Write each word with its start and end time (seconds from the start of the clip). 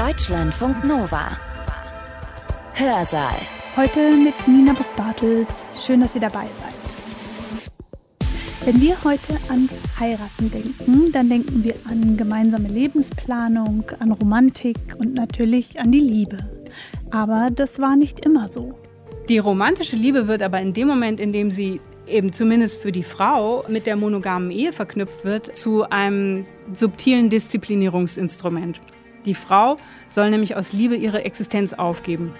Deutschlandfunk 0.00 0.82
Nova. 0.82 1.36
Hörsaal. 2.72 3.36
Heute 3.76 4.16
mit 4.16 4.48
Nina 4.48 4.72
Bus-Bartels. 4.72 5.46
Schön, 5.84 6.00
dass 6.00 6.14
ihr 6.14 6.22
dabei 6.22 6.46
seid. 6.62 6.96
Wenn 8.64 8.80
wir 8.80 8.96
heute 9.04 9.36
ans 9.50 9.78
Heiraten 9.98 10.50
denken, 10.50 11.12
dann 11.12 11.28
denken 11.28 11.62
wir 11.62 11.74
an 11.84 12.16
gemeinsame 12.16 12.68
Lebensplanung, 12.68 13.84
an 13.98 14.12
Romantik 14.12 14.78
und 14.96 15.12
natürlich 15.12 15.78
an 15.78 15.92
die 15.92 16.00
Liebe. 16.00 16.38
Aber 17.10 17.50
das 17.54 17.78
war 17.78 17.94
nicht 17.94 18.24
immer 18.24 18.48
so. 18.48 18.72
Die 19.28 19.36
romantische 19.36 19.96
Liebe 19.96 20.28
wird 20.28 20.40
aber 20.40 20.62
in 20.62 20.72
dem 20.72 20.88
Moment, 20.88 21.20
in 21.20 21.34
dem 21.34 21.50
sie 21.50 21.78
eben 22.06 22.32
zumindest 22.32 22.80
für 22.80 22.90
die 22.90 23.04
Frau 23.04 23.66
mit 23.68 23.84
der 23.86 23.96
monogamen 23.96 24.50
Ehe 24.50 24.72
verknüpft 24.72 25.26
wird, 25.26 25.54
zu 25.54 25.90
einem 25.90 26.44
subtilen 26.72 27.28
Disziplinierungsinstrument. 27.28 28.80
Die 29.24 29.34
Frau 29.34 29.76
soll 30.08 30.30
nämlich 30.30 30.56
aus 30.56 30.72
Liebe 30.72 30.96
ihre 30.96 31.24
Existenz 31.24 31.72
aufgeben. 31.72 32.32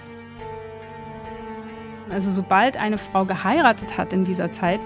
Also 2.09 2.31
sobald 2.31 2.77
eine 2.77 2.97
Frau 2.97 3.25
geheiratet 3.25 3.97
hat 3.97 4.13
in 4.13 4.25
dieser 4.25 4.51
Zeit, 4.51 4.79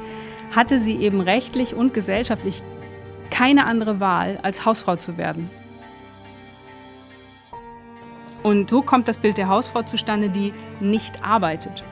hatte 0.56 0.80
sie 0.80 0.98
eben 0.98 1.22
rechtlich 1.22 1.74
und 1.74 1.94
gesellschaftlich 1.94 2.62
keine 3.32 3.66
andere 3.66 4.00
Wahl, 4.00 4.40
als 4.44 4.66
Hausfrau 4.66 4.96
zu 4.96 5.18
werden. 5.18 5.50
Und 8.44 8.70
so 8.70 8.84
kommt 8.84 9.08
das 9.08 9.18
Bild 9.18 9.38
der 9.38 9.50
Hausfrau 9.50 9.82
zustande, 9.82 10.30
die 10.30 10.54
nicht 10.80 11.24
arbeitet. 11.24 11.84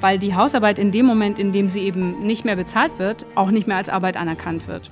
Weil 0.00 0.18
die 0.18 0.34
Hausarbeit 0.34 0.78
in 0.78 0.90
dem 0.90 1.04
Moment, 1.04 1.38
in 1.38 1.52
dem 1.52 1.68
sie 1.68 1.80
eben 1.80 2.20
nicht 2.20 2.46
mehr 2.46 2.56
bezahlt 2.56 2.98
wird, 2.98 3.26
auch 3.34 3.50
nicht 3.50 3.66
mehr 3.66 3.76
als 3.76 3.90
Arbeit 3.90 4.16
anerkannt 4.16 4.66
wird. 4.68 4.90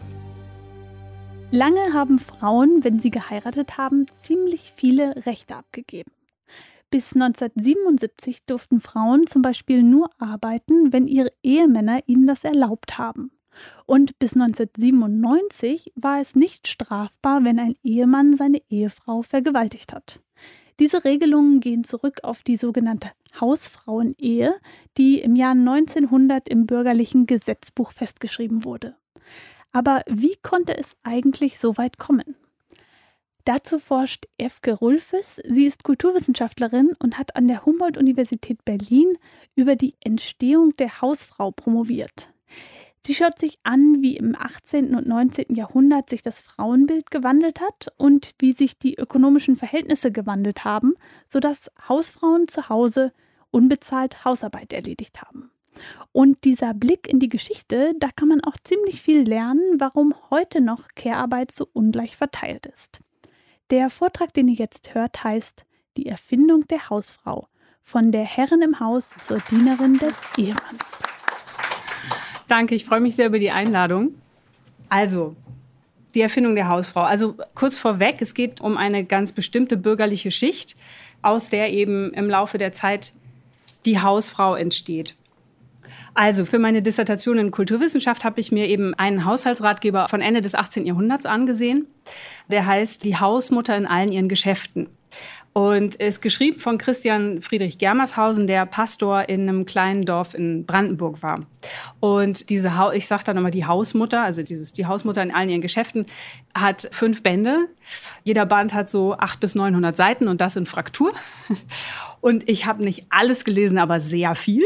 Lange 1.53 1.93
haben 1.93 2.19
Frauen, 2.19 2.83
wenn 2.83 2.99
sie 2.99 3.11
geheiratet 3.11 3.79
haben, 3.79 4.07
ziemlich 4.21 4.73
viele 4.75 5.27
Rechte 5.27 5.55
abgegeben. 5.55 6.11
Bis 6.91 7.15
1977 7.15 8.45
durften 8.47 8.81
Frauen 8.81 9.29
zum 9.29 9.43
Beispiel 9.43 9.85
nur 9.85 10.11
arbeiten, 10.19 10.93
wenn 10.93 11.07
ihre 11.07 11.33
Ehemänner 11.45 12.01
ihnen 12.07 12.27
das 12.27 12.45
erlaubt 12.45 12.99
haben. 12.99 13.31
Und 13.87 14.19
bis 14.19 14.35
1997 14.35 15.93
war 15.95 16.21
es 16.21 16.35
nicht 16.35 16.67
strafbar, 16.67 17.45
wenn 17.45 17.61
ein 17.61 17.77
Ehemann 17.83 18.37
seine 18.37 18.61
Ehefrau 18.69 19.23
vergewaltigt 19.23 19.93
hat. 19.93 20.21
Diese 20.81 21.05
Regelungen 21.05 21.61
gehen 21.61 21.85
zurück 21.85 22.21
auf 22.23 22.43
die 22.43 22.57
sogenannte 22.57 23.13
Hausfrauenehe, 23.41 24.55
die 24.99 25.21
im 25.21 25.37
Jahr 25.37 25.53
1900 25.53 26.49
im 26.49 26.67
bürgerlichen 26.67 27.27
Gesetzbuch 27.27 27.93
festgeschrieben 27.93 28.65
wurde. 28.65 28.97
Aber 29.77 30.01
wie 30.09 30.37
konnte 30.43 30.75
es 30.75 30.97
eigentlich 31.03 31.59
so 31.59 31.77
weit 31.77 31.99
kommen? 31.99 32.35
Dazu 33.45 33.79
forscht 33.79 34.27
Efke 34.39 34.73
Rulfes. 34.73 35.39
Sie 35.47 35.67
ist 35.67 35.85
Kulturwissenschaftlerin 35.85 36.93
und 36.99 37.19
hat 37.19 37.37
an 37.37 37.47
der 37.47 37.67
Humboldt-Universität 37.67 38.65
Berlin 38.65 39.19
über 39.55 39.77
die 39.77 39.93
Entstehung 40.01 40.75
der 40.79 41.03
Hausfrau 41.03 41.51
promoviert. 41.51 42.31
Sie 43.05 43.15
schaut 43.15 43.39
sich 43.39 43.59
an, 43.65 44.01
wie 44.01 44.17
im 44.17 44.35
18. 44.35 44.95
und 44.95 45.07
19. 45.07 45.55
Jahrhundert 45.55 46.09
sich 46.09 46.23
das 46.23 46.41
Frauenbild 46.41 47.11
gewandelt 47.11 47.61
hat 47.61 47.93
und 47.99 48.35
wie 48.39 48.53
sich 48.53 48.79
die 48.79 48.95
ökonomischen 48.95 49.57
Verhältnisse 49.57 50.11
gewandelt 50.11 50.65
haben, 50.65 50.95
sodass 51.29 51.71
Hausfrauen 51.87 52.49
zu 52.49 52.71
Hause 52.71 53.13
unbezahlt 53.51 54.25
Hausarbeit 54.25 54.73
erledigt 54.73 55.21
haben. 55.21 55.51
Und 56.13 56.45
dieser 56.45 56.75
Blick 56.75 57.07
in 57.09 57.19
die 57.19 57.29
Geschichte, 57.29 57.93
da 57.99 58.09
kann 58.15 58.29
man 58.29 58.43
auch 58.43 58.57
ziemlich 58.63 59.03
viel 59.03 59.23
lernen, 59.23 59.79
warum 59.79 60.15
heute 60.31 60.61
noch 60.61 60.89
Care-Arbeit 60.95 61.53
so 61.53 61.69
ungleich 61.73 62.17
verteilt 62.17 62.67
ist. 62.67 63.01
Der 63.71 63.91
Vortrag, 63.91 64.33
den 64.33 64.49
ihr 64.49 64.55
jetzt 64.55 64.95
hört, 64.95 65.25
heißt 65.25 65.65
Die 65.97 66.07
Erfindung 66.07 66.63
der 66.69 66.89
Hausfrau 66.91 67.49
von 67.83 68.13
der 68.13 68.25
Herrin 68.25 68.63
im 68.63 68.81
Haus 68.81 69.15
zur 69.21 69.39
Dienerin 69.51 69.99
des 69.99 70.15
Ehemanns. 70.37 71.03
Danke, 72.49 72.75
ich 72.75 72.85
freue 72.85 73.01
mich 73.01 73.17
sehr 73.17 73.27
über 73.27 73.39
die 73.39 73.51
Einladung. 73.51 74.15
Also, 74.89 75.37
die 76.15 76.21
Erfindung 76.21 76.55
der 76.55 76.69
Hausfrau. 76.69 77.03
Also 77.03 77.37
kurz 77.55 77.77
vorweg, 77.77 78.17
es 78.21 78.35
geht 78.35 78.61
um 78.61 78.77
eine 78.77 79.05
ganz 79.05 79.33
bestimmte 79.33 79.77
bürgerliche 79.77 80.31
Schicht, 80.31 80.77
aus 81.23 81.49
der 81.49 81.73
eben 81.73 82.13
im 82.15 82.29
Laufe 82.29 82.59
der 82.59 82.73
Zeit 82.73 83.13
die 83.85 84.01
Hausfrau 84.01 84.55
entsteht. 84.55 85.15
Also 86.17 86.47
für 86.47 86.59
meine 86.59 86.81
Dissertation 86.81 87.37
in 87.37 87.51
Kulturwissenschaft 87.51 88.25
habe 88.25 88.41
ich 88.41 88.51
mir 88.51 88.69
eben 88.69 88.95
einen 88.95 89.27
Haushaltsratgeber 89.27 90.09
von 90.09 90.23
Ende 90.23 90.41
des 90.41 90.55
18. 90.55 90.87
Jahrhunderts 90.87 91.27
angesehen. 91.27 91.87
Der 92.51 92.65
heißt 92.65 93.05
Die 93.05 93.19
Hausmutter 93.19 93.77
in 93.77 93.85
allen 93.85 94.11
ihren 94.11 94.31
Geschäften. 94.31 94.89
Und 95.53 95.97
ist 95.97 96.23
geschrieben 96.23 96.59
von 96.59 96.79
Christian 96.79 97.43
Friedrich 97.43 97.77
Germershausen, 97.77 98.47
der 98.47 98.65
Pastor 98.65 99.29
in 99.29 99.43
einem 99.43 99.67
kleinen 99.67 100.07
Dorf 100.07 100.33
in 100.33 100.65
Brandenburg 100.65 101.23
war. 101.23 101.45
Und 102.01 102.49
diese, 102.49 102.77
ha 102.77 102.93
ich 102.93 103.07
sage 103.07 103.25
da 103.25 103.35
nochmal 103.35 103.51
die 103.51 103.67
Hausmutter, 103.67 104.23
also 104.23 104.43
dieses, 104.43 104.73
die 104.73 104.87
Hausmutter 104.87 105.23
in 105.23 105.35
allen 105.35 105.51
ihren 105.51 105.63
Geschäften, 105.63 106.07
hat 106.55 106.89
fünf 106.93 107.23
Bände. 107.23 107.69
Jeder 108.25 108.47
Band 108.47 108.73
hat 108.73 108.89
so 108.89 109.15
acht 109.19 109.41
bis 109.41 109.55
900 109.55 109.95
Seiten 109.97 110.29
und 110.29 110.41
das 110.41 110.57
in 110.57 110.65
Fraktur. 110.65 111.13
Und 112.23 112.49
ich 112.49 112.67
habe 112.67 112.83
nicht 112.83 113.05
alles 113.11 113.45
gelesen, 113.45 113.79
aber 113.79 114.01
sehr 114.01 114.35
viel. 114.35 114.65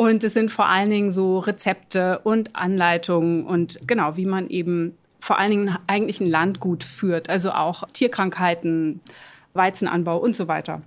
Und 0.00 0.24
es 0.24 0.32
sind 0.32 0.50
vor 0.50 0.66
allen 0.66 0.88
Dingen 0.88 1.12
so 1.12 1.40
Rezepte 1.40 2.20
und 2.20 2.56
Anleitungen 2.56 3.44
und 3.44 3.78
genau, 3.86 4.16
wie 4.16 4.24
man 4.24 4.48
eben 4.48 4.96
vor 5.20 5.38
allen 5.38 5.50
Dingen 5.50 5.76
eigentlich 5.88 6.22
ein 6.22 6.26
Landgut 6.26 6.84
führt, 6.84 7.28
also 7.28 7.50
auch 7.50 7.86
Tierkrankheiten, 7.92 9.02
Weizenanbau 9.52 10.16
und 10.16 10.34
so 10.34 10.48
weiter. 10.48 10.80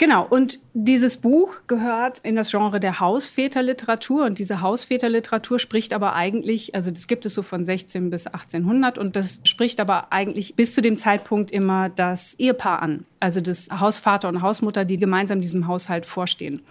Genau, 0.00 0.26
und 0.26 0.60
dieses 0.72 1.18
Buch 1.18 1.56
gehört 1.66 2.20
in 2.20 2.34
das 2.34 2.50
Genre 2.50 2.80
der 2.80 3.00
Hausväterliteratur 3.00 4.24
und 4.24 4.38
diese 4.38 4.62
Hausväterliteratur 4.62 5.58
spricht 5.58 5.92
aber 5.92 6.14
eigentlich, 6.14 6.74
also 6.74 6.90
das 6.90 7.06
gibt 7.06 7.26
es 7.26 7.34
so 7.34 7.42
von 7.42 7.66
16 7.66 8.08
bis 8.08 8.26
1800 8.26 8.96
und 8.96 9.14
das 9.14 9.42
spricht 9.44 9.78
aber 9.78 10.10
eigentlich 10.10 10.56
bis 10.56 10.74
zu 10.74 10.80
dem 10.80 10.96
Zeitpunkt 10.96 11.50
immer 11.50 11.90
das 11.90 12.32
Ehepaar 12.38 12.80
an, 12.80 13.04
also 13.20 13.42
das 13.42 13.68
Hausvater 13.70 14.30
und 14.30 14.40
Hausmutter, 14.40 14.86
die 14.86 14.96
gemeinsam 14.96 15.42
diesem 15.42 15.66
Haushalt 15.66 16.06
vorstehen. 16.06 16.62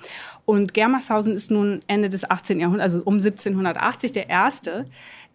Und 0.46 0.74
Germershausen 0.74 1.36
ist 1.36 1.52
nun 1.52 1.82
Ende 1.86 2.10
des 2.10 2.28
18. 2.28 2.60
Jahrhunderts, 2.60 2.96
also 2.96 3.06
um 3.06 3.18
1780 3.18 4.12
der 4.12 4.28
erste, 4.28 4.86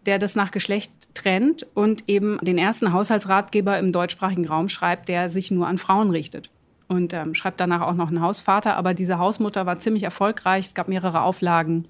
der 0.04 0.19
das 0.19 0.34
nach 0.34 0.50
Geschlecht 0.50 0.91
trennt 1.15 1.65
und 1.75 2.09
eben 2.09 2.38
den 2.43 2.59
ersten 2.59 2.93
Haushaltsratgeber 2.93 3.78
im 3.78 3.93
deutschsprachigen 3.93 4.49
Raum 4.49 4.69
schreibt, 4.69 5.09
der 5.09 5.31
sich 5.31 5.53
nur 5.53 5.69
an 5.69 5.78
Frauen 5.78 6.10
richtet 6.10 6.50
und 6.94 7.12
ähm, 7.12 7.34
schreibt 7.34 7.60
danach 7.60 7.82
auch 7.82 7.94
noch 7.94 8.09
einen 8.09 8.21
Hausvater. 8.21 8.77
Aber 8.77 8.94
diese 8.94 9.19
Hausmutter 9.19 9.66
war 9.66 9.78
ziemlich 9.78 10.03
erfolgreich. 10.03 10.66
Es 10.66 10.75
gab 10.75 10.88
mehrere 10.88 11.22
Auflagen. 11.22 11.88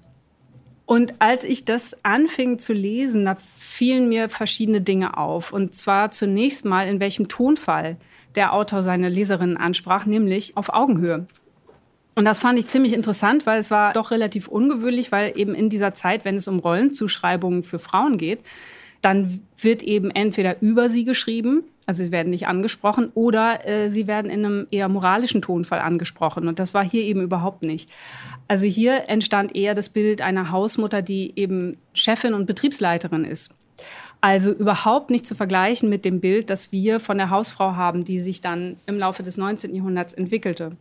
Und 0.85 1.13
als 1.19 1.43
ich 1.43 1.65
das 1.65 1.97
anfing 2.03 2.59
zu 2.59 2.73
lesen, 2.73 3.25
da 3.25 3.37
fielen 3.57 4.07
mir 4.09 4.29
verschiedene 4.29 4.81
Dinge 4.81 5.17
auf. 5.17 5.51
Und 5.51 5.75
zwar 5.75 6.11
zunächst 6.11 6.65
mal, 6.65 6.87
in 6.87 6.99
welchem 6.99 7.27
Tonfall 7.27 7.97
der 8.35 8.53
Autor 8.53 8.83
seine 8.83 9.09
Leserinnen 9.09 9.57
ansprach, 9.57 10.05
nämlich 10.05 10.57
auf 10.57 10.73
Augenhöhe. 10.73 11.25
Und 12.15 12.25
das 12.25 12.39
fand 12.39 12.57
ich 12.59 12.67
ziemlich 12.67 12.93
interessant, 12.93 13.45
weil 13.45 13.59
es 13.59 13.71
war 13.71 13.93
doch 13.93 14.11
relativ 14.11 14.47
ungewöhnlich, 14.47 15.11
weil 15.11 15.37
eben 15.37 15.53
in 15.53 15.69
dieser 15.69 15.93
Zeit, 15.93 16.23
wenn 16.23 16.37
es 16.37 16.47
um 16.47 16.59
Rollenzuschreibungen 16.59 17.61
für 17.63 17.79
Frauen 17.79 18.17
geht, 18.17 18.41
dann 19.05 19.41
wird 19.55 19.83
eben 19.83 20.09
entweder 20.09 20.59
über 20.63 20.89
sie 20.89 21.03
geschrieben, 21.03 21.63
also 21.85 22.03
sie 22.03 22.11
werden 22.11 22.31
nicht 22.31 22.47
angesprochen, 22.47 23.11
oder 23.13 23.63
äh, 23.67 23.89
sie 23.91 24.07
werden 24.07 24.31
in 24.31 24.43
einem 24.43 24.67
eher 24.71 24.89
moralischen 24.89 25.43
Tonfall 25.43 25.79
angesprochen. 25.79 26.47
Und 26.47 26.57
das 26.57 26.73
war 26.73 26.83
hier 26.83 27.03
eben 27.03 27.21
überhaupt 27.21 27.61
nicht. 27.61 27.87
Also 28.47 28.65
hier 28.65 29.07
entstand 29.07 29.55
eher 29.55 29.75
das 29.75 29.89
Bild 29.89 30.21
einer 30.21 30.49
Hausmutter, 30.49 31.03
die 31.03 31.33
eben 31.35 31.77
Chefin 31.93 32.33
und 32.33 32.47
Betriebsleiterin 32.47 33.25
ist. 33.25 33.51
Also 34.21 34.51
überhaupt 34.51 35.11
nicht 35.11 35.27
zu 35.27 35.35
vergleichen 35.35 35.87
mit 35.87 36.03
dem 36.03 36.19
Bild, 36.19 36.49
das 36.49 36.71
wir 36.71 36.99
von 36.99 37.19
der 37.19 37.29
Hausfrau 37.29 37.75
haben, 37.75 38.05
die 38.05 38.19
sich 38.19 38.41
dann 38.41 38.77
im 38.87 38.97
Laufe 38.97 39.21
des 39.21 39.37
19. 39.37 39.75
Jahrhunderts 39.75 40.15
entwickelte. 40.15 40.71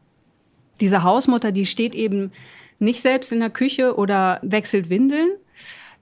Diese 0.81 1.03
Hausmutter, 1.03 1.53
die 1.53 1.67
steht 1.67 1.95
eben 1.95 2.33
nicht 2.79 3.03
selbst 3.03 3.33
in 3.33 3.41
der 3.41 3.51
Küche 3.51 3.99
oder 3.99 4.41
wechselt 4.43 4.89
Windeln, 4.89 5.29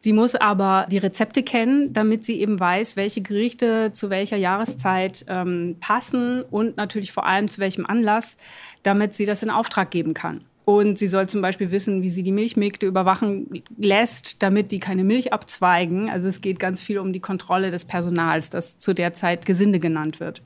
Sie 0.04 0.12
muss 0.12 0.34
aber 0.34 0.87
die 0.90 0.99
Rezepte 0.99 1.44
kennen, 1.44 1.93
damit 1.93 2.25
sie 2.25 2.40
eben 2.40 2.58
weiß, 2.58 2.96
welche 2.96 3.20
Gerichte 3.20 3.93
zu 3.93 4.10
welcher 4.10 4.37
Jahreszeit 4.37 5.25
ähm, 5.28 5.76
passen 5.78 6.43
und 6.43 6.76
natürlich 6.76 7.12
vor 7.12 7.25
allem 7.25 7.46
zu 7.46 7.60
welchem 7.60 7.87
Anlass, 7.87 8.37
damit 8.82 9.14
sie 9.14 9.26
das 9.26 9.44
in 9.44 9.50
Auftrag 9.50 9.93
geben 9.93 10.12
kann. 10.12 10.40
Und 10.64 10.99
sie 10.99 11.06
soll 11.06 11.28
zum 11.28 11.40
Beispiel 11.40 11.70
wissen, 11.70 12.02
wie 12.02 12.10
sie 12.10 12.25
die 12.25 12.32
Milchmägde 12.32 12.87
überwachen 12.87 13.62
lässt, 13.78 14.43
damit 14.43 14.72
die 14.72 14.81
keine 14.81 15.04
Milch 15.04 15.32
abzweigen. 15.32 16.10
Also 16.10 16.26
es 16.26 16.40
geht 16.40 16.58
ganz 16.58 16.82
viel 16.82 16.98
um 16.98 17.12
die 17.12 17.20
Kontrolle 17.20 17.70
des 17.70 17.84
Personals, 17.84 18.50
das 18.50 18.78
zu 18.78 18.94
der 18.94 19.14
Zeit 19.14 19.46
Gesinde 19.46 19.78
genannt 19.78 20.19
wird. 20.19 20.43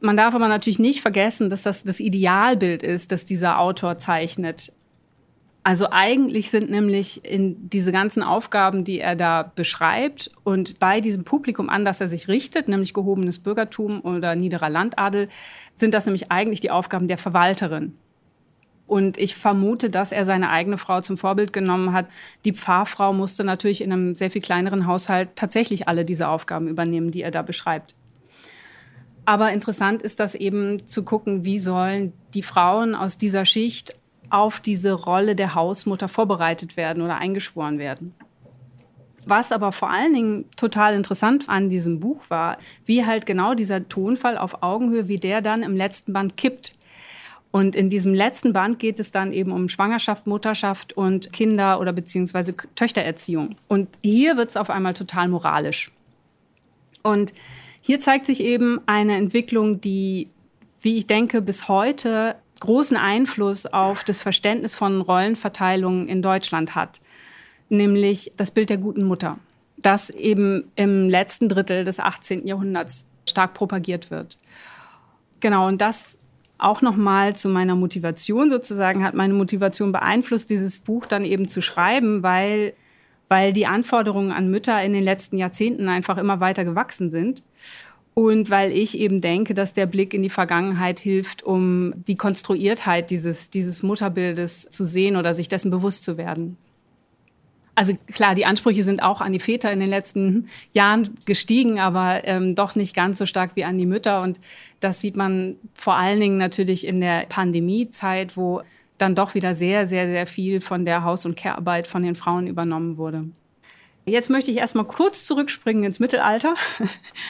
Man 0.00 0.16
darf 0.16 0.34
aber 0.34 0.48
natürlich 0.48 0.78
nicht 0.78 1.02
vergessen, 1.02 1.50
dass 1.50 1.62
das 1.62 1.82
das 1.82 2.00
Idealbild 2.00 2.82
ist, 2.82 3.12
das 3.12 3.26
dieser 3.26 3.58
Autor 3.58 3.98
zeichnet. 3.98 4.72
Also 5.62 5.88
eigentlich 5.90 6.50
sind 6.50 6.70
nämlich 6.70 7.22
in 7.24 7.68
diese 7.68 7.92
ganzen 7.92 8.22
Aufgaben, 8.22 8.82
die 8.82 8.98
er 8.98 9.14
da 9.14 9.52
beschreibt 9.54 10.30
und 10.42 10.78
bei 10.78 11.02
diesem 11.02 11.24
Publikum, 11.24 11.68
an 11.68 11.84
das 11.84 12.00
er 12.00 12.06
sich 12.06 12.28
richtet, 12.28 12.66
nämlich 12.66 12.94
gehobenes 12.94 13.38
Bürgertum 13.38 14.00
oder 14.00 14.36
niederer 14.36 14.70
Landadel, 14.70 15.28
sind 15.76 15.92
das 15.92 16.06
nämlich 16.06 16.30
eigentlich 16.30 16.60
die 16.60 16.70
Aufgaben 16.70 17.08
der 17.08 17.18
Verwalterin. 17.18 17.94
Und 18.86 19.18
ich 19.18 19.36
vermute, 19.36 19.90
dass 19.90 20.12
er 20.12 20.24
seine 20.26 20.50
eigene 20.50 20.78
Frau 20.78 21.00
zum 21.00 21.16
Vorbild 21.16 21.52
genommen 21.52 21.92
hat. 21.92 22.08
Die 22.44 22.52
Pfarrfrau 22.52 23.12
musste 23.12 23.44
natürlich 23.44 23.82
in 23.82 23.92
einem 23.92 24.14
sehr 24.16 24.30
viel 24.30 24.42
kleineren 24.42 24.86
Haushalt 24.86 25.36
tatsächlich 25.36 25.86
alle 25.86 26.04
diese 26.04 26.26
Aufgaben 26.26 26.66
übernehmen, 26.66 27.12
die 27.12 27.22
er 27.22 27.30
da 27.30 27.42
beschreibt. 27.42 27.94
Aber 29.26 29.52
interessant 29.52 30.02
ist 30.02 30.18
das 30.18 30.34
eben 30.34 30.86
zu 30.86 31.04
gucken, 31.04 31.44
wie 31.44 31.60
sollen 31.60 32.14
die 32.34 32.42
Frauen 32.42 32.96
aus 32.96 33.16
dieser 33.16 33.44
Schicht 33.44 33.94
auf 34.30 34.60
diese 34.60 34.92
Rolle 34.92 35.36
der 35.36 35.54
Hausmutter 35.54 36.08
vorbereitet 36.08 36.76
werden 36.76 37.02
oder 37.02 37.18
eingeschworen 37.18 37.78
werden. 37.78 38.14
Was 39.26 39.52
aber 39.52 39.72
vor 39.72 39.90
allen 39.90 40.14
Dingen 40.14 40.44
total 40.56 40.94
interessant 40.94 41.48
an 41.48 41.68
diesem 41.68 42.00
Buch 42.00 42.22
war, 42.28 42.56
wie 42.86 43.04
halt 43.04 43.26
genau 43.26 43.54
dieser 43.54 43.86
Tonfall 43.88 44.38
auf 44.38 44.62
Augenhöhe, 44.62 45.08
wie 45.08 45.18
der 45.18 45.42
dann 45.42 45.62
im 45.62 45.76
letzten 45.76 46.12
Band 46.12 46.36
kippt. 46.36 46.74
Und 47.50 47.74
in 47.74 47.90
diesem 47.90 48.14
letzten 48.14 48.52
Band 48.52 48.78
geht 48.78 49.00
es 49.00 49.10
dann 49.10 49.32
eben 49.32 49.50
um 49.50 49.68
Schwangerschaft, 49.68 50.26
Mutterschaft 50.26 50.92
und 50.92 51.32
Kinder- 51.32 51.80
oder 51.80 51.92
beziehungsweise 51.92 52.54
Töchtererziehung. 52.76 53.56
Und 53.68 53.88
hier 54.02 54.36
wird 54.36 54.50
es 54.50 54.56
auf 54.56 54.70
einmal 54.70 54.94
total 54.94 55.28
moralisch. 55.28 55.90
Und 57.02 57.32
hier 57.82 58.00
zeigt 58.00 58.26
sich 58.26 58.40
eben 58.40 58.80
eine 58.86 59.16
Entwicklung, 59.16 59.80
die, 59.80 60.28
wie 60.80 60.96
ich 60.96 61.06
denke, 61.06 61.42
bis 61.42 61.66
heute 61.68 62.36
großen 62.60 62.96
Einfluss 62.96 63.66
auf 63.66 64.04
das 64.04 64.20
Verständnis 64.20 64.74
von 64.74 65.00
Rollenverteilung 65.00 66.06
in 66.06 66.22
Deutschland 66.22 66.74
hat, 66.74 67.00
nämlich 67.68 68.32
das 68.36 68.50
Bild 68.50 68.70
der 68.70 68.78
guten 68.78 69.04
Mutter, 69.04 69.38
das 69.76 70.10
eben 70.10 70.70
im 70.76 71.08
letzten 71.08 71.48
Drittel 71.48 71.84
des 71.84 71.98
18. 71.98 72.46
Jahrhunderts 72.46 73.06
stark 73.28 73.54
propagiert 73.54 74.10
wird. 74.10 74.38
Genau, 75.40 75.66
und 75.66 75.80
das 75.80 76.18
auch 76.58 76.82
nochmal 76.82 77.34
zu 77.34 77.48
meiner 77.48 77.74
Motivation 77.74 78.50
sozusagen, 78.50 79.02
hat 79.02 79.14
meine 79.14 79.34
Motivation 79.34 79.92
beeinflusst, 79.92 80.50
dieses 80.50 80.80
Buch 80.80 81.06
dann 81.06 81.24
eben 81.24 81.48
zu 81.48 81.62
schreiben, 81.62 82.22
weil, 82.22 82.74
weil 83.28 83.54
die 83.54 83.66
Anforderungen 83.66 84.32
an 84.32 84.50
Mütter 84.50 84.82
in 84.82 84.92
den 84.92 85.02
letzten 85.02 85.38
Jahrzehnten 85.38 85.88
einfach 85.88 86.18
immer 86.18 86.40
weiter 86.40 86.64
gewachsen 86.64 87.10
sind. 87.10 87.42
Und 88.20 88.50
weil 88.50 88.70
ich 88.70 88.98
eben 88.98 89.22
denke, 89.22 89.54
dass 89.54 89.72
der 89.72 89.86
Blick 89.86 90.12
in 90.12 90.22
die 90.22 90.28
Vergangenheit 90.28 91.00
hilft, 91.00 91.42
um 91.42 91.94
die 92.06 92.16
Konstruiertheit 92.16 93.10
dieses, 93.10 93.48
dieses 93.48 93.82
Mutterbildes 93.82 94.68
zu 94.68 94.84
sehen 94.84 95.16
oder 95.16 95.32
sich 95.32 95.48
dessen 95.48 95.70
bewusst 95.70 96.04
zu 96.04 96.18
werden. 96.18 96.58
Also 97.74 97.96
klar, 98.12 98.34
die 98.34 98.44
Ansprüche 98.44 98.84
sind 98.84 99.02
auch 99.02 99.22
an 99.22 99.32
die 99.32 99.40
Väter 99.40 99.72
in 99.72 99.80
den 99.80 99.88
letzten 99.88 100.50
Jahren 100.74 101.14
gestiegen, 101.24 101.80
aber 101.80 102.26
ähm, 102.28 102.54
doch 102.54 102.76
nicht 102.76 102.94
ganz 102.94 103.16
so 103.16 103.24
stark 103.24 103.52
wie 103.54 103.64
an 103.64 103.78
die 103.78 103.86
Mütter. 103.86 104.20
Und 104.20 104.38
das 104.80 105.00
sieht 105.00 105.16
man 105.16 105.56
vor 105.72 105.94
allen 105.94 106.20
Dingen 106.20 106.36
natürlich 106.36 106.86
in 106.86 107.00
der 107.00 107.24
Pandemiezeit, 107.26 108.36
wo 108.36 108.60
dann 108.98 109.14
doch 109.14 109.34
wieder 109.34 109.54
sehr, 109.54 109.86
sehr, 109.86 110.06
sehr 110.06 110.26
viel 110.26 110.60
von 110.60 110.84
der 110.84 111.04
Haus- 111.04 111.24
und 111.24 111.36
Care-Arbeit 111.38 111.86
von 111.86 112.02
den 112.02 112.16
Frauen 112.16 112.46
übernommen 112.46 112.98
wurde. 112.98 113.30
Jetzt 114.06 114.30
möchte 114.30 114.50
ich 114.50 114.56
erstmal 114.56 114.86
kurz 114.86 115.26
zurückspringen 115.26 115.84
ins 115.84 116.00
Mittelalter. 116.00 116.54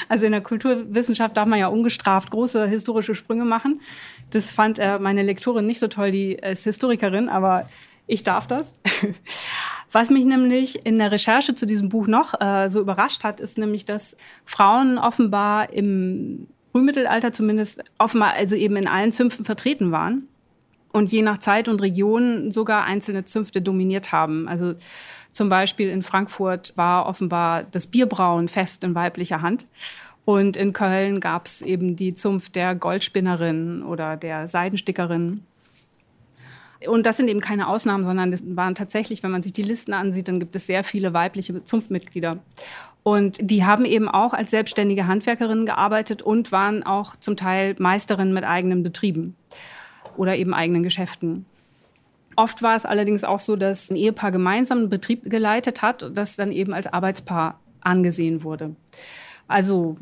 Also 0.08 0.26
in 0.26 0.32
der 0.32 0.40
Kulturwissenschaft 0.40 1.36
darf 1.36 1.46
man 1.46 1.58
ja 1.58 1.68
ungestraft 1.68 2.30
große 2.30 2.66
historische 2.66 3.14
Sprünge 3.14 3.44
machen. 3.44 3.80
Das 4.30 4.50
fand 4.50 4.78
äh, 4.78 4.98
meine 4.98 5.22
Lektorin 5.22 5.66
nicht 5.66 5.78
so 5.78 5.86
toll, 5.86 6.10
die 6.10 6.34
ist 6.34 6.64
Historikerin, 6.64 7.28
aber 7.28 7.68
ich 8.06 8.24
darf 8.24 8.46
das. 8.46 8.74
Was 9.92 10.10
mich 10.10 10.24
nämlich 10.24 10.84
in 10.84 10.98
der 10.98 11.12
Recherche 11.12 11.54
zu 11.54 11.66
diesem 11.66 11.88
Buch 11.88 12.06
noch 12.06 12.40
äh, 12.40 12.68
so 12.70 12.80
überrascht 12.80 13.22
hat, 13.22 13.40
ist 13.40 13.58
nämlich, 13.58 13.84
dass 13.84 14.16
Frauen 14.44 14.98
offenbar 14.98 15.72
im 15.72 16.48
Frühmittelalter 16.72 17.32
zumindest 17.32 17.82
offenbar 17.98 18.32
also 18.32 18.56
eben 18.56 18.76
in 18.76 18.88
allen 18.88 19.12
Zünften 19.12 19.44
vertreten 19.44 19.92
waren 19.92 20.28
und 20.92 21.12
je 21.12 21.22
nach 21.22 21.38
Zeit 21.38 21.68
und 21.68 21.82
Region 21.82 22.50
sogar 22.50 22.84
einzelne 22.84 23.24
Zünfte 23.24 23.62
dominiert 23.62 24.12
haben. 24.12 24.48
Also 24.48 24.74
zum 25.32 25.48
Beispiel 25.48 25.88
in 25.88 26.02
Frankfurt 26.02 26.72
war 26.76 27.06
offenbar 27.06 27.64
das 27.64 27.86
Bierbrauen 27.86 28.48
fest 28.48 28.84
in 28.84 28.94
weiblicher 28.94 29.42
Hand. 29.42 29.66
Und 30.24 30.56
in 30.56 30.72
Köln 30.72 31.20
gab 31.20 31.46
es 31.46 31.62
eben 31.62 31.96
die 31.96 32.14
Zunft 32.14 32.54
der 32.54 32.74
Goldspinnerin 32.74 33.82
oder 33.82 34.16
der 34.16 34.48
Seidenstickerin. 34.48 35.44
Und 36.86 37.04
das 37.04 37.16
sind 37.16 37.28
eben 37.28 37.40
keine 37.40 37.68
Ausnahmen, 37.68 38.04
sondern 38.04 38.30
das 38.30 38.42
waren 38.44 38.74
tatsächlich, 38.74 39.22
wenn 39.22 39.30
man 39.30 39.42
sich 39.42 39.52
die 39.52 39.62
Listen 39.62 39.92
ansieht, 39.92 40.28
dann 40.28 40.40
gibt 40.40 40.56
es 40.56 40.66
sehr 40.66 40.82
viele 40.82 41.12
weibliche 41.12 41.62
Zunftmitglieder. 41.64 42.38
Und 43.02 43.38
die 43.40 43.64
haben 43.64 43.84
eben 43.84 44.08
auch 44.08 44.32
als 44.32 44.50
selbstständige 44.50 45.06
Handwerkerinnen 45.06 45.66
gearbeitet 45.66 46.22
und 46.22 46.52
waren 46.52 46.82
auch 46.82 47.16
zum 47.16 47.36
Teil 47.36 47.74
Meisterinnen 47.78 48.34
mit 48.34 48.44
eigenen 48.44 48.82
Betrieben 48.82 49.36
oder 50.16 50.36
eben 50.36 50.54
eigenen 50.54 50.82
Geschäften. 50.82 51.46
Oft 52.40 52.62
war 52.62 52.74
es 52.74 52.86
allerdings 52.86 53.22
auch 53.22 53.38
so, 53.38 53.54
dass 53.54 53.90
ein 53.90 53.96
Ehepaar 53.96 54.32
gemeinsam 54.32 54.78
einen 54.78 54.88
Betrieb 54.88 55.28
geleitet 55.28 55.82
hat 55.82 56.02
und 56.02 56.16
das 56.16 56.36
dann 56.36 56.52
eben 56.52 56.72
als 56.72 56.86
Arbeitspaar 56.86 57.60
angesehen 57.82 58.44
wurde. 58.44 58.74
Also 59.46 59.98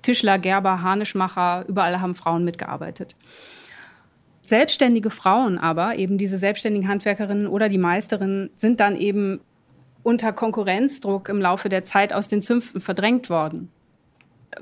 Tischler, 0.00 0.38
Gerber, 0.38 0.80
Harnischmacher, 0.80 1.66
überall 1.68 2.00
haben 2.00 2.14
Frauen 2.14 2.46
mitgearbeitet. 2.46 3.14
Selbstständige 4.40 5.10
Frauen 5.10 5.58
aber, 5.58 5.96
eben 5.96 6.16
diese 6.16 6.38
selbstständigen 6.38 6.88
Handwerkerinnen 6.88 7.46
oder 7.46 7.68
die 7.68 7.76
Meisterinnen, 7.76 8.48
sind 8.56 8.80
dann 8.80 8.96
eben 8.96 9.40
unter 10.02 10.32
Konkurrenzdruck 10.32 11.28
im 11.28 11.42
Laufe 11.42 11.68
der 11.68 11.84
Zeit 11.84 12.14
aus 12.14 12.26
den 12.26 12.40
Zünften 12.40 12.80
verdrängt 12.80 13.28
worden. 13.28 13.70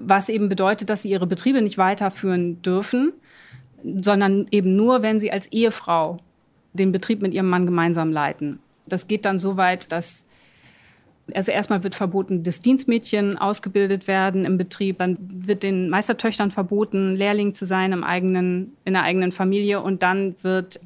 Was 0.00 0.28
eben 0.28 0.49
bedeutet, 0.49 0.90
dass 0.90 1.02
sie 1.02 1.10
ihre 1.10 1.28
Betriebe 1.28 1.62
nicht 1.62 1.78
weiterführen 1.78 2.60
dürfen, 2.62 3.12
sondern 3.84 4.49
eben 4.50 4.75
nur, 4.75 5.02
wenn 5.02 5.20
sie 5.20 5.31
als 5.31 5.46
Ehefrau 5.52 6.19
den 6.74 6.92
Betrieb 6.92 7.22
mit 7.22 7.32
ihrem 7.32 7.48
Mann 7.48 7.66
gemeinsam 7.66 8.12
leiten. 8.12 8.58
Das 8.86 9.08
geht 9.08 9.24
dann 9.24 9.38
so 9.38 9.56
weit, 9.56 9.90
dass 9.90 10.26
also 11.32 11.52
erstmal 11.52 11.82
wird 11.82 11.94
verboten, 11.94 12.42
dass 12.42 12.60
Dienstmädchen 12.60 13.38
ausgebildet 13.38 14.06
werden 14.06 14.44
im 14.44 14.58
Betrieb. 14.58 14.98
Dann 14.98 15.16
wird 15.20 15.62
den 15.62 15.88
Meistertöchtern 15.88 16.50
verboten, 16.50 17.16
Lehrling 17.16 17.54
zu 17.54 17.64
sein 17.64 17.92
im 17.92 18.04
eigenen, 18.04 18.76
in 18.84 18.92
der 18.92 19.04
eigenen 19.04 19.32
Familie. 19.32 19.80
Und 19.80 20.02
dann 20.02 20.34
wird 20.42 20.80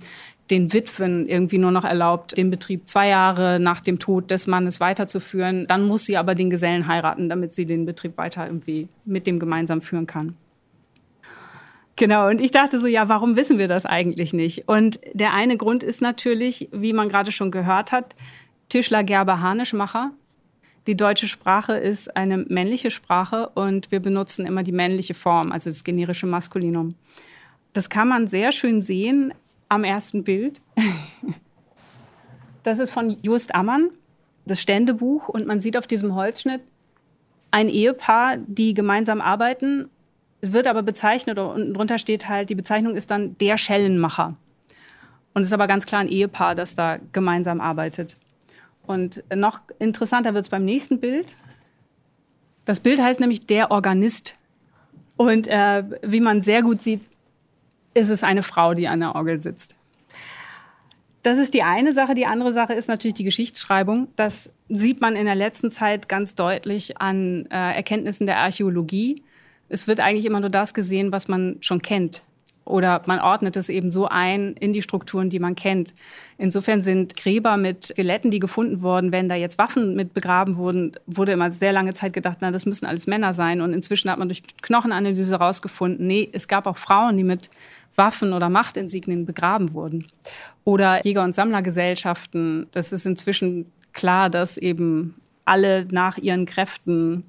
den 0.50 0.72
Witwen 0.72 1.26
irgendwie 1.28 1.58
nur 1.58 1.72
noch 1.72 1.84
erlaubt, 1.84 2.36
den 2.36 2.50
Betrieb 2.50 2.88
zwei 2.88 3.08
Jahre 3.08 3.58
nach 3.60 3.80
dem 3.80 3.98
Tod 3.98 4.30
des 4.30 4.46
Mannes 4.46 4.80
weiterzuführen. 4.80 5.66
Dann 5.66 5.84
muss 5.84 6.04
sie 6.04 6.16
aber 6.16 6.34
den 6.34 6.50
Gesellen 6.50 6.86
heiraten, 6.86 7.28
damit 7.28 7.54
sie 7.54 7.66
den 7.66 7.84
Betrieb 7.84 8.16
weiter 8.16 8.46
irgendwie 8.46 8.88
mit 9.04 9.26
dem 9.26 9.38
gemeinsam 9.38 9.82
führen 9.82 10.06
kann. 10.06 10.36
Genau, 11.98 12.28
und 12.28 12.40
ich 12.40 12.52
dachte 12.52 12.78
so, 12.78 12.86
ja, 12.86 13.08
warum 13.08 13.36
wissen 13.36 13.58
wir 13.58 13.66
das 13.66 13.84
eigentlich 13.84 14.32
nicht? 14.32 14.68
Und 14.68 15.00
der 15.14 15.32
eine 15.32 15.56
Grund 15.56 15.82
ist 15.82 16.00
natürlich, 16.00 16.68
wie 16.70 16.92
man 16.92 17.08
gerade 17.08 17.32
schon 17.32 17.50
gehört 17.50 17.90
hat, 17.90 18.14
Tischler, 18.68 19.02
Gerber, 19.02 19.40
Harnischmacher. 19.40 20.12
Die 20.86 20.96
deutsche 20.96 21.26
Sprache 21.26 21.76
ist 21.76 22.16
eine 22.16 22.38
männliche 22.38 22.92
Sprache 22.92 23.48
und 23.48 23.90
wir 23.90 23.98
benutzen 23.98 24.46
immer 24.46 24.62
die 24.62 24.72
männliche 24.72 25.14
Form, 25.14 25.50
also 25.50 25.70
das 25.70 25.82
generische 25.82 26.26
Maskulinum. 26.26 26.94
Das 27.72 27.90
kann 27.90 28.06
man 28.06 28.28
sehr 28.28 28.52
schön 28.52 28.80
sehen 28.80 29.34
am 29.68 29.84
ersten 29.84 30.24
Bild. 30.24 30.60
Das 32.64 32.80
ist 32.80 32.90
von 32.90 33.16
Just 33.22 33.54
Ammann, 33.54 33.88
das 34.44 34.60
Ständebuch. 34.60 35.30
Und 35.30 35.46
man 35.46 35.62
sieht 35.62 35.78
auf 35.78 35.86
diesem 35.86 36.14
Holzschnitt 36.14 36.60
ein 37.50 37.70
Ehepaar, 37.70 38.36
die 38.36 38.74
gemeinsam 38.74 39.22
arbeiten 39.22 39.88
es 40.40 40.52
wird 40.52 40.66
aber 40.66 40.82
bezeichnet, 40.82 41.38
unten 41.38 41.74
drunter 41.74 41.98
steht 41.98 42.28
halt, 42.28 42.50
die 42.50 42.54
Bezeichnung 42.54 42.94
ist 42.94 43.10
dann 43.10 43.36
der 43.38 43.58
Schellenmacher. 43.58 44.36
Und 45.34 45.42
es 45.42 45.48
ist 45.48 45.52
aber 45.52 45.66
ganz 45.66 45.86
klar 45.86 46.00
ein 46.00 46.08
Ehepaar, 46.08 46.54
das 46.54 46.74
da 46.74 46.98
gemeinsam 47.12 47.60
arbeitet. 47.60 48.16
Und 48.86 49.22
noch 49.34 49.60
interessanter 49.78 50.34
wird 50.34 50.44
es 50.44 50.48
beim 50.48 50.64
nächsten 50.64 51.00
Bild. 51.00 51.36
Das 52.64 52.80
Bild 52.80 53.00
heißt 53.00 53.20
nämlich 53.20 53.46
der 53.46 53.70
Organist. 53.70 54.36
Und 55.16 55.48
äh, 55.48 55.84
wie 56.02 56.20
man 56.20 56.42
sehr 56.42 56.62
gut 56.62 56.80
sieht, 56.80 57.08
ist 57.94 58.08
es 58.08 58.22
eine 58.22 58.42
Frau, 58.42 58.74
die 58.74 58.88
an 58.88 59.00
der 59.00 59.14
Orgel 59.14 59.42
sitzt. 59.42 59.74
Das 61.22 61.36
ist 61.36 61.52
die 61.52 61.64
eine 61.64 61.92
Sache. 61.92 62.14
Die 62.14 62.26
andere 62.26 62.52
Sache 62.52 62.74
ist 62.74 62.88
natürlich 62.88 63.14
die 63.14 63.24
Geschichtsschreibung. 63.24 64.08
Das 64.14 64.50
sieht 64.68 65.00
man 65.00 65.16
in 65.16 65.26
der 65.26 65.34
letzten 65.34 65.70
Zeit 65.70 66.08
ganz 66.08 66.36
deutlich 66.36 67.00
an 67.00 67.46
äh, 67.46 67.74
Erkenntnissen 67.74 68.26
der 68.26 68.38
Archäologie 68.38 69.22
es 69.68 69.86
wird 69.86 70.00
eigentlich 70.00 70.24
immer 70.26 70.40
nur 70.40 70.50
das 70.50 70.74
gesehen, 70.74 71.12
was 71.12 71.28
man 71.28 71.56
schon 71.60 71.82
kennt. 71.82 72.22
oder 72.68 73.02
man 73.06 73.18
ordnet 73.18 73.56
es 73.56 73.68
eben 73.68 73.90
so 73.90 74.08
ein 74.08 74.52
in 74.52 74.72
die 74.72 74.82
Strukturen, 74.82 75.30
die 75.30 75.38
man 75.38 75.56
kennt. 75.56 75.94
Insofern 76.36 76.82
sind 76.82 77.16
Gräber 77.16 77.56
mit 77.56 77.86
Skeletten, 77.86 78.30
die 78.30 78.38
gefunden 78.38 78.82
wurden, 78.82 79.10
wenn 79.10 79.28
da 79.28 79.34
jetzt 79.34 79.58
Waffen 79.58 79.94
mit 79.96 80.14
begraben 80.14 80.56
wurden, 80.56 80.92
wurde 81.06 81.32
immer 81.32 81.50
sehr 81.50 81.72
lange 81.72 81.94
Zeit 81.94 82.12
gedacht, 82.12 82.38
na, 82.40 82.50
das 82.50 82.66
müssen 82.66 82.86
alles 82.86 83.06
Männer 83.06 83.32
sein. 83.32 83.60
Und 83.60 83.72
inzwischen 83.72 84.10
hat 84.10 84.18
man 84.18 84.28
durch 84.28 84.42
Knochenanalyse 84.62 85.32
herausgefunden, 85.32 86.06
nee, 86.06 86.28
es 86.32 86.46
gab 86.46 86.66
auch 86.66 86.76
Frauen, 86.76 87.16
die 87.16 87.24
mit 87.24 87.48
Waffen 87.96 88.32
oder 88.32 88.48
Machtinsignien 88.50 89.24
begraben 89.24 89.72
wurden. 89.72 90.06
Oder 90.64 91.04
Jäger- 91.04 91.24
und 91.24 91.34
Sammlergesellschaften. 91.34 92.66
Das 92.72 92.92
ist 92.92 93.06
inzwischen 93.06 93.72
klar, 93.92 94.28
dass 94.28 94.58
eben 94.58 95.14
alle 95.44 95.86
nach 95.90 96.18
ihren 96.18 96.44
Kräften 96.44 97.24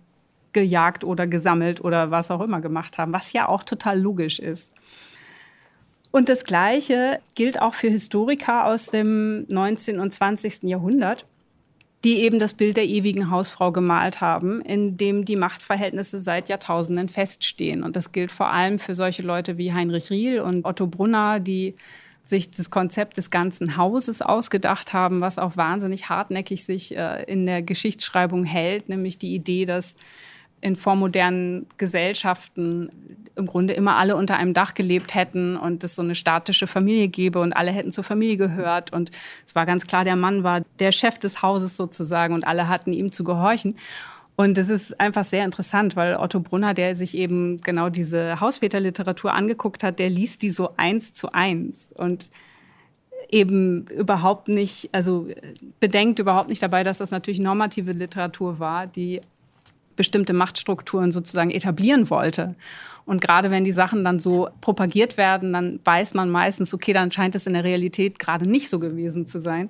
gejagt 0.54 1.04
oder 1.04 1.28
gesammelt 1.28 1.84
oder 1.84 2.12
was 2.12 2.32
auch 2.32 2.42
immer 2.42 2.62
gemacht 2.62 2.98
haben, 2.98 3.14
was 3.14 3.34
ja 3.34 3.48
auch 3.48 3.64
total 3.64 4.00
logisch 4.00 4.40
ist. 4.40 4.74
Und 6.12 6.28
das 6.28 6.44
Gleiche 6.44 7.20
gilt 7.36 7.62
auch 7.62 7.74
für 7.74 7.90
Historiker 7.90 8.66
aus 8.66 8.88
dem 8.88 9.46
19. 9.48 10.00
und 10.00 10.12
20. 10.12 10.64
Jahrhundert, 10.64 11.26
die 12.04 12.20
eben 12.20 12.40
das 12.40 12.54
Bild 12.54 12.78
der 12.78 12.86
ewigen 12.86 13.30
Hausfrau 13.30 13.72
gemalt 13.72 14.22
haben, 14.22 14.62
in 14.62 14.98
dem 14.98 15.26
die 15.26 15.36
Machtverhältnisse 15.36 16.20
seit 16.20 16.50
Jahrtausenden 16.50 17.10
feststehen. 17.10 17.84
Und 17.84 17.96
das 17.96 18.12
gilt 18.12 18.32
vor 18.32 18.50
allem 18.50 18.80
für 18.80 18.96
solche 18.96 19.22
Leute 19.22 19.58
wie 19.58 19.74
Heinrich 19.74 20.10
Riel 20.10 20.40
und 20.40 20.66
Otto 20.66 20.88
Brunner, 20.88 21.40
die 21.40 21.76
sich 22.30 22.52
das 22.52 22.70
Konzept 22.70 23.18
des 23.18 23.32
ganzen 23.32 23.76
Hauses 23.76 24.22
ausgedacht 24.22 24.94
haben, 24.94 25.20
was 25.20 25.40
auch 25.40 25.58
wahnsinnig 25.58 26.10
hartnäckig 26.10 26.64
sich 26.64 26.96
äh, 26.96 27.24
in 27.24 27.46
der 27.46 27.62
Geschichtsschreibung 27.62 28.46
hält, 28.46 28.88
nämlich 28.88 29.18
die 29.18 29.34
Idee, 29.34 29.66
dass 29.66 29.96
in 30.62 30.76
vormodernen 30.76 31.68
Gesellschaften 31.78 32.90
im 33.36 33.46
Grunde 33.46 33.74
immer 33.74 33.96
alle 33.96 34.16
unter 34.16 34.36
einem 34.38 34.54
Dach 34.54 34.74
gelebt 34.74 35.16
hätten 35.16 35.56
und 35.56 35.84
es 35.84 35.96
so 35.96 36.02
eine 36.02 36.16
statische 36.16 36.68
Familie 36.68 37.08
gäbe 37.08 37.40
und 37.40 37.54
alle 37.54 37.72
hätten 37.72 37.92
zur 37.92 38.04
Familie 38.04 38.38
gehört. 38.38 38.92
Und 38.92 39.12
es 39.46 39.56
war 39.56 39.66
ganz 39.66 39.88
klar, 39.88 40.04
der 40.04 40.16
Mann 40.16 40.44
war 40.44 40.62
der 40.80 40.92
Chef 40.92 41.18
des 41.18 41.42
Hauses 41.42 41.78
sozusagen 41.78 42.34
und 42.34 42.46
alle 42.46 42.68
hatten 42.68 42.94
ihm 42.94 43.12
zu 43.12 43.24
gehorchen. 43.24 43.76
Und 44.36 44.58
das 44.58 44.70
ist 44.70 45.00
einfach 45.00 45.26
sehr 45.26 45.44
interessant, 45.44 45.96
weil 45.96 46.16
Otto 46.16 46.40
Brunner, 46.40 46.74
der 46.74 46.96
sich 46.96 47.16
eben 47.18 47.58
genau 47.58 47.90
diese 47.90 48.40
Hausväterliteratur 48.40 49.34
angeguckt 49.34 49.84
hat, 49.84 50.00
der 50.00 50.10
liest 50.10 50.42
die 50.42 50.50
so 50.50 50.72
eins 50.78 51.14
zu 51.14 51.32
eins 51.34 51.94
und 51.98 52.30
eben 53.30 53.86
überhaupt 53.88 54.48
nicht, 54.48 54.90
also 54.92 55.28
bedenkt 55.80 56.20
überhaupt 56.20 56.50
nicht 56.50 56.64
dabei, 56.64 56.84
dass 56.84 57.00
das 57.00 57.12
natürlich 57.12 57.40
normative 57.40 57.92
Literatur 57.92 58.60
war, 58.60 58.88
die 58.88 59.22
bestimmte 60.00 60.32
Machtstrukturen 60.32 61.12
sozusagen 61.12 61.52
etablieren 61.52 62.10
wollte. 62.10 62.56
Und 63.06 63.20
gerade 63.20 63.52
wenn 63.52 63.66
die 63.66 63.74
Sachen 63.74 64.06
dann 64.06 64.22
so 64.22 64.48
propagiert 64.62 65.18
werden, 65.18 65.52
dann 65.52 65.82
weiß 65.84 66.14
man 66.14 66.30
meistens, 66.30 66.74
okay, 66.74 66.94
dann 66.94 67.12
scheint 67.12 67.36
es 67.36 67.48
in 67.48 67.54
der 67.54 67.66
Realität 67.66 68.18
gerade 68.18 68.50
nicht 68.50 68.70
so 68.70 68.80
gewesen 68.80 69.28
zu 69.28 69.40
sein. 69.40 69.68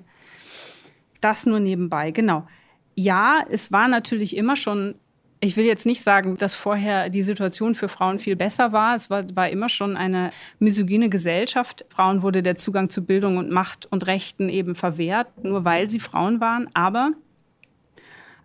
Das 1.20 1.46
nur 1.46 1.58
nebenbei, 1.58 2.12
genau. 2.12 2.46
Ja, 2.94 3.44
es 3.50 3.72
war 3.72 3.88
natürlich 3.88 4.36
immer 4.36 4.54
schon 4.54 4.94
ich 5.42 5.56
will 5.56 5.64
jetzt 5.64 5.86
nicht 5.86 6.02
sagen, 6.02 6.36
dass 6.36 6.54
vorher 6.54 7.08
die 7.08 7.22
Situation 7.22 7.74
für 7.74 7.88
Frauen 7.88 8.18
viel 8.18 8.36
besser 8.36 8.72
war. 8.72 8.94
Es 8.94 9.08
war, 9.08 9.24
war, 9.34 9.48
immer 9.48 9.70
schon 9.70 9.96
eine 9.96 10.32
misogyne 10.58 11.08
Gesellschaft. 11.08 11.86
Frauen 11.88 12.20
wurde 12.20 12.42
der 12.42 12.56
Zugang 12.56 12.90
zu 12.90 13.06
Bildung 13.06 13.38
und 13.38 13.50
Macht 13.50 13.90
und 13.90 14.06
Rechten 14.06 14.50
eben 14.50 14.74
verwehrt, 14.74 15.42
nur 15.42 15.64
weil 15.64 15.88
sie 15.88 15.98
Frauen 15.98 16.42
waren. 16.42 16.68
Aber 16.74 17.12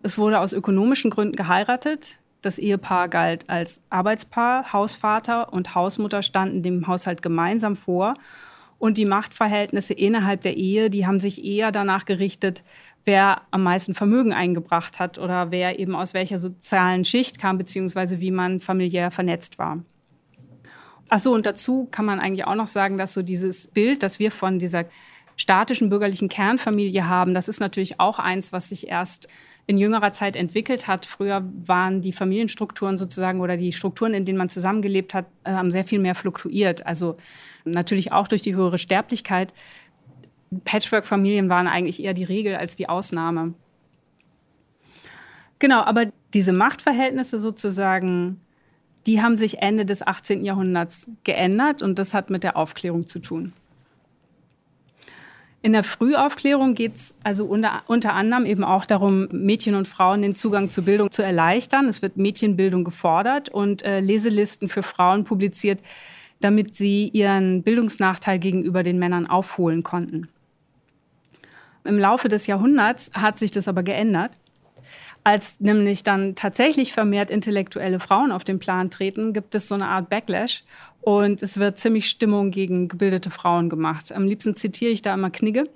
es 0.06 0.20
wurde 0.20 0.40
aus 0.40 0.54
ökonomischen 0.54 1.10
Gründen 1.10 1.36
geheiratet. 1.36 2.20
Das 2.44 2.60
Ehepaar 2.60 3.10
galt 3.10 3.50
als 3.50 3.82
Arbeitspaar. 3.90 4.72
Hausvater 4.72 5.52
und 5.52 5.74
Hausmutter 5.74 6.22
standen 6.22 6.62
dem 6.62 6.86
Haushalt 6.86 7.24
gemeinsam 7.24 7.76
vor. 7.76 8.14
Und 8.78 9.00
die 9.00 9.06
Machtverhältnisse 9.06 9.96
innerhalb 9.96 10.42
der 10.42 10.58
Ehe, 10.58 10.92
die 10.92 11.08
haben 11.08 11.20
sich 11.20 11.44
eher 11.44 11.72
danach 11.72 12.06
gerichtet, 12.06 12.64
wer 13.04 13.42
am 13.50 13.64
meisten 13.64 13.96
Vermögen 13.96 14.32
eingebracht 14.32 15.00
hat 15.00 15.18
oder 15.18 15.50
wer 15.50 15.80
eben 15.80 15.96
aus 15.96 16.14
welcher 16.14 16.40
sozialen 16.40 17.04
Schicht 17.04 17.40
kam, 17.40 17.58
beziehungsweise 17.58 18.20
wie 18.20 18.32
man 18.32 18.60
familiär 18.60 19.10
vernetzt 19.10 19.58
war. 19.58 19.80
Ach 21.10 21.20
so, 21.20 21.34
und 21.34 21.48
dazu 21.48 21.88
kann 21.90 22.06
man 22.06 22.20
eigentlich 22.20 22.46
auch 22.46 22.54
noch 22.54 22.68
sagen, 22.68 23.00
dass 23.00 23.14
so 23.14 23.24
dieses 23.24 23.70
Bild, 23.70 24.04
das 24.04 24.20
wir 24.20 24.30
von 24.30 24.60
dieser 24.60 24.86
statischen 25.36 25.90
bürgerlichen 25.90 26.30
Kernfamilie 26.30 27.08
haben, 27.08 27.34
das 27.34 27.48
ist 27.48 27.60
natürlich 27.60 28.00
auch 28.00 28.20
eins, 28.20 28.54
was 28.54 28.70
sich 28.70 28.88
erst 28.88 29.28
in 29.68 29.78
jüngerer 29.78 30.14
Zeit 30.14 30.36
entwickelt 30.36 30.88
hat. 30.88 31.06
Früher 31.06 31.44
waren 31.66 32.02
die 32.02 32.14
Familienstrukturen 32.14 32.98
sozusagen 32.98 33.42
oder 33.42 33.58
die 33.58 33.72
Strukturen, 33.72 34.14
in 34.14 34.26
denen 34.26 34.38
man 34.38 34.50
zusammengelebt 34.50 35.14
hat, 35.14 35.26
äh, 35.44 35.52
haben 35.52 35.72
sehr 35.72 35.84
viel 35.84 36.00
mehr 36.00 36.16
fluktuiert. 36.16 36.86
Also 36.86 37.18
natürlich 37.64 38.12
auch 38.12 38.28
durch 38.28 38.44
die 38.44 38.56
höhere 38.56 38.78
Sterblichkeit. 38.78 39.54
Patchwork-Familien 40.64 41.50
waren 41.50 41.68
eigentlich 41.68 42.04
eher 42.04 42.14
die 42.14 42.24
Regel 42.24 42.56
als 42.56 42.76
die 42.76 42.88
Ausnahme. 42.88 43.54
Genau, 45.58 45.82
aber 45.82 46.08
diese 46.34 46.54
Machtverhältnisse 46.54 47.40
sozusagen, 47.40 48.42
die 49.08 49.22
haben 49.22 49.36
sich 49.36 49.60
Ende 49.60 49.86
des 49.86 50.06
18. 50.06 50.44
Jahrhunderts 50.44 51.10
geändert 51.24 51.82
und 51.82 51.98
das 51.98 52.14
hat 52.14 52.30
mit 52.30 52.44
der 52.44 52.58
Aufklärung 52.58 53.08
zu 53.08 53.20
tun. 53.20 53.54
In 55.66 55.74
der 55.74 55.84
Frühaufklärung 55.84 56.76
geht 56.76 56.96
es 56.96 57.16
also 57.24 57.44
unter, 57.46 57.82
unter 57.88 58.14
anderem 58.14 58.46
eben 58.46 58.64
auch 58.64 58.86
darum, 58.86 59.28
Mädchen 59.32 59.74
und 59.74 59.88
Frauen 59.88 60.22
den 60.22 60.36
Zugang 60.36 60.70
zu 60.70 60.84
Bildung 60.84 61.10
zu 61.10 61.24
erleichtern. 61.24 61.88
Es 61.88 62.04
wird 62.04 62.18
Mädchenbildung 62.18 62.84
gefordert 62.84 63.50
und 63.50 63.82
äh, 63.82 64.00
Leselisten 64.00 64.70
für 64.70 64.84
Frauen 64.84 65.24
publiziert, 65.24 65.80
damit 66.40 66.76
sie 66.76 67.08
ihren 67.08 67.64
Bildungsnachteil 67.64 68.38
gegenüber 68.38 68.84
den 68.84 69.00
Männern 69.00 69.26
aufholen 69.26 69.82
konnten. 69.82 70.28
Im 71.84 71.98
Laufe 71.98 72.30
des 72.30 72.46
Jahrhunderts 72.46 73.10
hat 73.16 73.40
sich 73.40 73.50
das 73.50 73.68
aber 73.68 73.82
geändert. 73.82 74.34
Als 75.24 75.60
nämlich 75.60 76.04
dann 76.04 76.36
tatsächlich 76.36 76.94
vermehrt 76.94 77.32
intellektuelle 77.32 78.00
Frauen 78.00 78.32
auf 78.32 78.44
den 78.44 78.60
Plan 78.60 78.92
treten, 78.92 79.34
gibt 79.34 79.56
es 79.56 79.68
so 79.68 79.74
eine 79.74 79.88
Art 79.88 80.12
Backlash 80.12 80.64
und 81.06 81.44
es 81.44 81.58
wird 81.58 81.78
ziemlich 81.78 82.10
Stimmung 82.10 82.50
gegen 82.50 82.88
gebildete 82.88 83.30
Frauen 83.30 83.70
gemacht. 83.70 84.12
Am 84.12 84.26
liebsten 84.26 84.56
zitiere 84.56 84.90
ich 84.90 85.04
da 85.04 85.14
immer 85.14 85.30
Knigge. 85.30 85.70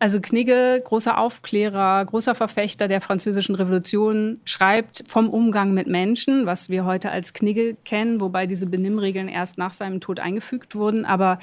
Also 0.00 0.20
Knigge, 0.20 0.82
großer 0.84 1.16
Aufklärer, 1.16 2.04
großer 2.04 2.34
Verfechter 2.34 2.88
der 2.88 3.00
französischen 3.00 3.54
Revolution, 3.54 4.40
schreibt 4.44 5.04
vom 5.06 5.30
Umgang 5.30 5.72
mit 5.72 5.86
Menschen, 5.86 6.46
was 6.46 6.68
wir 6.68 6.84
heute 6.84 7.12
als 7.12 7.32
Knigge 7.32 7.76
kennen, 7.84 8.20
wobei 8.20 8.48
diese 8.48 8.66
Benimmregeln 8.66 9.28
erst 9.28 9.56
nach 9.56 9.72
seinem 9.72 10.00
Tod 10.00 10.18
eingefügt 10.18 10.74
wurden. 10.74 11.04
Aber 11.04 11.38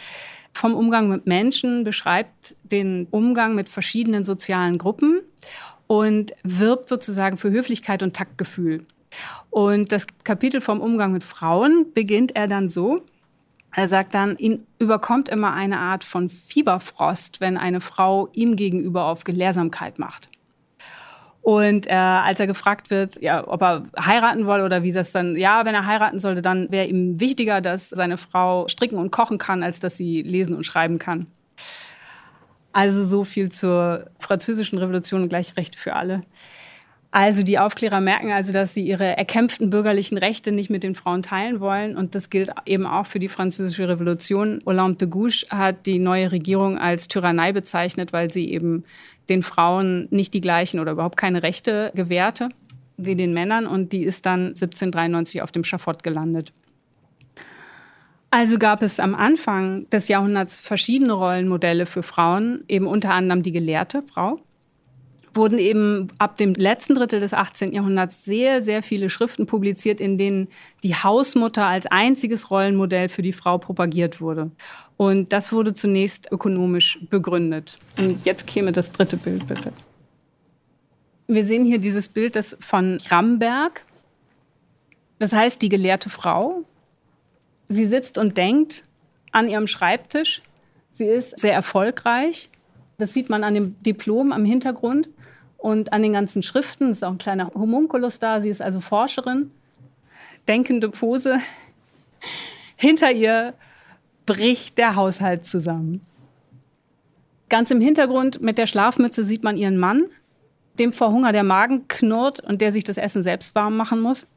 vom 0.51 0.75
Umgang 0.75 1.07
mit 1.07 1.27
Menschen 1.27 1.85
beschreibt 1.85 2.57
den 2.63 3.07
Umgang 3.09 3.55
mit 3.55 3.69
verschiedenen 3.69 4.25
sozialen 4.25 4.77
Gruppen 4.77 5.21
und 5.85 6.33
wirbt 6.43 6.89
sozusagen 6.89 7.37
für 7.37 7.51
Höflichkeit 7.51 8.03
und 8.03 8.17
Taktgefühl. 8.17 8.85
Und 9.49 9.91
das 9.91 10.07
Kapitel 10.23 10.61
vom 10.61 10.81
Umgang 10.81 11.11
mit 11.11 11.23
Frauen 11.23 11.93
beginnt 11.93 12.35
er 12.35 12.47
dann 12.47 12.69
so. 12.69 13.01
Er 13.75 13.87
sagt 13.87 14.13
dann, 14.15 14.35
ihn 14.37 14.65
überkommt 14.79 15.29
immer 15.29 15.53
eine 15.53 15.79
Art 15.79 16.03
von 16.03 16.29
Fieberfrost, 16.29 17.41
wenn 17.41 17.57
eine 17.57 17.81
Frau 17.81 18.29
ihm 18.33 18.55
gegenüber 18.55 19.05
auf 19.05 19.23
Gelehrsamkeit 19.23 19.99
macht. 19.99 20.29
Und 21.47 21.87
äh, 21.87 21.93
als 21.93 22.41
er 22.41 22.47
gefragt 22.47 22.89
wird, 22.89 23.21
ja, 23.21 23.47
ob 23.47 23.61
er 23.61 23.83
heiraten 23.97 24.47
wolle 24.47 24.65
oder 24.65 24.83
wie 24.83 24.91
das 24.91 25.13
dann, 25.13 25.37
ja, 25.37 25.63
wenn 25.63 25.75
er 25.75 25.85
heiraten 25.85 26.19
sollte, 26.19 26.41
dann 26.41 26.69
wäre 26.71 26.87
ihm 26.87 27.21
wichtiger, 27.21 27.61
dass 27.61 27.89
seine 27.89 28.17
Frau 28.17 28.67
stricken 28.67 28.97
und 28.97 29.11
kochen 29.11 29.37
kann, 29.37 29.63
als 29.63 29.79
dass 29.79 29.95
sie 29.95 30.23
lesen 30.23 30.55
und 30.55 30.65
schreiben 30.65 30.99
kann. 30.99 31.27
Also 32.73 33.05
so 33.05 33.23
viel 33.23 33.49
zur 33.49 34.09
französischen 34.19 34.77
Revolution 34.77 35.23
und 35.23 35.29
Gleichrechte 35.29 35.79
für 35.79 35.95
alle. 35.95 36.23
Also 37.09 37.41
die 37.41 37.57
Aufklärer 37.57 38.01
merken 38.01 38.31
also, 38.31 38.51
dass 38.51 38.73
sie 38.73 38.85
ihre 38.85 39.17
erkämpften 39.17 39.69
bürgerlichen 39.69 40.17
Rechte 40.17 40.51
nicht 40.51 40.69
mit 40.69 40.83
den 40.83 40.93
Frauen 40.93 41.23
teilen 41.23 41.59
wollen. 41.59 41.95
Und 41.95 42.15
das 42.15 42.29
gilt 42.29 42.51
eben 42.65 42.85
auch 42.85 43.05
für 43.05 43.19
die 43.19 43.29
französische 43.29 43.87
Revolution. 43.87 44.61
Olympe 44.65 44.97
de 44.97 45.07
Gouges 45.07 45.45
hat 45.49 45.85
die 45.85 45.99
neue 45.99 46.31
Regierung 46.31 46.77
als 46.77 47.07
Tyrannei 47.07 47.53
bezeichnet, 47.53 48.11
weil 48.11 48.29
sie 48.29 48.51
eben 48.51 48.83
den 49.29 49.41
Frauen 49.41 50.07
nicht 50.11 50.33
die 50.33 50.41
gleichen 50.41 50.79
oder 50.79 50.91
überhaupt 50.91 51.17
keine 51.17 51.43
Rechte 51.43 51.91
gewährte 51.95 52.49
wie 52.97 53.15
den 53.15 53.33
Männern. 53.33 53.67
Und 53.67 53.93
die 53.93 54.03
ist 54.03 54.25
dann 54.25 54.47
1793 54.47 55.41
auf 55.41 55.51
dem 55.51 55.63
Schafott 55.63 56.03
gelandet. 56.03 56.51
Also 58.29 58.59
gab 58.59 58.81
es 58.83 58.99
am 58.99 59.15
Anfang 59.15 59.89
des 59.89 60.09
Jahrhunderts 60.09 60.59
verschiedene 60.59 61.13
Rollenmodelle 61.13 61.85
für 61.85 62.03
Frauen, 62.03 62.65
eben 62.67 62.85
unter 62.85 63.13
anderem 63.13 63.41
die 63.41 63.53
gelehrte 63.53 64.01
Frau, 64.01 64.41
wurden 65.37 65.59
eben 65.59 66.07
ab 66.17 66.35
dem 66.35 66.53
letzten 66.53 66.95
Drittel 66.95 67.21
des 67.21 67.33
18. 67.33 67.71
Jahrhunderts 67.71 68.25
sehr, 68.25 68.61
sehr 68.61 68.83
viele 68.83 69.09
Schriften 69.09 69.45
publiziert, 69.45 70.01
in 70.01 70.17
denen 70.17 70.49
die 70.83 70.95
Hausmutter 70.95 71.65
als 71.65 71.85
einziges 71.85 72.51
Rollenmodell 72.51 73.07
für 73.07 73.21
die 73.21 73.31
Frau 73.31 73.57
propagiert 73.57 74.19
wurde. 74.19 74.51
Und 74.97 75.31
das 75.31 75.53
wurde 75.53 75.73
zunächst 75.73 76.29
ökonomisch 76.31 76.99
begründet. 77.09 77.77
Und 77.97 78.25
jetzt 78.25 78.47
käme 78.47 78.71
das 78.73 78.91
dritte 78.91 79.15
Bild, 79.15 79.47
bitte. 79.47 79.71
Wir 81.27 81.45
sehen 81.45 81.65
hier 81.65 81.79
dieses 81.79 82.09
Bild 82.09 82.35
das 82.35 82.57
von 82.59 82.97
Ramberg. 83.09 83.85
Das 85.19 85.33
heißt, 85.33 85.61
die 85.61 85.69
gelehrte 85.69 86.09
Frau. 86.09 86.63
Sie 87.69 87.85
sitzt 87.85 88.17
und 88.17 88.37
denkt 88.37 88.83
an 89.31 89.47
ihrem 89.47 89.67
Schreibtisch. 89.67 90.41
Sie 90.93 91.05
ist 91.05 91.39
sehr 91.39 91.53
erfolgreich. 91.53 92.49
Das 92.97 93.13
sieht 93.13 93.29
man 93.29 93.43
an 93.43 93.53
dem 93.53 93.81
Diplom 93.83 94.31
am 94.31 94.45
Hintergrund 94.45 95.09
und 95.57 95.93
an 95.93 96.01
den 96.01 96.13
ganzen 96.13 96.43
Schriften. 96.43 96.91
Ist 96.91 97.03
auch 97.03 97.11
ein 97.11 97.17
kleiner 97.17 97.51
Homunculus 97.53 98.19
da. 98.19 98.41
Sie 98.41 98.49
ist 98.49 98.61
also 98.61 98.79
Forscherin. 98.79 99.51
Denkende 100.47 100.89
Pose. 100.89 101.39
Hinter 102.75 103.11
ihr 103.11 103.53
bricht 104.25 104.77
der 104.77 104.95
Haushalt 104.95 105.45
zusammen. 105.45 106.01
Ganz 107.49 107.71
im 107.71 107.81
Hintergrund 107.81 108.41
mit 108.41 108.57
der 108.57 108.67
Schlafmütze 108.67 109.23
sieht 109.23 109.43
man 109.43 109.57
ihren 109.57 109.77
Mann, 109.77 110.05
dem 110.79 110.93
vor 110.93 111.11
Hunger 111.11 111.31
der 111.31 111.43
Magen 111.43 111.87
knurrt 111.87 112.41
und 112.41 112.61
der 112.61 112.71
sich 112.71 112.83
das 112.83 112.97
Essen 112.97 113.23
selbst 113.23 113.55
warm 113.55 113.77
machen 113.77 114.01
muss. 114.01 114.27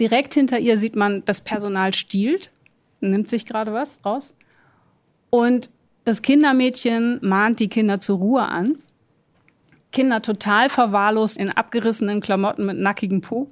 Direkt 0.00 0.34
hinter 0.34 0.58
ihr 0.58 0.78
sieht 0.78 0.96
man, 0.96 1.24
das 1.24 1.42
Personal 1.42 1.94
stiehlt, 1.94 2.50
nimmt 3.00 3.28
sich 3.28 3.46
gerade 3.46 3.72
was 3.72 4.00
raus. 4.04 4.34
Und 5.30 5.70
das 6.04 6.22
Kindermädchen 6.22 7.18
mahnt 7.22 7.60
die 7.60 7.68
Kinder 7.68 8.00
zur 8.00 8.18
Ruhe 8.18 8.42
an. 8.42 8.78
Kinder 9.94 10.20
total 10.20 10.68
verwahrlost 10.68 11.38
in 11.38 11.50
abgerissenen 11.50 12.20
Klamotten 12.20 12.66
mit 12.66 12.76
nackigem 12.76 13.22
Po. 13.22 13.48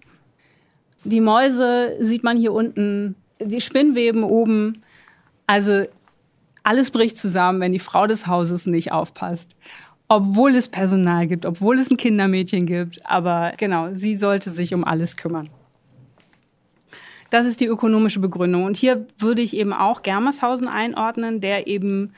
Die 1.04 1.20
Mäuse 1.20 1.96
sieht 2.00 2.24
man 2.24 2.36
hier 2.36 2.52
unten, 2.52 3.14
die 3.40 3.60
Spinnweben 3.60 4.24
oben. 4.24 4.82
Also 5.46 5.84
alles 6.64 6.90
bricht 6.90 7.16
zusammen, 7.16 7.60
wenn 7.60 7.72
die 7.72 7.78
Frau 7.78 8.06
des 8.06 8.26
Hauses 8.26 8.66
nicht 8.66 8.92
aufpasst. 8.92 9.56
Obwohl 10.08 10.54
es 10.56 10.68
Personal 10.68 11.26
gibt, 11.26 11.46
obwohl 11.46 11.78
es 11.78 11.90
ein 11.90 11.96
Kindermädchen 11.96 12.66
gibt. 12.66 13.06
Aber 13.06 13.52
genau, 13.56 13.94
sie 13.94 14.18
sollte 14.18 14.50
sich 14.50 14.74
um 14.74 14.84
alles 14.84 15.16
kümmern. 15.16 15.48
Das 17.30 17.46
ist 17.46 17.60
die 17.60 17.66
ökonomische 17.66 18.20
Begründung. 18.20 18.64
Und 18.64 18.76
hier 18.76 19.06
würde 19.16 19.42
ich 19.42 19.56
eben 19.56 19.72
auch 19.72 20.02
Germershausen 20.02 20.68
einordnen, 20.68 21.40
der 21.40 21.66
eben 21.66 22.12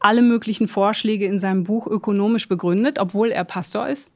alle 0.00 0.22
möglichen 0.22 0.66
Vorschläge 0.66 1.26
in 1.26 1.38
seinem 1.38 1.64
Buch 1.64 1.86
ökonomisch 1.86 2.48
begründet, 2.48 2.98
obwohl 2.98 3.30
er 3.30 3.44
Pastor 3.44 3.88
ist. 3.88 4.12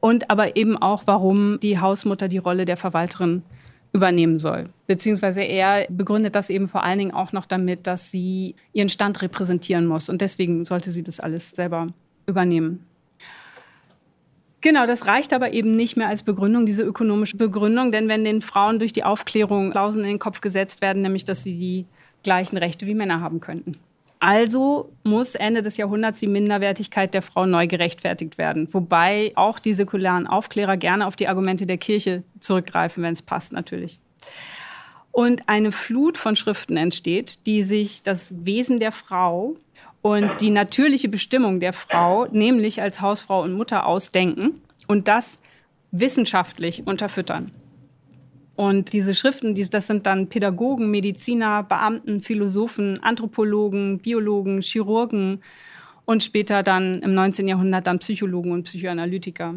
Und 0.00 0.30
aber 0.30 0.56
eben 0.56 0.76
auch, 0.76 1.02
warum 1.06 1.58
die 1.60 1.80
Hausmutter 1.80 2.28
die 2.28 2.38
Rolle 2.38 2.66
der 2.66 2.76
Verwalterin 2.76 3.42
übernehmen 3.92 4.38
soll. 4.38 4.68
Beziehungsweise 4.86 5.42
er 5.42 5.86
begründet 5.88 6.34
das 6.34 6.50
eben 6.50 6.68
vor 6.68 6.84
allen 6.84 6.98
Dingen 6.98 7.14
auch 7.14 7.32
noch 7.32 7.46
damit, 7.46 7.86
dass 7.86 8.10
sie 8.10 8.54
ihren 8.72 8.90
Stand 8.90 9.22
repräsentieren 9.22 9.86
muss. 9.86 10.08
Und 10.08 10.20
deswegen 10.20 10.64
sollte 10.64 10.90
sie 10.90 11.02
das 11.02 11.18
alles 11.18 11.50
selber 11.50 11.88
übernehmen. 12.26 12.86
Genau, 14.60 14.86
das 14.86 15.06
reicht 15.06 15.32
aber 15.32 15.52
eben 15.52 15.72
nicht 15.72 15.96
mehr 15.96 16.08
als 16.08 16.22
Begründung, 16.24 16.66
diese 16.66 16.82
ökonomische 16.82 17.36
Begründung, 17.36 17.92
denn 17.92 18.08
wenn 18.08 18.24
den 18.24 18.42
Frauen 18.42 18.78
durch 18.78 18.92
die 18.92 19.04
Aufklärung 19.04 19.70
Klauseln 19.70 20.04
in 20.04 20.12
den 20.12 20.18
Kopf 20.18 20.40
gesetzt 20.40 20.82
werden, 20.82 21.02
nämlich 21.02 21.24
dass 21.24 21.44
sie 21.44 21.56
die 21.56 21.86
gleichen 22.22 22.56
Rechte 22.56 22.86
wie 22.86 22.94
Männer 22.94 23.20
haben 23.20 23.40
könnten. 23.40 23.76
Also 24.18 24.92
muss 25.04 25.34
Ende 25.34 25.62
des 25.62 25.76
Jahrhunderts 25.76 26.20
die 26.20 26.26
Minderwertigkeit 26.26 27.12
der 27.12 27.22
Frau 27.22 27.46
neu 27.46 27.66
gerechtfertigt 27.66 28.38
werden. 28.38 28.68
Wobei 28.72 29.32
auch 29.34 29.58
die 29.58 29.74
säkularen 29.74 30.26
Aufklärer 30.26 30.76
gerne 30.76 31.06
auf 31.06 31.16
die 31.16 31.28
Argumente 31.28 31.66
der 31.66 31.78
Kirche 31.78 32.22
zurückgreifen, 32.40 33.02
wenn 33.02 33.12
es 33.12 33.22
passt 33.22 33.52
natürlich. 33.52 34.00
Und 35.12 35.48
eine 35.48 35.72
Flut 35.72 36.18
von 36.18 36.36
Schriften 36.36 36.76
entsteht, 36.76 37.46
die 37.46 37.62
sich 37.62 38.02
das 38.02 38.34
Wesen 38.44 38.80
der 38.80 38.92
Frau 38.92 39.56
und 40.02 40.30
die 40.40 40.50
natürliche 40.50 41.08
Bestimmung 41.08 41.60
der 41.60 41.72
Frau, 41.72 42.26
nämlich 42.26 42.80
als 42.80 43.00
Hausfrau 43.00 43.42
und 43.42 43.52
Mutter 43.52 43.86
ausdenken 43.86 44.60
und 44.86 45.08
das 45.08 45.38
wissenschaftlich 45.90 46.86
unterfüttern. 46.86 47.50
Und 48.56 48.94
diese 48.94 49.14
Schriften, 49.14 49.54
das 49.70 49.86
sind 49.86 50.06
dann 50.06 50.28
Pädagogen, 50.28 50.90
Mediziner, 50.90 51.62
Beamten, 51.62 52.22
Philosophen, 52.22 53.02
Anthropologen, 53.02 53.98
Biologen, 53.98 54.62
Chirurgen 54.62 55.42
und 56.06 56.22
später 56.22 56.62
dann 56.62 57.02
im 57.02 57.14
19. 57.14 57.46
Jahrhundert 57.46 57.86
dann 57.86 57.98
Psychologen 57.98 58.52
und 58.52 58.62
Psychoanalytiker. 58.64 59.56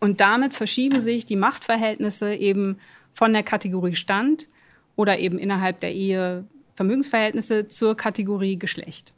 Und 0.00 0.20
damit 0.20 0.54
verschieben 0.54 1.02
sich 1.02 1.26
die 1.26 1.36
Machtverhältnisse 1.36 2.34
eben 2.34 2.78
von 3.12 3.32
der 3.34 3.42
Kategorie 3.42 3.94
Stand 3.94 4.48
oder 4.96 5.18
eben 5.18 5.38
innerhalb 5.38 5.80
der 5.80 5.92
Ehe 5.92 6.44
Vermögensverhältnisse 6.76 7.68
zur 7.68 7.96
Kategorie 7.96 8.58
Geschlecht. 8.58 9.12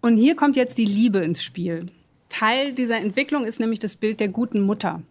Und 0.00 0.18
hier 0.18 0.36
kommt 0.36 0.54
jetzt 0.54 0.78
die 0.78 0.84
Liebe 0.84 1.18
ins 1.18 1.42
Spiel. 1.42 1.86
Teil 2.28 2.72
dieser 2.74 2.98
Entwicklung 2.98 3.44
ist 3.44 3.58
nämlich 3.58 3.78
das 3.78 3.96
Bild 3.96 4.20
der 4.20 4.28
guten 4.28 4.60
Mutter, 4.60 5.02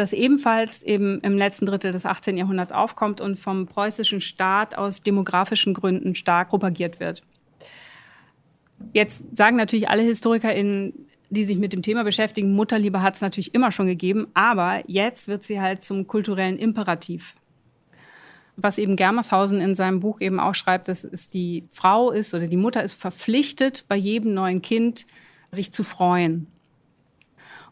das 0.00 0.12
ebenfalls 0.12 0.82
eben 0.82 1.20
im 1.20 1.36
letzten 1.36 1.66
Drittel 1.66 1.92
des 1.92 2.06
18. 2.06 2.36
Jahrhunderts 2.36 2.72
aufkommt 2.72 3.20
und 3.20 3.38
vom 3.38 3.66
preußischen 3.66 4.20
Staat 4.20 4.76
aus 4.76 5.00
demografischen 5.00 5.74
Gründen 5.74 6.14
stark 6.14 6.50
propagiert 6.50 7.00
wird. 7.00 7.22
Jetzt 8.92 9.24
sagen 9.36 9.56
natürlich 9.56 9.88
alle 9.88 10.02
HistorikerInnen, 10.02 10.92
die 11.30 11.44
sich 11.44 11.58
mit 11.58 11.72
dem 11.72 11.82
Thema 11.82 12.04
beschäftigen, 12.04 12.54
Mutterliebe 12.54 13.02
hat 13.02 13.16
es 13.16 13.20
natürlich 13.20 13.54
immer 13.54 13.72
schon 13.72 13.86
gegeben, 13.86 14.28
aber 14.34 14.82
jetzt 14.86 15.28
wird 15.28 15.44
sie 15.44 15.60
halt 15.60 15.82
zum 15.82 16.06
kulturellen 16.06 16.56
Imperativ 16.56 17.34
was 18.60 18.78
eben 18.78 18.96
Germershausen 18.96 19.60
in 19.60 19.74
seinem 19.76 20.00
Buch 20.00 20.20
eben 20.20 20.40
auch 20.40 20.54
schreibt, 20.54 20.88
dass 20.88 21.04
es 21.04 21.28
die 21.28 21.64
Frau 21.70 22.10
ist 22.10 22.34
oder 22.34 22.48
die 22.48 22.56
Mutter 22.56 22.82
ist 22.82 22.94
verpflichtet, 22.94 23.84
bei 23.88 23.96
jedem 23.96 24.34
neuen 24.34 24.60
Kind 24.62 25.06
sich 25.52 25.72
zu 25.72 25.84
freuen. 25.84 26.48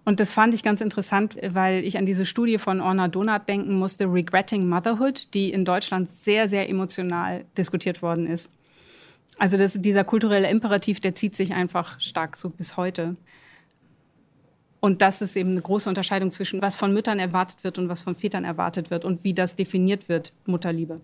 Und 0.07 0.21
das 0.21 0.35
fand 0.35 0.55
ich 0.55 0.63
ganz 0.63 0.81
interessant, 0.81 1.37
weil 1.43 1.85
ich 1.85 1.99
an 1.99 2.07
diese 2.07 2.27
Studie 2.27 2.59
von 2.59 2.81
Orna 2.81 3.09
Donat 3.09 3.49
denken 3.49 3.75
musste, 3.75 4.05
Regretting 4.05 4.69
Motherhood, 4.69 5.35
die 5.35 5.51
in 5.51 5.65
Deutschland 5.65 6.09
sehr, 6.09 6.49
sehr 6.49 6.69
emotional 6.69 7.45
diskutiert 7.59 8.03
worden 8.03 8.29
ist. 8.29 8.49
Also 9.37 9.57
das, 9.59 9.73
dieser 9.75 10.05
kulturelle 10.05 10.49
Imperativ, 10.49 11.01
der 11.01 11.17
zieht 11.17 11.35
sich 11.35 11.55
einfach 11.55 11.99
stark 11.99 12.37
so 12.37 12.51
bis 12.51 12.77
heute. 12.77 13.17
Und 14.79 15.03
das 15.03 15.23
ist 15.23 15.37
eben 15.37 15.51
eine 15.51 15.63
große 15.63 15.89
Unterscheidung 15.89 16.31
zwischen, 16.31 16.63
was 16.63 16.77
von 16.77 16.95
Müttern 16.95 17.19
erwartet 17.19 17.65
wird 17.65 17.77
und 17.77 17.89
was 17.89 18.03
von 18.03 18.15
Vätern 18.15 18.45
erwartet 18.45 18.93
wird 18.93 19.05
und 19.05 19.25
wie 19.25 19.35
das 19.35 19.57
definiert 19.57 20.09
wird, 20.09 20.33
Mutterliebe. 20.45 21.01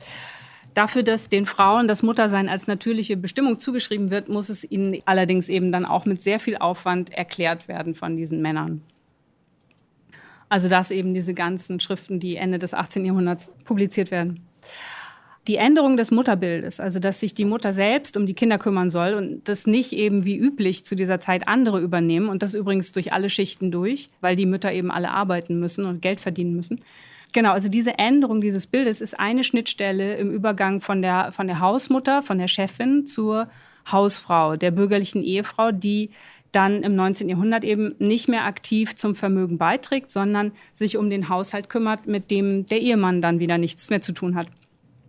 Dafür, 0.74 1.02
dass 1.02 1.28
den 1.28 1.46
Frauen 1.46 1.88
das 1.88 2.04
Muttersein 2.04 2.48
als 2.48 2.68
natürliche 2.68 3.16
Bestimmung 3.16 3.58
zugeschrieben 3.58 4.12
wird, 4.12 4.28
muss 4.28 4.48
es 4.48 4.62
ihnen 4.70 5.02
allerdings 5.06 5.48
eben 5.48 5.72
dann 5.72 5.84
auch 5.84 6.06
mit 6.06 6.22
sehr 6.22 6.38
viel 6.38 6.56
Aufwand 6.56 7.10
erklärt 7.10 7.66
werden 7.66 7.96
von 7.96 8.16
diesen 8.16 8.40
Männern. 8.40 8.82
Also 10.52 10.68
dass 10.68 10.90
eben 10.90 11.14
diese 11.14 11.32
ganzen 11.32 11.80
Schriften, 11.80 12.20
die 12.20 12.36
Ende 12.36 12.58
des 12.58 12.74
18. 12.74 13.06
Jahrhunderts 13.06 13.50
publiziert 13.64 14.10
werden 14.10 14.46
die 15.48 15.56
Änderung 15.56 15.96
des 15.96 16.10
Mutterbildes, 16.12 16.78
also 16.78 17.00
dass 17.00 17.18
sich 17.18 17.34
die 17.34 17.44
Mutter 17.44 17.72
selbst 17.72 18.16
um 18.16 18.26
die 18.26 18.34
Kinder 18.34 18.58
kümmern 18.58 18.90
soll 18.90 19.14
und 19.14 19.48
das 19.48 19.66
nicht 19.66 19.92
eben 19.92 20.24
wie 20.24 20.36
üblich 20.36 20.84
zu 20.84 20.94
dieser 20.94 21.20
Zeit 21.20 21.48
andere 21.48 21.80
übernehmen 21.80 22.28
und 22.28 22.42
das 22.42 22.54
übrigens 22.54 22.92
durch 22.92 23.12
alle 23.12 23.28
Schichten 23.28 23.72
durch, 23.72 24.08
weil 24.20 24.36
die 24.36 24.46
Mütter 24.46 24.72
eben 24.72 24.92
alle 24.92 25.10
arbeiten 25.10 25.58
müssen 25.58 25.84
und 25.84 26.00
Geld 26.00 26.20
verdienen 26.20 26.54
müssen. 26.54 26.80
Genau, 27.32 27.52
also 27.52 27.68
diese 27.68 27.98
Änderung 27.98 28.40
dieses 28.40 28.68
Bildes 28.68 29.00
ist 29.00 29.18
eine 29.18 29.42
Schnittstelle 29.42 30.16
im 30.16 30.30
Übergang 30.30 30.80
von 30.80 31.02
der, 31.02 31.32
von 31.32 31.48
der 31.48 31.58
Hausmutter, 31.58 32.22
von 32.22 32.38
der 32.38 32.48
Chefin 32.48 33.06
zur 33.06 33.48
Hausfrau, 33.90 34.54
der 34.54 34.70
bürgerlichen 34.70 35.24
Ehefrau, 35.24 35.72
die 35.72 36.10
dann 36.52 36.82
im 36.82 36.94
19. 36.94 37.28
Jahrhundert 37.28 37.64
eben 37.64 37.94
nicht 37.98 38.28
mehr 38.28 38.44
aktiv 38.44 38.94
zum 38.94 39.14
Vermögen 39.14 39.58
beiträgt, 39.58 40.10
sondern 40.10 40.52
sich 40.72 40.96
um 40.96 41.10
den 41.10 41.28
Haushalt 41.28 41.68
kümmert, 41.68 42.06
mit 42.06 42.30
dem 42.30 42.66
der 42.66 42.80
Ehemann 42.80 43.22
dann 43.22 43.38
wieder 43.38 43.58
nichts 43.58 43.90
mehr 43.90 44.02
zu 44.02 44.12
tun 44.12 44.36
hat. 44.36 44.48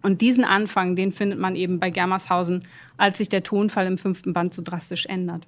Und 0.02 0.22
diesen 0.22 0.44
Anfang, 0.44 0.96
den 0.96 1.12
findet 1.12 1.40
man 1.40 1.56
eben 1.56 1.80
bei 1.80 1.90
Germershausen, 1.90 2.64
als 2.98 3.18
sich 3.18 3.30
der 3.30 3.44
Tonfall 3.44 3.88
im 3.88 3.98
fünften 3.98 4.34
Band 4.34 4.54
so 4.54 4.62
drastisch 4.62 5.06
ändert. 5.06 5.46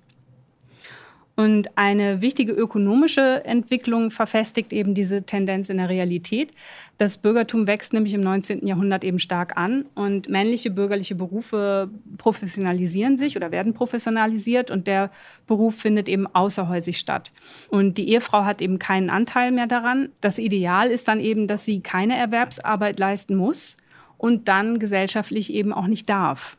Und 1.35 1.77
eine 1.77 2.21
wichtige 2.21 2.53
ökonomische 2.53 3.43
Entwicklung 3.43 4.09
verfestigt 4.09 4.71
eben 4.71 4.93
diese 4.93 5.23
Tendenz 5.23 5.69
in 5.69 5.77
der 5.77 5.89
Realität. 5.89 6.53
Das 6.97 7.17
Bürgertum 7.17 7.67
wächst 7.67 7.91
nämlich 7.91 8.13
im 8.13 8.21
19. 8.21 8.65
Jahrhundert 8.65 9.03
eben 9.03 9.19
stark 9.19 9.57
an 9.57 9.85
und 9.95 10.29
männliche 10.29 10.71
bürgerliche 10.71 11.15
Berufe 11.15 11.89
professionalisieren 12.17 13.17
sich 13.17 13.35
oder 13.35 13.51
werden 13.51 13.73
professionalisiert 13.73 14.71
und 14.71 14.87
der 14.87 15.11
Beruf 15.45 15.75
findet 15.75 16.07
eben 16.07 16.25
außerhäusig 16.25 16.97
statt. 16.97 17.33
Und 17.67 17.97
die 17.97 18.09
Ehefrau 18.09 18.45
hat 18.45 18.61
eben 18.61 18.79
keinen 18.79 19.09
Anteil 19.09 19.51
mehr 19.51 19.67
daran. 19.67 20.09
Das 20.21 20.39
Ideal 20.39 20.89
ist 20.89 21.09
dann 21.09 21.19
eben, 21.19 21.47
dass 21.47 21.65
sie 21.65 21.81
keine 21.81 22.15
Erwerbsarbeit 22.15 22.97
leisten 22.97 23.35
muss 23.35 23.75
und 24.17 24.47
dann 24.47 24.79
gesellschaftlich 24.79 25.53
eben 25.53 25.73
auch 25.73 25.87
nicht 25.87 26.09
darf. 26.09 26.55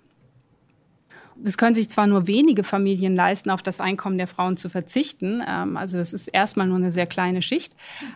Das 1.38 1.58
können 1.58 1.74
sich 1.74 1.90
zwar 1.90 2.06
nur 2.06 2.26
wenige 2.26 2.64
Familien 2.64 3.14
leisten, 3.14 3.50
auf 3.50 3.62
das 3.62 3.80
Einkommen 3.80 4.18
der 4.18 4.26
Frauen 4.26 4.56
zu 4.56 4.68
verzichten. 4.68 5.42
Ähm, 5.46 5.76
also 5.76 5.98
das 5.98 6.12
ist 6.12 6.28
erstmal 6.28 6.66
nur 6.66 6.76
eine 6.76 6.90
sehr 6.90 7.06
kleine 7.06 7.42
Schicht. 7.42 7.74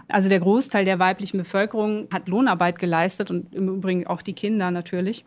Also 0.08 0.28
der 0.28 0.40
Großteil 0.40 0.84
der 0.84 0.98
weiblichen 0.98 1.38
Bevölkerung 1.38 2.08
hat 2.12 2.28
Lohnarbeit 2.28 2.78
geleistet 2.78 3.30
und 3.30 3.54
im 3.54 3.68
Übrigen 3.68 4.06
auch 4.06 4.22
die 4.22 4.32
Kinder 4.32 4.70
natürlich. 4.70 5.24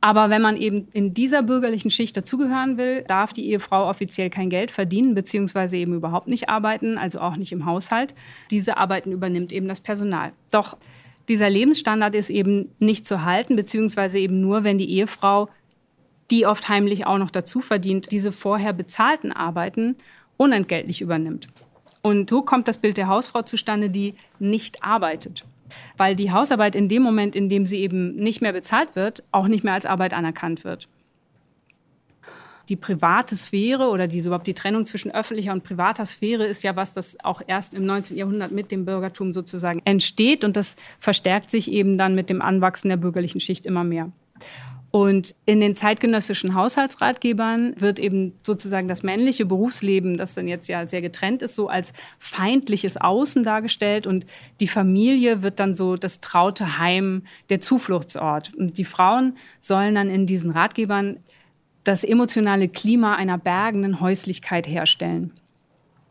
Aber 0.00 0.30
wenn 0.30 0.42
man 0.42 0.56
eben 0.56 0.86
in 0.92 1.12
dieser 1.12 1.42
bürgerlichen 1.42 1.90
Schicht 1.90 2.16
dazugehören 2.16 2.78
will, 2.78 3.02
darf 3.08 3.32
die 3.32 3.48
Ehefrau 3.48 3.88
offiziell 3.88 4.30
kein 4.30 4.48
Geld 4.48 4.70
verdienen, 4.70 5.14
beziehungsweise 5.14 5.76
eben 5.76 5.94
überhaupt 5.94 6.28
nicht 6.28 6.48
arbeiten, 6.48 6.98
also 6.98 7.20
auch 7.20 7.36
nicht 7.36 7.50
im 7.50 7.66
Haushalt. 7.66 8.14
Diese 8.50 8.76
Arbeiten 8.76 9.10
übernimmt 9.10 9.52
eben 9.52 9.66
das 9.66 9.80
Personal. 9.80 10.32
Doch 10.52 10.76
dieser 11.28 11.50
Lebensstandard 11.50 12.14
ist 12.14 12.30
eben 12.30 12.70
nicht 12.78 13.06
zu 13.06 13.24
halten, 13.24 13.56
beziehungsweise 13.56 14.18
eben 14.18 14.40
nur, 14.40 14.62
wenn 14.62 14.78
die 14.78 14.90
Ehefrau, 14.90 15.48
die 16.30 16.46
oft 16.46 16.68
heimlich 16.68 17.06
auch 17.06 17.18
noch 17.18 17.30
dazu 17.30 17.60
verdient, 17.60 18.10
diese 18.12 18.32
vorher 18.32 18.72
bezahlten 18.72 19.32
Arbeiten 19.32 19.96
unentgeltlich 20.36 21.00
übernimmt. 21.00 21.48
Und 22.02 22.30
so 22.30 22.42
kommt 22.42 22.68
das 22.68 22.78
Bild 22.78 22.96
der 22.96 23.08
Hausfrau 23.08 23.42
zustande, 23.42 23.90
die 23.90 24.14
nicht 24.38 24.84
arbeitet. 24.84 25.44
Weil 25.96 26.16
die 26.16 26.30
Hausarbeit 26.30 26.74
in 26.74 26.88
dem 26.88 27.02
Moment, 27.02 27.36
in 27.36 27.48
dem 27.48 27.66
sie 27.66 27.78
eben 27.78 28.16
nicht 28.16 28.40
mehr 28.40 28.52
bezahlt 28.52 28.94
wird, 28.94 29.22
auch 29.32 29.48
nicht 29.48 29.64
mehr 29.64 29.74
als 29.74 29.86
Arbeit 29.86 30.14
anerkannt 30.14 30.64
wird 30.64 30.88
die 32.68 32.76
private 32.76 33.34
Sphäre 33.36 33.88
oder 33.88 34.06
die, 34.06 34.18
überhaupt 34.18 34.46
die 34.46 34.54
Trennung 34.54 34.84
zwischen 34.86 35.10
öffentlicher 35.10 35.52
und 35.52 35.64
privater 35.64 36.04
Sphäre 36.04 36.46
ist 36.46 36.62
ja 36.62 36.76
was, 36.76 36.92
das 36.92 37.16
auch 37.24 37.42
erst 37.46 37.74
im 37.74 37.86
19. 37.86 38.16
Jahrhundert 38.16 38.52
mit 38.52 38.70
dem 38.70 38.84
Bürgertum 38.84 39.32
sozusagen 39.32 39.80
entsteht 39.84 40.44
und 40.44 40.56
das 40.56 40.76
verstärkt 40.98 41.50
sich 41.50 41.70
eben 41.70 41.96
dann 41.96 42.14
mit 42.14 42.30
dem 42.30 42.42
Anwachsen 42.42 42.88
der 42.88 42.96
bürgerlichen 42.96 43.40
Schicht 43.40 43.66
immer 43.66 43.84
mehr. 43.84 44.12
Und 44.90 45.34
in 45.44 45.60
den 45.60 45.76
zeitgenössischen 45.76 46.54
Haushaltsratgebern 46.54 47.78
wird 47.78 47.98
eben 47.98 48.32
sozusagen 48.42 48.88
das 48.88 49.02
männliche 49.02 49.44
Berufsleben, 49.44 50.16
das 50.16 50.34
dann 50.34 50.48
jetzt 50.48 50.66
ja 50.68 50.86
sehr 50.86 51.02
getrennt 51.02 51.42
ist, 51.42 51.54
so 51.54 51.68
als 51.68 51.92
feindliches 52.18 52.96
Außen 52.96 53.42
dargestellt. 53.42 54.06
Und 54.06 54.24
die 54.60 54.68
Familie 54.68 55.42
wird 55.42 55.60
dann 55.60 55.74
so 55.74 55.96
das 55.96 56.20
traute 56.20 56.78
Heim, 56.78 57.22
der 57.50 57.60
Zufluchtsort. 57.60 58.54
Und 58.54 58.78
die 58.78 58.86
Frauen 58.86 59.36
sollen 59.60 59.94
dann 59.94 60.08
in 60.08 60.24
diesen 60.24 60.52
Ratgebern 60.52 61.18
das 61.84 62.02
emotionale 62.02 62.68
Klima 62.68 63.14
einer 63.14 63.36
bergenden 63.36 64.00
Häuslichkeit 64.00 64.66
herstellen. 64.66 65.32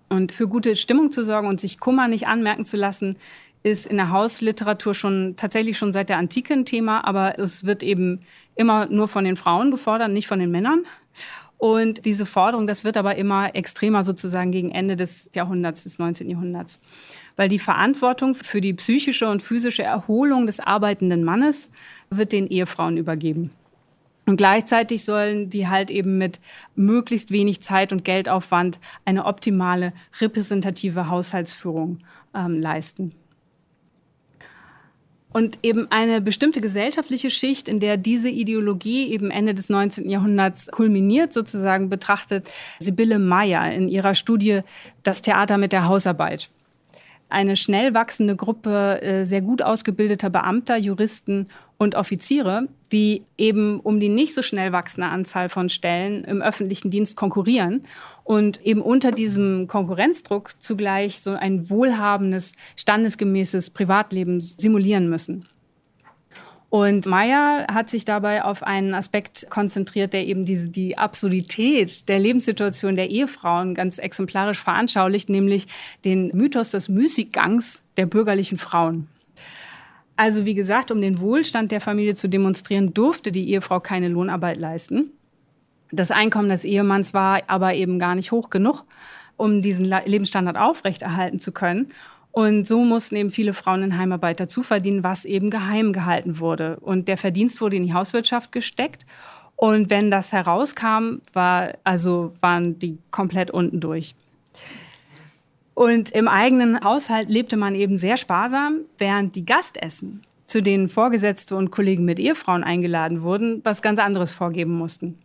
Und 0.10 0.32
für 0.32 0.48
gute 0.48 0.76
Stimmung 0.76 1.12
zu 1.12 1.24
sorgen 1.24 1.48
und 1.48 1.60
sich 1.60 1.80
Kummer 1.80 2.08
nicht 2.08 2.28
anmerken 2.28 2.64
zu 2.64 2.78
lassen, 2.78 3.18
ist 3.64 3.88
in 3.88 3.98
der 3.98 4.12
Hausliteratur 4.12 4.94
schon 4.94 5.36
tatsächlich 5.36 5.78
schon 5.78 5.94
seit 5.94 6.10
der 6.10 6.18
Antike 6.18 6.54
ein 6.54 6.66
Thema, 6.66 7.06
aber 7.06 7.40
es 7.40 7.66
wird 7.66 7.84
eben 7.84 8.22
immer 8.56 8.86
nur 8.88 9.08
von 9.08 9.24
den 9.24 9.36
Frauen 9.36 9.72
gefordert, 9.72 10.12
nicht 10.12 10.28
von 10.28 10.40
den 10.40 10.52
Männern. 10.52 10.84
Und 11.58 12.06
diese 12.06 12.28
Forderung, 12.28 12.68
das 12.68 12.84
wird 12.84 12.98
aber 12.98 13.16
immer 13.16 13.56
extremer 13.56 14.04
sozusagen 14.04 14.52
gegen 14.52 14.72
Ende 14.72 14.96
des 14.96 15.32
Jahrhunderts, 15.34 15.84
des 15.84 15.98
19. 15.98 16.30
Jahrhunderts. 16.30 16.80
Weil 17.36 17.50
die 17.50 17.60
Verantwortung 17.60 18.36
für 18.36 18.62
die 18.62 18.74
psychische 18.74 19.28
und 19.28 19.42
physische 19.42 19.82
Erholung 19.82 20.46
des 20.46 20.60
arbeitenden 20.60 21.24
Mannes 21.24 21.72
wird 22.12 22.32
den 22.32 22.48
Ehefrauen 22.48 22.98
übergeben. 22.98 23.52
Und 24.28 24.38
gleichzeitig 24.38 25.04
sollen 25.06 25.50
die 25.50 25.68
halt 25.68 25.90
eben 25.90 26.18
mit 26.18 26.40
möglichst 26.76 27.32
wenig 27.32 27.62
Zeit 27.62 27.92
und 27.92 28.04
Geldaufwand 28.04 28.80
eine 29.06 29.26
optimale 29.26 29.94
repräsentative 30.20 31.10
Haushaltsführung 31.10 32.00
ähm, 32.36 32.60
leisten. 32.60 33.14
Und 35.38 35.60
eben 35.62 35.86
eine 35.92 36.20
bestimmte 36.20 36.62
gesellschaftliche 36.62 37.30
Schicht, 37.30 37.68
in 37.68 37.80
der 37.80 37.98
diese 37.98 38.28
Ideologie 38.28 39.12
eben 39.12 39.30
Ende 39.30 39.54
des 39.54 39.70
19. 39.70 40.10
Jahrhunderts 40.10 40.66
kulminiert, 40.72 41.32
sozusagen 41.32 41.92
betrachtet 41.92 42.50
Sibylle 42.80 43.20
Meyer 43.20 43.72
in 43.72 43.88
ihrer 43.88 44.16
Studie 44.16 44.62
Das 45.04 45.22
Theater 45.22 45.60
mit 45.60 45.74
der 45.74 45.88
Hausarbeit 45.88 46.50
eine 47.30 47.56
schnell 47.56 47.94
wachsende 47.94 48.36
Gruppe 48.36 49.02
äh, 49.02 49.26
sehr 49.26 49.42
gut 49.42 49.62
ausgebildeter 49.62 50.30
Beamter, 50.30 50.78
Juristen 50.78 51.48
und 51.78 51.96
Offiziere, 51.96 52.70
die 52.92 53.24
eben 53.38 53.80
um 53.82 54.00
die 54.00 54.10
nicht 54.10 54.34
so 54.34 54.42
schnell 54.42 54.72
wachsende 54.72 55.10
Anzahl 55.10 55.50
von 55.50 55.70
Stellen 55.70 56.24
im 56.24 56.42
öffentlichen 56.42 56.90
Dienst 56.90 57.18
konkurrieren 57.18 57.84
und 58.28 58.62
eben 58.66 58.82
unter 58.82 59.14
diesem 59.14 59.68
Konkurrenzdruck 59.68 60.62
zugleich 60.62 61.22
so 61.22 61.32
ein 61.32 61.70
wohlhabendes, 61.70 62.52
standesgemäßes 62.76 63.70
Privatleben 63.70 64.42
simulieren 64.42 65.10
müssen. 65.10 65.48
Und 66.70 67.06
Meyer 67.06 67.68
hat 67.74 67.90
sich 67.90 68.04
dabei 68.04 68.44
auf 68.44 68.64
einen 68.64 68.94
Aspekt 68.94 69.50
konzentriert, 69.50 70.12
der 70.12 70.28
eben 70.28 70.44
diese, 70.44 70.68
die 70.70 70.98
Absurdität 70.98 72.10
der 72.10 72.20
Lebenssituation 72.20 72.98
der 72.98 73.10
Ehefrauen 73.10 73.74
ganz 73.74 73.98
exemplarisch 73.98 74.62
veranschaulicht, 74.62 75.30
nämlich 75.30 75.68
den 76.04 76.28
Mythos 76.34 76.72
des 76.72 76.90
Müßiggangs 76.90 77.82
der 77.96 78.08
bürgerlichen 78.08 78.58
Frauen. 78.58 79.08
Also 80.18 80.46
wie 80.46 80.56
gesagt, 80.56 80.92
um 80.92 81.00
den 81.00 81.22
Wohlstand 81.22 81.72
der 81.72 81.80
Familie 81.80 82.16
zu 82.16 82.28
demonstrieren, 82.28 82.94
durfte 82.94 83.32
die 83.32 83.50
Ehefrau 83.52 83.80
keine 83.80 84.10
Lohnarbeit 84.10 84.58
leisten. 84.58 85.14
Das 85.92 86.12
Einkommen 86.12 86.50
des 86.50 86.66
Ehemanns 86.66 87.14
war 87.14 87.42
aber 87.48 87.74
eben 87.74 88.00
gar 88.00 88.16
nicht 88.16 88.32
hoch 88.32 88.50
genug, 88.50 88.84
um 89.38 89.62
diesen 89.62 89.86
Lebensstandard 89.86 90.58
aufrechterhalten 90.58 91.40
zu 91.40 91.52
können. 91.52 91.92
Und 92.32 92.68
so 92.68 92.84
mussten 92.84 93.16
eben 93.16 93.32
viele 93.32 93.54
Frauen 93.54 93.84
in 93.84 93.98
Heimarbeit 93.98 94.40
dazu 94.40 94.62
verdienen, 94.62 95.04
was 95.04 95.26
eben 95.26 95.50
geheim 95.50 95.94
gehalten 95.94 96.40
wurde. 96.40 96.78
Und 96.82 97.08
der 97.08 97.18
Verdienst 97.18 97.62
wurde 97.62 97.78
in 97.78 97.84
die 97.84 97.94
Hauswirtschaft 97.94 98.52
gesteckt. 98.52 99.06
Und 99.56 99.90
wenn 99.90 100.12
das 100.12 100.34
herauskam, 100.34 101.22
war, 101.34 101.74
also 101.84 102.34
waren 102.42 102.78
die 102.78 103.00
komplett 103.10 103.50
unten 103.50 103.80
durch. 103.80 104.14
Und 105.74 106.12
im 106.12 106.28
eigenen 106.28 106.84
Haushalt 106.84 107.30
lebte 107.30 107.58
man 107.58 107.74
eben 107.74 107.98
sehr 107.98 108.18
sparsam, 108.18 108.82
während 108.98 109.36
die 109.36 109.46
Gastessen, 109.46 110.24
zu 110.46 110.62
denen 110.62 110.90
Vorgesetzte 110.90 111.56
und 111.56 111.72
Kollegen 111.72 112.06
mit 112.06 112.20
Ehefrauen 112.20 112.64
eingeladen 112.64 113.24
wurden, 113.24 113.62
was 113.64 113.82
ganz 113.82 114.00
anderes 114.00 114.32
vorgeben 114.32 114.74
mussten. 114.74 115.18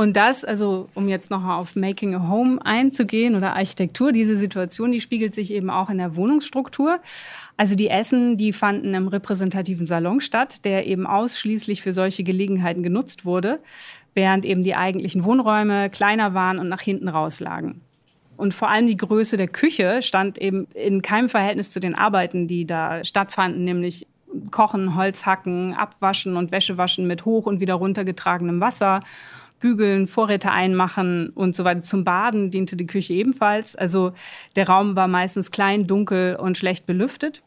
Und 0.00 0.16
das, 0.16 0.44
also 0.44 0.88
um 0.94 1.08
jetzt 1.08 1.28
noch 1.28 1.44
auf 1.44 1.74
Making 1.74 2.14
a 2.14 2.28
Home 2.28 2.64
einzugehen 2.64 3.34
oder 3.34 3.56
Architektur, 3.56 4.12
diese 4.12 4.36
Situation, 4.36 4.92
die 4.92 5.00
spiegelt 5.00 5.34
sich 5.34 5.52
eben 5.52 5.70
auch 5.70 5.90
in 5.90 5.98
der 5.98 6.14
Wohnungsstruktur. 6.14 7.00
Also 7.56 7.74
die 7.74 7.88
Essen, 7.88 8.36
die 8.36 8.52
fanden 8.52 8.94
im 8.94 9.08
repräsentativen 9.08 9.88
Salon 9.88 10.20
statt, 10.20 10.64
der 10.64 10.86
eben 10.86 11.04
ausschließlich 11.04 11.82
für 11.82 11.92
solche 11.92 12.22
Gelegenheiten 12.22 12.84
genutzt 12.84 13.24
wurde, 13.24 13.58
während 14.14 14.44
eben 14.44 14.62
die 14.62 14.76
eigentlichen 14.76 15.24
Wohnräume 15.24 15.90
kleiner 15.90 16.32
waren 16.32 16.60
und 16.60 16.68
nach 16.68 16.82
hinten 16.82 17.08
rauslagen. 17.08 17.80
Und 18.36 18.54
vor 18.54 18.70
allem 18.70 18.86
die 18.86 18.96
Größe 18.96 19.36
der 19.36 19.48
Küche 19.48 20.00
stand 20.02 20.38
eben 20.38 20.68
in 20.74 21.02
keinem 21.02 21.28
Verhältnis 21.28 21.70
zu 21.70 21.80
den 21.80 21.96
Arbeiten, 21.96 22.46
die 22.46 22.66
da 22.66 23.02
stattfanden, 23.02 23.64
nämlich 23.64 24.06
Kochen, 24.52 24.94
Holz 24.94 25.26
hacken, 25.26 25.74
Abwaschen 25.74 26.36
und 26.36 26.52
Wäschewaschen 26.52 27.08
mit 27.08 27.24
hoch 27.24 27.46
und 27.46 27.58
wieder 27.58 27.74
runtergetragenem 27.74 28.60
Wasser 28.60 29.02
Bügeln, 29.58 30.06
Vorräte 30.06 30.50
einmachen 30.50 31.30
und 31.30 31.54
so 31.54 31.64
weiter. 31.64 31.82
Zum 31.82 32.04
Baden 32.04 32.50
diente 32.50 32.76
die 32.76 32.86
Küche 32.86 33.14
ebenfalls. 33.14 33.76
Also 33.76 34.12
der 34.56 34.68
Raum 34.68 34.96
war 34.96 35.08
meistens 35.08 35.50
klein, 35.50 35.86
dunkel 35.86 36.36
und 36.36 36.56
schlecht 36.58 36.86
belüftet. 36.86 37.42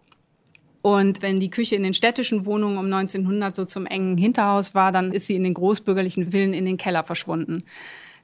Und 0.82 1.22
wenn 1.22 1.40
die 1.40 1.52
Küche 1.52 1.76
in 1.76 1.84
den 1.84 1.94
städtischen 1.94 2.46
Wohnungen 2.46 2.78
um 2.78 2.86
1900 2.86 3.56
so 3.56 3.66
zum 3.66 3.86
engen 3.86 4.18
Hinterhaus 4.18 4.74
war, 4.74 4.92
dann 4.92 5.12
ist 5.12 5.28
sie 5.28 5.36
in 5.36 5.44
den 5.44 5.54
großbürgerlichen 5.54 6.32
Villen 6.32 6.54
in 6.54 6.66
den 6.66 6.78
Keller 6.78 7.04
verschwunden. 7.04 7.64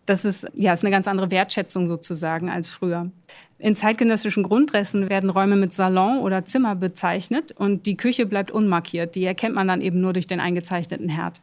Das 0.07 0.23
ist, 0.23 0.47
ja, 0.55 0.73
ist 0.73 0.83
eine 0.83 0.91
ganz 0.91 1.07
andere 1.07 1.31
Wertschätzung 1.31 1.87
sozusagen 1.87 2.49
als 2.49 2.69
früher. 2.69 3.11
In 3.59 3.75
zeitgenössischen 3.75 4.41
Grundrissen 4.41 5.09
werden 5.09 5.29
Räume 5.29 5.57
mit 5.57 5.73
Salon 5.73 6.19
oder 6.19 6.45
Zimmer 6.45 6.75
bezeichnet 6.75 7.51
und 7.51 7.85
die 7.85 7.97
Küche 7.97 8.25
bleibt 8.25 8.49
unmarkiert. 8.49 9.15
Die 9.15 9.25
erkennt 9.25 9.53
man 9.53 9.67
dann 9.67 9.81
eben 9.81 9.99
nur 9.99 10.13
durch 10.13 10.25
den 10.25 10.39
eingezeichneten 10.39 11.09
Herd. 11.09 11.41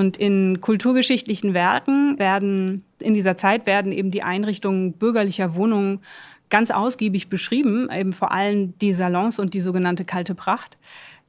Und 0.00 0.16
in 0.16 0.62
kulturgeschichtlichen 0.62 1.52
Werken 1.52 2.18
werden 2.18 2.86
in 3.00 3.12
dieser 3.12 3.36
Zeit 3.36 3.66
werden 3.66 3.92
eben 3.92 4.10
die 4.10 4.22
Einrichtungen 4.22 4.94
bürgerlicher 4.94 5.54
Wohnungen 5.54 6.00
ganz 6.48 6.70
ausgiebig 6.70 7.28
beschrieben, 7.28 7.90
eben 7.92 8.14
vor 8.14 8.32
allem 8.32 8.78
die 8.78 8.94
Salons 8.94 9.38
und 9.38 9.52
die 9.52 9.60
sogenannte 9.60 10.06
kalte 10.06 10.34
Pracht, 10.34 10.78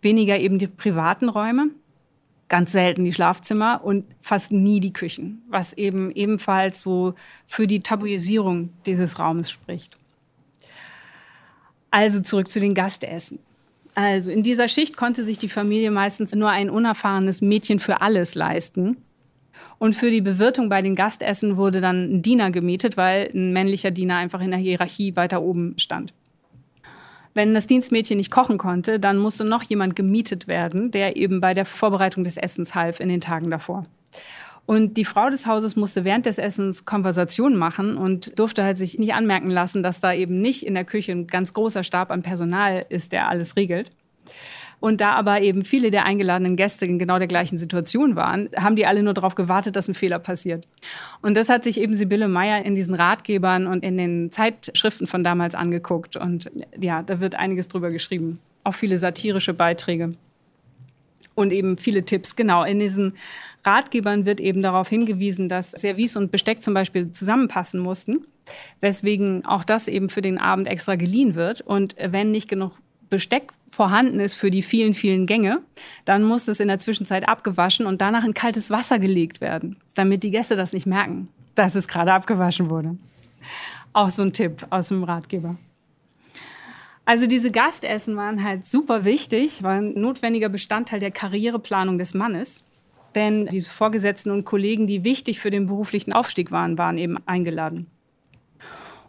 weniger 0.01 0.39
eben 0.39 0.57
die 0.57 0.67
privaten 0.67 1.27
Räume, 1.27 1.71
ganz 2.47 2.71
selten 2.71 3.03
die 3.03 3.11
Schlafzimmer 3.11 3.81
und 3.83 4.05
fast 4.21 4.53
nie 4.53 4.79
die 4.79 4.93
Küchen, 4.93 5.41
was 5.49 5.73
eben 5.73 6.09
ebenfalls 6.09 6.81
so 6.81 7.15
für 7.47 7.67
die 7.67 7.81
Tabuisierung 7.81 8.69
dieses 8.85 9.19
Raumes 9.19 9.51
spricht. 9.51 9.97
Also 11.89 12.21
zurück 12.21 12.47
zu 12.47 12.61
den 12.61 12.73
Gastessen. 12.73 13.39
Also 13.93 14.31
in 14.31 14.43
dieser 14.43 14.67
Schicht 14.67 14.95
konnte 14.95 15.25
sich 15.25 15.37
die 15.37 15.49
Familie 15.49 15.91
meistens 15.91 16.33
nur 16.33 16.49
ein 16.49 16.69
unerfahrenes 16.69 17.41
Mädchen 17.41 17.79
für 17.79 18.01
alles 18.01 18.35
leisten. 18.35 18.97
Und 19.79 19.95
für 19.95 20.11
die 20.11 20.21
Bewirtung 20.21 20.69
bei 20.69 20.81
den 20.81 20.95
Gastessen 20.95 21.57
wurde 21.57 21.81
dann 21.81 22.03
ein 22.03 22.21
Diener 22.21 22.51
gemietet, 22.51 22.97
weil 22.97 23.31
ein 23.33 23.51
männlicher 23.51 23.91
Diener 23.91 24.17
einfach 24.17 24.41
in 24.41 24.51
der 24.51 24.59
Hierarchie 24.59 25.15
weiter 25.15 25.41
oben 25.41 25.73
stand. 25.77 26.13
Wenn 27.33 27.53
das 27.53 27.65
Dienstmädchen 27.65 28.17
nicht 28.17 28.31
kochen 28.31 28.57
konnte, 28.57 28.99
dann 28.99 29.17
musste 29.17 29.43
noch 29.43 29.63
jemand 29.63 29.95
gemietet 29.95 30.47
werden, 30.47 30.91
der 30.91 31.15
eben 31.15 31.39
bei 31.41 31.53
der 31.53 31.65
Vorbereitung 31.65 32.23
des 32.23 32.37
Essens 32.37 32.75
half 32.75 32.99
in 32.99 33.09
den 33.09 33.21
Tagen 33.21 33.49
davor. 33.49 33.85
Und 34.65 34.95
die 34.95 35.05
Frau 35.05 35.29
des 35.29 35.47
Hauses 35.47 35.75
musste 35.75 36.03
während 36.03 36.25
des 36.25 36.37
Essens 36.37 36.85
Konversation 36.85 37.57
machen 37.57 37.97
und 37.97 38.37
durfte 38.39 38.63
halt 38.63 38.77
sich 38.77 38.97
nicht 38.99 39.13
anmerken 39.13 39.49
lassen, 39.49 39.83
dass 39.83 39.99
da 39.99 40.13
eben 40.13 40.39
nicht 40.39 40.65
in 40.65 40.75
der 40.75 40.85
Küche 40.85 41.11
ein 41.11 41.27
ganz 41.27 41.53
großer 41.53 41.83
Stab 41.83 42.11
an 42.11 42.21
Personal 42.21 42.85
ist, 42.89 43.11
der 43.11 43.27
alles 43.27 43.55
regelt. 43.55 43.91
Und 44.79 44.99
da 44.99 45.11
aber 45.11 45.41
eben 45.41 45.63
viele 45.63 45.91
der 45.91 46.05
eingeladenen 46.05 46.55
Gäste 46.55 46.87
in 46.87 46.97
genau 46.97 47.19
der 47.19 47.27
gleichen 47.27 47.57
Situation 47.57 48.15
waren, 48.15 48.49
haben 48.55 48.75
die 48.75 48.87
alle 48.87 49.03
nur 49.03 49.13
darauf 49.13 49.35
gewartet, 49.35 49.75
dass 49.75 49.87
ein 49.87 49.93
Fehler 49.93 50.17
passiert. 50.17 50.67
Und 51.21 51.37
das 51.37 51.49
hat 51.49 51.63
sich 51.63 51.79
eben 51.79 51.93
Sibylle 51.93 52.27
Meyer 52.27 52.65
in 52.65 52.73
diesen 52.73 52.95
Ratgebern 52.95 53.67
und 53.67 53.83
in 53.83 53.97
den 53.97 54.31
Zeitschriften 54.31 55.05
von 55.05 55.23
damals 55.23 55.53
angeguckt. 55.53 56.17
Und 56.17 56.49
ja, 56.79 57.03
da 57.03 57.19
wird 57.19 57.35
einiges 57.35 57.67
drüber 57.67 57.91
geschrieben. 57.91 58.39
auch 58.63 58.73
viele 58.73 58.97
satirische 58.97 59.53
Beiträge 59.53 60.13
und 61.35 61.51
eben 61.51 61.77
viele 61.77 62.03
Tipps. 62.03 62.35
Genau, 62.35 62.63
in 62.63 62.79
diesen 62.79 63.13
Ratgebern 63.63 64.25
wird 64.25 64.39
eben 64.39 64.61
darauf 64.61 64.89
hingewiesen, 64.89 65.49
dass 65.49 65.71
Service 65.71 66.17
und 66.17 66.31
Besteck 66.31 66.61
zum 66.61 66.73
Beispiel 66.73 67.11
zusammenpassen 67.11 67.79
mussten, 67.79 68.25
weswegen 68.79 69.45
auch 69.45 69.63
das 69.63 69.87
eben 69.87 70.09
für 70.09 70.21
den 70.21 70.39
Abend 70.39 70.67
extra 70.67 70.95
geliehen 70.95 71.35
wird. 71.35 71.61
Und 71.61 71.95
wenn 71.99 72.31
nicht 72.31 72.49
genug 72.49 72.73
Besteck 73.09 73.51
vorhanden 73.69 74.19
ist 74.19 74.35
für 74.35 74.51
die 74.51 74.63
vielen, 74.63 74.93
vielen 74.93 75.25
Gänge, 75.25 75.61
dann 76.05 76.23
muss 76.23 76.47
es 76.47 76.59
in 76.59 76.69
der 76.69 76.79
Zwischenzeit 76.79 77.27
abgewaschen 77.27 77.85
und 77.85 78.01
danach 78.01 78.23
in 78.23 78.33
kaltes 78.33 78.69
Wasser 78.69 78.99
gelegt 78.99 79.41
werden, 79.41 79.77
damit 79.95 80.23
die 80.23 80.31
Gäste 80.31 80.55
das 80.55 80.73
nicht 80.73 80.85
merken, 80.85 81.27
dass 81.55 81.75
es 81.75 81.87
gerade 81.87 82.13
abgewaschen 82.13 82.69
wurde. 82.69 82.97
Auch 83.93 84.09
so 84.09 84.23
ein 84.23 84.33
Tipp 84.33 84.65
aus 84.69 84.87
dem 84.87 85.03
Ratgeber. 85.03 85.57
Also 87.03 87.27
diese 87.27 87.51
Gastessen 87.51 88.15
waren 88.15 88.43
halt 88.43 88.65
super 88.65 89.03
wichtig, 89.03 89.63
waren 89.63 89.93
ein 89.93 90.01
notwendiger 90.01 90.49
Bestandteil 90.49 90.99
der 90.99 91.11
Karriereplanung 91.11 91.97
des 91.97 92.13
Mannes. 92.13 92.63
Denn 93.15 93.47
diese 93.47 93.69
Vorgesetzten 93.69 94.31
und 94.31 94.45
Kollegen, 94.45 94.87
die 94.87 95.03
wichtig 95.03 95.39
für 95.39 95.49
den 95.49 95.65
beruflichen 95.65 96.13
Aufstieg 96.13 96.51
waren, 96.51 96.77
waren 96.77 96.97
eben 96.97 97.17
eingeladen. 97.25 97.87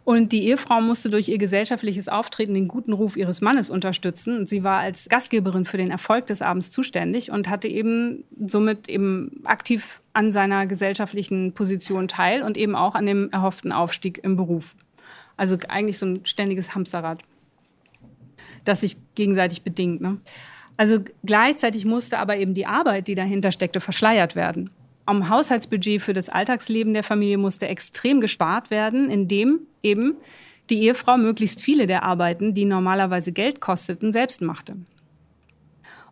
Und 0.05 0.33
die 0.33 0.47
Ehefrau 0.47 0.81
musste 0.81 1.09
durch 1.09 1.29
ihr 1.29 1.37
gesellschaftliches 1.37 2.09
Auftreten 2.09 2.53
den 2.53 2.67
guten 2.67 2.91
Ruf 2.91 3.15
ihres 3.15 3.39
Mannes 3.39 3.69
unterstützen. 3.69 4.45
Sie 4.47 4.63
war 4.63 4.79
als 4.79 5.07
Gastgeberin 5.07 5.63
für 5.63 5.77
den 5.77 5.91
Erfolg 5.91 6.25
des 6.25 6.41
Abends 6.41 6.71
zuständig 6.71 7.31
und 7.31 7.49
hatte 7.49 7.69
eben 7.69 8.25
somit 8.45 8.89
eben 8.89 9.41
aktiv 9.45 10.01
an 10.11 10.33
seiner 10.33 10.65
gesellschaftlichen 10.67 11.53
Position 11.53 12.09
teil 12.09 12.43
und 12.43 12.57
eben 12.57 12.75
auch 12.75 12.95
an 12.95 13.05
dem 13.05 13.29
erhofften 13.31 13.71
Aufstieg 13.71 14.21
im 14.23 14.35
Beruf. 14.35 14.75
Also 15.37 15.57
eigentlich 15.69 15.97
so 15.97 16.05
ein 16.05 16.25
ständiges 16.25 16.75
Hamsterrad, 16.75 17.23
das 18.65 18.81
sich 18.81 18.97
gegenseitig 19.15 19.63
bedingt. 19.63 20.01
Ne? 20.01 20.17
Also 20.77 20.99
gleichzeitig 21.23 21.85
musste 21.85 22.17
aber 22.19 22.37
eben 22.37 22.53
die 22.53 22.65
Arbeit, 22.65 23.07
die 23.07 23.15
dahinter 23.15 23.51
steckte, 23.51 23.79
verschleiert 23.79 24.35
werden. 24.35 24.69
Am 25.05 25.29
Haushaltsbudget 25.29 26.01
für 26.01 26.13
das 26.13 26.29
Alltagsleben 26.29 26.93
der 26.93 27.03
Familie 27.03 27.37
musste 27.37 27.67
extrem 27.67 28.21
gespart 28.21 28.71
werden, 28.71 29.09
indem 29.09 29.59
eben 29.81 30.15
die 30.69 30.81
Ehefrau 30.83 31.17
möglichst 31.17 31.61
viele 31.61 31.87
der 31.87 32.03
Arbeiten, 32.03 32.53
die 32.53 32.65
normalerweise 32.65 33.33
Geld 33.33 33.59
kosteten, 33.59 34.13
selbst 34.13 34.41
machte. 34.41 34.77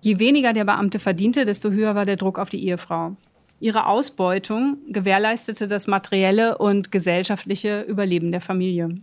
Je 0.02 0.19
weniger 0.19 0.52
der 0.52 0.65
Beamte 0.65 1.00
verdiente, 1.00 1.45
desto 1.45 1.71
höher 1.71 1.95
war 1.95 2.06
der 2.06 2.17
Druck 2.17 2.38
auf 2.38 2.50
die 2.50 2.65
Ehefrau. 2.65 3.15
Ihre 3.60 3.86
Ausbeutung 3.86 4.78
gewährleistete 4.89 5.67
das 5.67 5.88
materielle 5.88 6.58
und 6.58 6.91
gesellschaftliche 6.91 7.82
Überleben 7.82 8.32
der 8.32 8.41
Familie. 8.41 8.95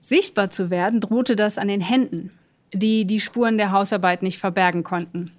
Sichtbar 0.00 0.50
zu 0.50 0.70
werden 0.70 1.00
drohte 1.00 1.36
das 1.36 1.58
an 1.58 1.68
den 1.68 1.82
Händen, 1.82 2.30
die 2.74 3.06
die 3.06 3.20
Spuren 3.20 3.56
der 3.56 3.72
Hausarbeit 3.72 4.22
nicht 4.22 4.38
verbergen 4.38 4.84
konnten. 4.84 5.30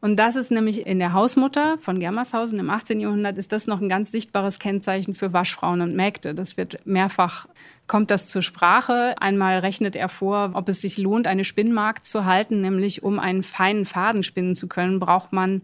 Und 0.00 0.16
das 0.16 0.36
ist 0.36 0.50
nämlich 0.50 0.86
in 0.86 0.98
der 0.98 1.14
Hausmutter 1.14 1.78
von 1.78 1.98
Germershausen 1.98 2.58
im 2.58 2.68
18. 2.68 3.00
Jahrhundert 3.00 3.38
ist 3.38 3.50
das 3.50 3.66
noch 3.66 3.80
ein 3.80 3.88
ganz 3.88 4.12
sichtbares 4.12 4.58
Kennzeichen 4.58 5.14
für 5.14 5.32
Waschfrauen 5.32 5.80
und 5.80 5.96
Mägde. 5.96 6.34
Das 6.34 6.56
wird 6.56 6.86
mehrfach 6.86 7.48
kommt 7.86 8.10
das 8.10 8.28
zur 8.28 8.42
Sprache. 8.42 9.14
Einmal 9.20 9.60
rechnet 9.60 9.96
er 9.96 10.08
vor, 10.08 10.50
ob 10.54 10.68
es 10.68 10.80
sich 10.80 10.98
lohnt, 10.98 11.26
eine 11.26 11.44
Spinnmarkt 11.44 12.06
zu 12.06 12.24
halten, 12.24 12.60
nämlich 12.60 13.02
um 13.02 13.18
einen 13.18 13.42
feinen 13.42 13.86
Faden 13.86 14.22
spinnen 14.22 14.54
zu 14.54 14.68
können, 14.68 15.00
braucht 15.00 15.32
man 15.32 15.62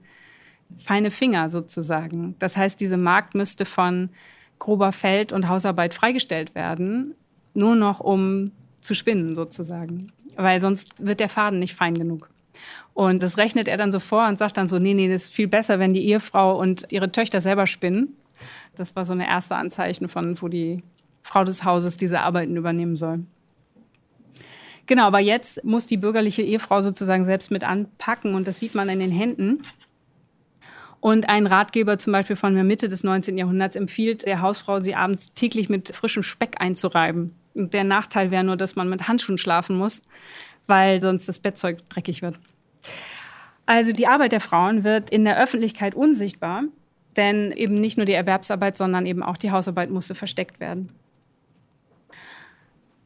feine 0.79 1.11
Finger 1.11 1.51
sozusagen. 1.51 2.35
Das 2.38 2.57
heißt, 2.57 2.81
diese 2.81 2.97
Markt 2.97 3.35
müsste 3.35 3.65
von 3.65 4.09
grober 4.59 4.93
Feld- 4.93 5.33
und 5.33 5.49
Hausarbeit 5.49 5.93
freigestellt 5.95 6.55
werden, 6.55 7.15
nur 7.55 7.77
noch 7.77 8.01
um 8.01 8.53
zu 8.83 8.95
spinnen 8.95 9.35
sozusagen, 9.35 10.12
weil 10.37 10.61
sonst 10.61 11.05
wird 11.05 11.21
der 11.21 11.31
Faden 11.31 11.59
nicht 11.59 11.75
fein 11.75 11.97
genug. 11.97 12.29
Und 12.95 13.23
das 13.23 13.38
rechnet 13.38 13.68
er 13.68 13.79
dann 13.79 13.92
so 13.92 14.01
vor 14.01 14.29
und 14.29 14.38
sagt 14.38 14.59
dann 14.59 14.68
so, 14.68 14.79
nee, 14.79 14.92
nee, 14.92 15.09
das 15.09 15.25
ist 15.25 15.35
viel 15.35 15.49
besser, 15.49 15.79
wenn 15.79 15.95
die 15.95 16.07
Ehefrau 16.07 16.59
und 16.61 16.87
ihre 16.90 17.11
Töchter 17.11 17.40
selber 17.40 17.66
spinnen. 17.66 18.16
Das 18.77 18.95
war 18.97 19.05
so 19.05 19.14
eine 19.14 19.27
erste 19.27 19.57
Anzeichen 19.57 20.09
von, 20.09 20.40
wo 20.42 20.49
die 20.49 20.83
Frau 21.23 21.45
des 21.45 21.64
Hauses 21.64 21.97
diese 21.97 22.21
Arbeiten 22.21 22.57
übernehmen 22.57 22.97
soll. 22.97 23.21
Genau, 24.87 25.05
aber 25.05 25.21
jetzt 25.21 25.64
muss 25.64 25.87
die 25.87 25.97
bürgerliche 25.97 26.42
Ehefrau 26.42 26.81
sozusagen 26.83 27.25
selbst 27.25 27.51
mit 27.51 27.64
anpacken 27.64 28.35
und 28.35 28.47
das 28.47 28.59
sieht 28.59 28.75
man 28.75 28.88
in 28.88 28.99
den 28.99 29.12
Händen. 29.12 29.62
Und 31.01 31.29
ein 31.29 31.47
Ratgeber 31.47 31.99
zum 31.99 32.12
Beispiel 32.12 32.37
von 32.37 32.55
der 32.55 32.64
Mitte 32.64 32.88
des 32.88 33.03
19. 33.03 33.38
Jahrhunderts 33.38 33.77
empfiehlt 33.77 34.27
der 34.27 34.42
Hausfrau, 34.42 34.81
sie 34.81 34.95
abends 34.95 35.33
täglich 35.35 35.68
mit 35.68 35.95
frischem 35.95 36.23
Speck 36.23 36.61
einzureiben. 36.61 37.35
Der 37.55 37.85
Nachteil 37.85 38.31
wäre 38.31 38.45
nur, 38.45 38.57
dass 38.57 38.77
man 38.77 38.88
mit 38.88 39.09
Handschuhen 39.09 39.38
schlafen 39.38 39.77
muss, 39.77 40.03
weil 40.67 41.03
sonst 41.03 41.29
das 41.29 41.38
Bettzeug 41.38 41.88
dreckig 41.88 42.23
wird. 42.23 42.37
Also 43.67 43.93
die 43.93 44.07
Arbeit 44.07 44.33
der 44.33 44.41
Frauen 44.41 44.85
wird 44.85 45.11
in 45.11 45.25
der 45.25 45.41
Öffentlichkeit 45.41 45.95
unsichtbar, 45.95 46.65
denn 47.17 47.53
eben 47.53 47.75
nicht 47.75 47.97
nur 47.97 48.07
die 48.07 48.12
Erwerbsarbeit, 48.12 48.77
sondern 48.77 49.07
eben 49.07 49.23
auch 49.23 49.37
die 49.37 49.51
Hausarbeit 49.51 49.91
musste 49.91 50.15
versteckt 50.15 50.61
werden. 50.61 50.91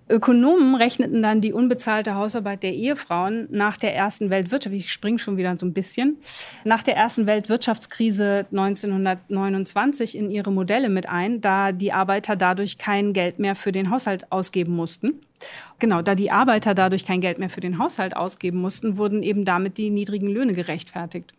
Ökonomen 0.08 0.76
rechneten 0.76 1.20
dann 1.20 1.40
die 1.40 1.52
unbezahlte 1.52 2.14
Hausarbeit 2.14 2.62
der 2.62 2.72
Ehefrauen 2.74 3.48
nach 3.50 3.76
der 3.76 3.94
ersten 3.94 4.30
Weltwirtschaft, 4.30 4.74
ich 4.76 4.92
springe 4.92 5.18
schon 5.18 5.36
wieder 5.36 5.58
so 5.58 5.66
ein 5.66 5.72
bisschen, 5.72 6.18
nach 6.64 6.84
der 6.84 6.96
ersten 6.96 7.26
Weltwirtschaftskrise 7.26 8.46
1929 8.52 10.16
in 10.16 10.30
ihre 10.30 10.52
Modelle 10.52 10.90
mit 10.90 11.08
ein, 11.08 11.40
da 11.40 11.72
die 11.72 11.92
Arbeiter 11.92 12.36
dadurch 12.36 12.78
kein 12.78 13.14
Geld 13.14 13.40
mehr 13.40 13.56
für 13.56 13.72
den 13.72 13.90
Haushalt 13.90 14.30
ausgeben 14.30 14.76
mussten. 14.76 15.20
Genau, 15.80 16.02
da 16.02 16.14
die 16.14 16.30
Arbeiter 16.30 16.74
dadurch 16.74 17.04
kein 17.04 17.20
Geld 17.20 17.38
mehr 17.40 17.50
für 17.50 17.60
den 17.60 17.78
Haushalt 17.78 18.16
ausgeben 18.16 18.60
mussten, 18.60 18.96
wurden 18.96 19.24
eben 19.24 19.44
damit 19.44 19.76
die 19.76 19.90
niedrigen 19.90 20.28
Löhne 20.28 20.52
gerechtfertigt. 20.52 21.34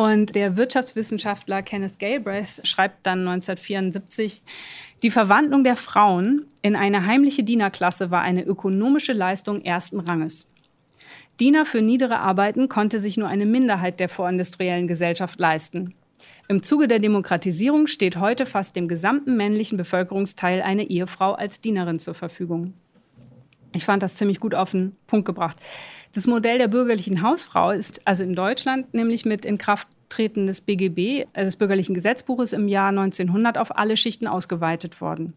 Und 0.00 0.34
der 0.34 0.56
Wirtschaftswissenschaftler 0.56 1.60
Kenneth 1.60 1.98
Galbraith 1.98 2.62
schreibt 2.66 3.06
dann 3.06 3.28
1974, 3.28 4.42
die 5.02 5.10
Verwandlung 5.10 5.62
der 5.62 5.76
Frauen 5.76 6.46
in 6.62 6.74
eine 6.74 7.04
heimliche 7.04 7.42
Dienerklasse 7.42 8.10
war 8.10 8.22
eine 8.22 8.42
ökonomische 8.42 9.12
Leistung 9.12 9.60
ersten 9.60 10.00
Ranges. 10.00 10.46
Diener 11.38 11.66
für 11.66 11.82
niedere 11.82 12.18
Arbeiten 12.18 12.70
konnte 12.70 12.98
sich 12.98 13.18
nur 13.18 13.28
eine 13.28 13.44
Minderheit 13.44 14.00
der 14.00 14.08
vorindustriellen 14.08 14.88
Gesellschaft 14.88 15.38
leisten. 15.38 15.92
Im 16.48 16.62
Zuge 16.62 16.88
der 16.88 16.98
Demokratisierung 16.98 17.86
steht 17.86 18.16
heute 18.16 18.46
fast 18.46 18.76
dem 18.76 18.88
gesamten 18.88 19.36
männlichen 19.36 19.76
Bevölkerungsteil 19.76 20.62
eine 20.62 20.84
Ehefrau 20.84 21.32
als 21.32 21.60
Dienerin 21.60 21.98
zur 21.98 22.14
Verfügung. 22.14 22.72
Ich 23.72 23.84
fand 23.84 24.02
das 24.02 24.16
ziemlich 24.16 24.40
gut 24.40 24.54
auf 24.54 24.72
den 24.72 24.96
Punkt 25.06 25.26
gebracht. 25.26 25.58
Das 26.12 26.26
Modell 26.26 26.58
der 26.58 26.66
bürgerlichen 26.66 27.22
Hausfrau 27.22 27.70
ist 27.70 28.06
also 28.06 28.24
in 28.24 28.34
Deutschland 28.34 28.92
nämlich 28.94 29.24
mit 29.24 29.44
Inkrafttreten 29.44 30.48
des 30.48 30.60
BGB, 30.60 31.26
äh, 31.32 31.44
des 31.44 31.56
bürgerlichen 31.56 31.94
Gesetzbuches 31.94 32.52
im 32.52 32.66
Jahr 32.66 32.88
1900 32.88 33.58
auf 33.58 33.76
alle 33.76 33.96
Schichten 33.96 34.26
ausgeweitet 34.26 35.00
worden. 35.00 35.34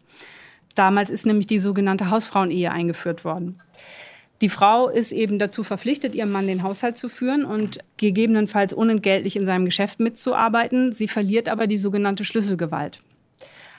Damals 0.75 1.11
ist 1.11 1.27
nämlich 1.27 1.45
die 1.45 1.59
sogenannte 1.59 2.09
Hausfrauenehe 2.09 2.71
eingeführt 2.71 3.23
worden. 3.23 3.59
Die 4.41 4.49
Frau 4.49 4.89
ist 4.89 5.11
eben 5.11 5.37
dazu 5.37 5.63
verpflichtet, 5.63 6.15
ihrem 6.15 6.31
Mann 6.31 6.47
den 6.47 6.63
Haushalt 6.63 6.97
zu 6.97 7.07
führen 7.07 7.45
und 7.45 7.77
gegebenenfalls 7.97 8.73
unentgeltlich 8.73 9.35
in 9.35 9.45
seinem 9.45 9.65
Geschäft 9.65 9.99
mitzuarbeiten. 9.99 10.91
Sie 10.91 11.07
verliert 11.07 11.47
aber 11.47 11.67
die 11.67 11.77
sogenannte 11.77 12.25
Schlüsselgewalt. 12.25 13.01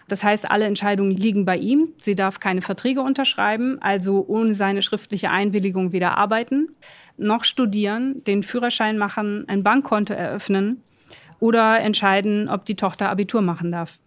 Das 0.09 0.23
heißt, 0.23 0.51
alle 0.51 0.67
Entscheidungen 0.67 1.13
liegen 1.13 1.45
bei 1.45 1.57
ihm. 1.57 1.89
Sie 1.97 2.15
darf 2.15 2.41
keine 2.41 2.63
Verträge 2.63 3.01
unterschreiben, 3.01 3.79
also 3.81 4.25
ohne 4.27 4.55
seine 4.55 4.83
schriftliche 4.83 5.31
Einwilligung 5.31 5.93
weder 5.93 6.19
arbeiten 6.19 6.69
noch 7.17 7.45
studieren, 7.45 8.23
den 8.25 8.43
Führerschein 8.43 8.99
machen, 8.99 9.45
ein 9.49 9.63
Bankkonto 9.63 10.13
eröffnen 10.13 10.83
oder 11.39 11.81
entscheiden, 11.81 12.49
ob 12.49 12.65
die 12.65 12.77
Tochter 12.77 13.11
Abitur 13.11 13.43
machen 13.43 13.71
darf. 13.71 13.99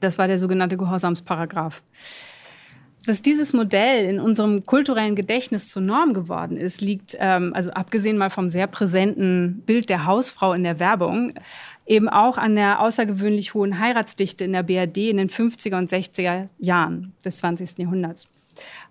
Das 0.00 0.18
war 0.18 0.26
der 0.26 0.38
sogenannte 0.38 0.76
Gehorsamsparagraph. 0.76 1.82
Dass 3.04 3.20
dieses 3.20 3.52
Modell 3.52 4.04
in 4.04 4.20
unserem 4.20 4.64
kulturellen 4.64 5.16
Gedächtnis 5.16 5.68
zur 5.68 5.82
Norm 5.82 6.14
geworden 6.14 6.56
ist, 6.56 6.80
liegt, 6.80 7.16
ähm, 7.18 7.52
also 7.52 7.70
abgesehen 7.70 8.16
mal 8.16 8.30
vom 8.30 8.48
sehr 8.48 8.68
präsenten 8.68 9.62
Bild 9.66 9.88
der 9.88 10.06
Hausfrau 10.06 10.52
in 10.52 10.62
der 10.62 10.78
Werbung, 10.78 11.34
eben 11.84 12.08
auch 12.08 12.38
an 12.38 12.54
der 12.54 12.80
außergewöhnlich 12.80 13.54
hohen 13.54 13.80
Heiratsdichte 13.80 14.44
in 14.44 14.52
der 14.52 14.62
BRD 14.62 15.10
in 15.10 15.16
den 15.16 15.28
50er 15.28 15.78
und 15.78 15.90
60er 15.90 16.48
Jahren 16.58 17.12
des 17.24 17.38
20. 17.38 17.78
Jahrhunderts. 17.78 18.28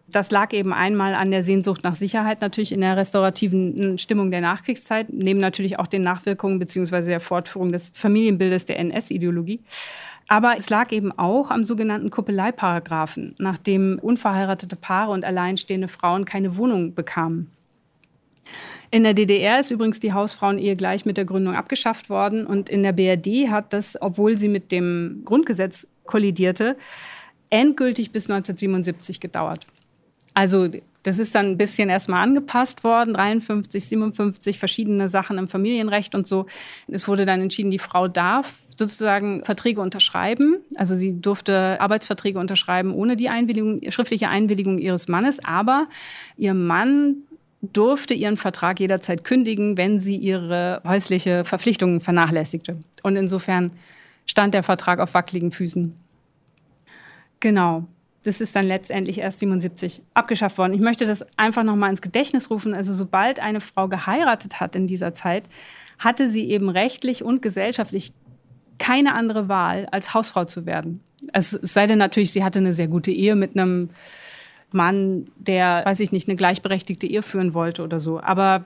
Das 0.08 0.30
lag 0.30 0.52
eben 0.52 0.74
einmal 0.74 1.14
an 1.14 1.32
der 1.32 1.44
Sehnsucht 1.44 1.84
nach 1.84 1.96
Sicherheit, 1.96 2.42
natürlich 2.42 2.74
in 2.74 2.82
der 2.82 2.98
restaurativen 2.98 3.98
Stimmung 3.98 4.30
der 4.30 4.42
Nachkriegszeit, 4.42 5.08
neben 5.10 5.40
natürlich 5.40 5.80
auch 5.80 5.88
den 5.88 6.02
Nachwirkungen 6.02 6.60
bzw. 6.60 7.04
der 7.04 7.22
Fortführung 7.22 7.72
des 7.72 7.92
Familienbildes 7.96 8.66
der 8.66 8.80
NS-Ideologie. 8.80 9.62
Aber 10.28 10.56
es 10.58 10.70
lag 10.70 10.92
eben 10.92 11.12
auch 11.12 11.50
am 11.50 11.64
sogenannten 11.64 12.10
Kuppeleiparagraphen, 12.10 13.36
nach 13.40 13.58
dem 13.58 14.00
unverheiratete 14.02 14.76
Paare 14.76 15.12
und 15.12 15.26
alleinstehende 15.26 15.88
Frauen 15.88 16.26
keine 16.26 16.58
Wohnung 16.58 16.94
bekamen. 16.94 17.52
In 18.92 19.04
der 19.04 19.14
DDR 19.14 19.62
ist 19.62 19.72
übrigens 19.72 20.02
die 20.02 20.12
Hausfrauenehe 20.12 20.76
gleich 20.76 21.06
mit 21.06 21.16
der 21.16 21.24
Gründung 21.24 21.56
abgeschafft 21.56 22.10
worden. 22.10 22.46
Und 22.46 22.70
in 22.70 22.84
der 22.84 22.92
BRD 22.92 23.50
hat 23.50 23.72
das, 23.72 24.00
obwohl 24.02 24.38
sie 24.38 24.50
mit 24.50 24.72
dem 24.72 25.22
Grundgesetz 25.24 25.88
kollidierte, 26.06 26.76
endgültig 27.50 28.12
bis 28.12 28.30
1977 28.30 29.22
gedauert. 29.22 29.66
Also 30.34 30.70
Das 31.04 31.18
ist 31.18 31.34
dann 31.34 31.48
ein 31.48 31.58
bisschen 31.58 31.90
erstmal 31.90 32.24
angepasst 32.24 32.84
worden, 32.84 33.14
53, 33.14 33.86
57 33.86 34.60
verschiedene 34.60 35.10
Sachen 35.10 35.38
im 35.38 35.48
Familienrecht 35.48 36.14
und 36.14 36.28
so. 36.28 36.46
Es 36.88 37.08
wurde 37.08 37.26
dann 37.26 37.42
entschieden, 37.42 37.72
die 37.72 37.80
Frau 37.80 38.08
darf 38.08 38.60
sozusagen 38.76 39.44
Verträge 39.44 39.82
unterschreiben. 39.82 40.58
Also 40.76 40.96
sie 40.96 41.20
durfte 41.20 41.80
Arbeitsverträge 41.80 42.40
unterschreiben 42.40 42.94
ohne 42.94 43.16
die 43.16 43.30
Einwilligung, 43.30 43.82
schriftliche 43.90 44.30
Einwilligung 44.30 44.78
ihres 44.78 45.08
Mannes, 45.08 45.44
aber 45.44 45.88
ihr 46.38 46.54
Mann 46.54 47.18
durfte 47.62 48.14
ihren 48.14 48.38
Vertrag 48.38 48.80
jederzeit 48.80 49.24
kündigen, 49.24 49.78
wenn 49.78 50.00
sie 50.00 50.16
ihre 50.16 50.82
häusliche 50.84 51.46
Verpflichtungen 51.46 52.02
vernachlässigte. 52.02 52.78
Und 53.04 53.16
insofern 53.16 53.72
stand 54.26 54.54
der 54.54 54.64
Vertrag 54.64 55.00
auf 55.00 55.14
wackeligen 55.14 55.52
Füßen. 55.52 55.96
Genau. 57.40 57.88
Das 58.24 58.40
ist 58.40 58.56
dann 58.56 58.68
letztendlich 58.68 59.20
erst 59.20 59.40
77 59.40 60.04
abgeschafft 60.14 60.58
worden. 60.58 60.74
Ich 60.74 60.82
möchte 60.82 61.08
das 61.08 61.26
einfach 61.38 61.64
noch 61.64 61.76
mal 61.76 61.90
ins 61.90 62.02
Gedächtnis 62.02 62.50
rufen. 62.50 62.74
Also 62.74 62.94
sobald 62.94 63.40
eine 63.40 63.62
Frau 63.62 63.88
geheiratet 63.88 64.60
hat 64.60 64.76
in 64.76 64.86
dieser 64.86 65.14
Zeit, 65.14 65.46
hatte 65.98 66.30
sie 66.30 66.50
eben 66.50 66.70
rechtlich 66.70 67.24
und 67.24 67.42
gesellschaftlich 67.42 68.14
keine 68.78 69.14
andere 69.14 69.48
Wahl, 69.48 69.88
als 69.92 70.14
Hausfrau 70.14 70.46
zu 70.46 70.66
werden. 70.66 71.02
Also, 71.34 71.60
es 71.62 71.74
sei 71.74 71.86
denn 71.86 72.00
natürlich, 72.00 72.32
sie 72.32 72.44
hatte 72.44 72.60
eine 72.60 72.74
sehr 72.74 72.88
gute 72.88 73.12
Ehe 73.12 73.36
mit 73.36 73.56
einem 73.56 73.90
Mann, 74.72 75.28
der, 75.38 75.84
weiß 75.86 76.00
ich 76.00 76.12
nicht, 76.12 76.28
eine 76.28 76.36
gleichberechtigte 76.36 77.06
Ehe 77.06 77.22
führen 77.22 77.54
wollte 77.54 77.84
oder 77.84 78.00
so. 78.00 78.20
Aber 78.20 78.66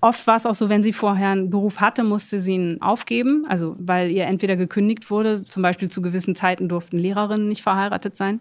oft 0.00 0.26
war 0.26 0.36
es 0.36 0.46
auch 0.46 0.54
so, 0.54 0.68
wenn 0.68 0.82
sie 0.82 0.92
vorher 0.92 1.30
einen 1.30 1.50
Beruf 1.50 1.80
hatte, 1.80 2.04
musste 2.04 2.38
sie 2.38 2.54
ihn 2.54 2.80
aufgeben, 2.80 3.44
also 3.48 3.76
weil 3.78 4.10
ihr 4.10 4.24
entweder 4.24 4.56
gekündigt 4.56 5.10
wurde, 5.10 5.44
zum 5.44 5.62
Beispiel 5.62 5.90
zu 5.90 6.00
gewissen 6.00 6.34
Zeiten 6.34 6.68
durften 6.68 6.98
Lehrerinnen 6.98 7.48
nicht 7.48 7.62
verheiratet 7.62 8.16
sein. 8.16 8.40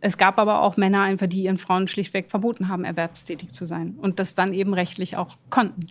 Es 0.00 0.18
gab 0.18 0.38
aber 0.38 0.60
auch 0.60 0.76
Männer 0.76 1.00
einfach, 1.00 1.26
die 1.26 1.44
ihren 1.44 1.56
Frauen 1.58 1.88
schlichtweg 1.88 2.30
verboten 2.30 2.68
haben, 2.68 2.84
erwerbstätig 2.84 3.52
zu 3.52 3.64
sein 3.64 3.94
und 4.00 4.18
das 4.18 4.34
dann 4.34 4.52
eben 4.52 4.74
rechtlich 4.74 5.16
auch 5.16 5.36
konnten. 5.48 5.86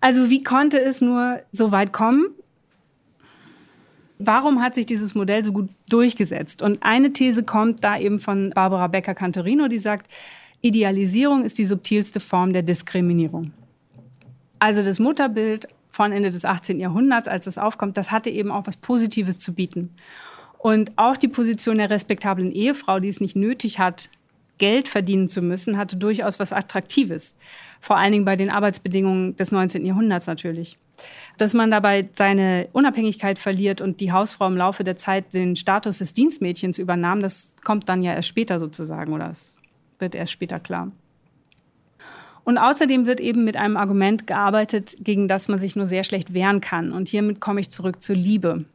Also 0.00 0.30
wie 0.30 0.42
konnte 0.42 0.80
es 0.80 1.00
nur 1.00 1.42
so 1.52 1.70
weit 1.70 1.92
kommen? 1.92 2.28
Warum 4.18 4.62
hat 4.62 4.74
sich 4.74 4.86
dieses 4.86 5.14
Modell 5.14 5.44
so 5.44 5.52
gut 5.52 5.70
durchgesetzt? 5.88 6.62
Und 6.62 6.82
eine 6.82 7.12
These 7.12 7.42
kommt 7.42 7.84
da 7.84 7.98
eben 7.98 8.18
von 8.18 8.50
Barbara 8.50 8.86
Becker-Cantorino, 8.86 9.68
die 9.68 9.78
sagt, 9.78 10.10
Idealisierung 10.62 11.44
ist 11.44 11.58
die 11.58 11.64
subtilste 11.64 12.20
Form 12.20 12.52
der 12.52 12.62
Diskriminierung. 12.62 13.52
Also 14.58 14.82
das 14.82 14.98
Mutterbild 14.98 15.68
von 15.90 16.12
Ende 16.12 16.30
des 16.30 16.44
18. 16.44 16.80
Jahrhunderts, 16.80 17.28
als 17.28 17.46
es 17.46 17.58
aufkommt, 17.58 17.96
das 17.96 18.10
hatte 18.10 18.30
eben 18.30 18.50
auch 18.50 18.66
was 18.66 18.76
Positives 18.76 19.38
zu 19.38 19.54
bieten. 19.54 19.94
Und 20.62 20.92
auch 20.96 21.16
die 21.16 21.28
Position 21.28 21.78
der 21.78 21.88
respektablen 21.88 22.52
Ehefrau, 22.52 23.00
die 23.00 23.08
es 23.08 23.18
nicht 23.18 23.34
nötig 23.34 23.78
hat, 23.78 24.10
Geld 24.58 24.88
verdienen 24.88 25.30
zu 25.30 25.40
müssen, 25.40 25.78
hatte 25.78 25.96
durchaus 25.96 26.38
was 26.38 26.52
Attraktives. 26.52 27.34
Vor 27.80 27.96
allen 27.96 28.12
Dingen 28.12 28.26
bei 28.26 28.36
den 28.36 28.50
Arbeitsbedingungen 28.50 29.34
des 29.36 29.52
19. 29.52 29.86
Jahrhunderts 29.86 30.26
natürlich. 30.26 30.76
Dass 31.38 31.54
man 31.54 31.70
dabei 31.70 32.10
seine 32.12 32.68
Unabhängigkeit 32.72 33.38
verliert 33.38 33.80
und 33.80 34.02
die 34.02 34.12
Hausfrau 34.12 34.48
im 34.48 34.56
Laufe 34.58 34.84
der 34.84 34.98
Zeit 34.98 35.32
den 35.32 35.56
Status 35.56 35.96
des 35.96 36.12
Dienstmädchens 36.12 36.78
übernahm, 36.78 37.20
das 37.20 37.54
kommt 37.64 37.88
dann 37.88 38.02
ja 38.02 38.12
erst 38.12 38.28
später 38.28 38.60
sozusagen 38.60 39.14
oder 39.14 39.30
es 39.30 39.56
wird 39.98 40.14
erst 40.14 40.32
später 40.32 40.60
klar. 40.60 40.92
Und 42.44 42.58
außerdem 42.58 43.06
wird 43.06 43.20
eben 43.20 43.44
mit 43.44 43.56
einem 43.56 43.78
Argument 43.78 44.26
gearbeitet, 44.26 44.98
gegen 45.00 45.26
das 45.26 45.48
man 45.48 45.58
sich 45.58 45.74
nur 45.74 45.86
sehr 45.86 46.04
schlecht 46.04 46.34
wehren 46.34 46.60
kann. 46.60 46.92
Und 46.92 47.08
hiermit 47.08 47.40
komme 47.40 47.60
ich 47.60 47.70
zurück 47.70 48.02
zur 48.02 48.16
Liebe. 48.16 48.66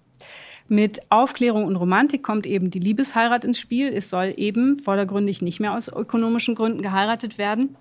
Mit 0.68 1.00
Aufklärung 1.10 1.66
und 1.66 1.76
Romantik 1.76 2.24
kommt 2.24 2.48
eben 2.48 2.72
die 2.72 2.80
Liebesheirat 2.80 3.46
ins 3.46 3.60
Spiel. 3.60 3.94
Es 3.94 4.10
soll 4.10 4.34
eben 4.38 4.80
vordergründig 4.80 5.42
nicht 5.42 5.60
mehr 5.60 5.74
aus 5.74 5.90
ökonomischen 5.90 6.56
Gründen 6.56 6.82
geheiratet 6.82 7.38
werden. 7.38 7.78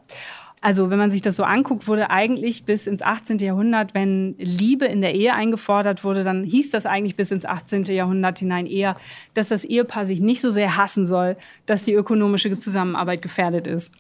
Also 0.61 0.89
wenn 0.89 0.99
man 0.99 1.11
sich 1.11 1.21
das 1.21 1.37
so 1.37 1.45
anguckt, 1.45 1.89
wurde 1.89 2.09
eigentlich 2.09 2.65
bis 2.65 2.87
ins 2.87 3.03
18. 3.03 3.39
Jahrhundert, 3.39 3.93
wenn 3.95 4.35
Liebe 4.39 4.87
in 4.87 5.03
der 5.03 5.15
Ehe 5.15 5.35
eingefordert 5.35 6.05
wurde, 6.05 6.25
dann 6.25 6.43
hieß 6.43 6.71
das 6.71 6.87
eigentlich 6.87 7.17
bis 7.17 7.31
ins 7.31 7.45
18. 7.45 7.85
Jahrhundert 7.85 8.39
hinein 8.39 8.67
eher, 8.67 8.97
dass 9.35 9.49
das 9.49 9.65
Ehepaar 9.65 10.07
sich 10.07 10.21
nicht 10.21 10.41
so 10.41 10.49
sehr 10.49 10.79
hassen 10.79 11.07
soll, 11.07 11.37
dass 11.67 11.85
die 11.85 11.93
ökonomische 11.93 12.59
Zusammenarbeit 12.59 13.21
gefährdet 13.21 13.67
ist. 13.67 13.93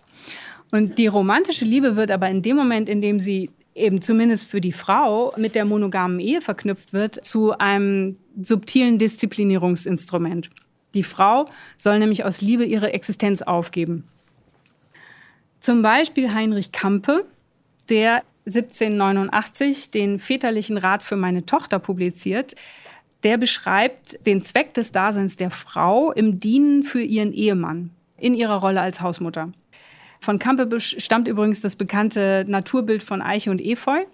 Und 0.70 0.97
die 0.97 1.07
romantische 1.07 1.66
Liebe 1.66 1.97
wird 1.97 2.11
aber 2.11 2.31
in 2.31 2.40
dem 2.40 2.57
Moment, 2.57 2.88
in 2.88 3.03
dem 3.03 3.20
sie 3.20 3.51
eben 3.74 4.00
zumindest 4.00 4.46
für 4.46 4.60
die 4.60 4.72
Frau 4.72 5.32
mit 5.37 5.54
der 5.54 5.64
monogamen 5.64 6.20
Ehe 6.20 6.40
verknüpft 6.40 6.92
wird, 6.92 7.24
zu 7.24 7.58
einem 7.58 8.16
subtilen 8.40 8.98
Disziplinierungsinstrument. 8.98 10.50
Die 10.94 11.02
Frau 11.02 11.46
soll 11.76 11.98
nämlich 11.98 12.24
aus 12.24 12.40
Liebe 12.40 12.64
ihre 12.64 12.92
Existenz 12.92 13.42
aufgeben. 13.42 14.04
Zum 15.60 15.82
Beispiel 15.82 16.32
Heinrich 16.32 16.72
Kampe, 16.72 17.26
der 17.88 18.22
1789 18.46 19.90
den 19.90 20.18
väterlichen 20.18 20.78
Rat 20.78 21.02
für 21.02 21.16
meine 21.16 21.46
Tochter 21.46 21.78
publiziert. 21.78 22.54
Der 23.22 23.38
beschreibt 23.38 24.24
den 24.26 24.42
Zweck 24.42 24.74
des 24.74 24.92
Daseins 24.92 25.37
der 25.37 25.50
Frau 25.50 26.12
im 26.12 26.38
Dienen 26.38 26.82
für 26.82 27.00
ihren 27.00 27.32
Ehemann 27.32 27.90
in 28.18 28.34
ihrer 28.34 28.56
Rolle 28.56 28.82
als 28.82 29.00
Hausmutter. 29.00 29.52
Von 30.24 30.38
Kampe 30.38 30.80
stammt 30.80 31.28
übrigens 31.28 31.60
das 31.60 31.76
bekannte 31.76 32.46
Naturbild 32.48 33.02
von 33.02 33.20
Eiche 33.20 33.50
und 33.50 33.60
Efeu. 33.60 34.04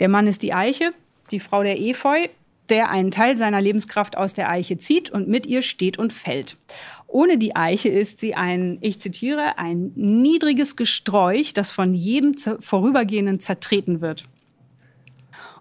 Der 0.00 0.10
Mann 0.10 0.26
ist 0.26 0.42
die 0.42 0.52
Eiche, 0.52 0.92
die 1.30 1.40
Frau 1.40 1.62
der 1.62 1.80
Efeu, 1.80 2.28
der 2.68 2.90
einen 2.90 3.10
Teil 3.10 3.38
seiner 3.38 3.62
Lebenskraft 3.62 4.18
aus 4.18 4.34
der 4.34 4.50
Eiche 4.50 4.76
zieht 4.76 5.08
und 5.08 5.28
mit 5.28 5.46
ihr 5.46 5.62
steht 5.62 5.98
und 5.98 6.12
fällt. 6.12 6.58
Ohne 7.06 7.38
die 7.38 7.56
Eiche 7.56 7.88
ist 7.88 8.20
sie 8.20 8.34
ein, 8.34 8.76
ich 8.82 9.00
zitiere, 9.00 9.56
ein 9.56 9.92
niedriges 9.94 10.76
Gesträuch, 10.76 11.54
das 11.54 11.72
von 11.72 11.94
jedem 11.94 12.34
Vorübergehenden 12.36 13.40
zertreten 13.40 14.02
wird. 14.02 14.24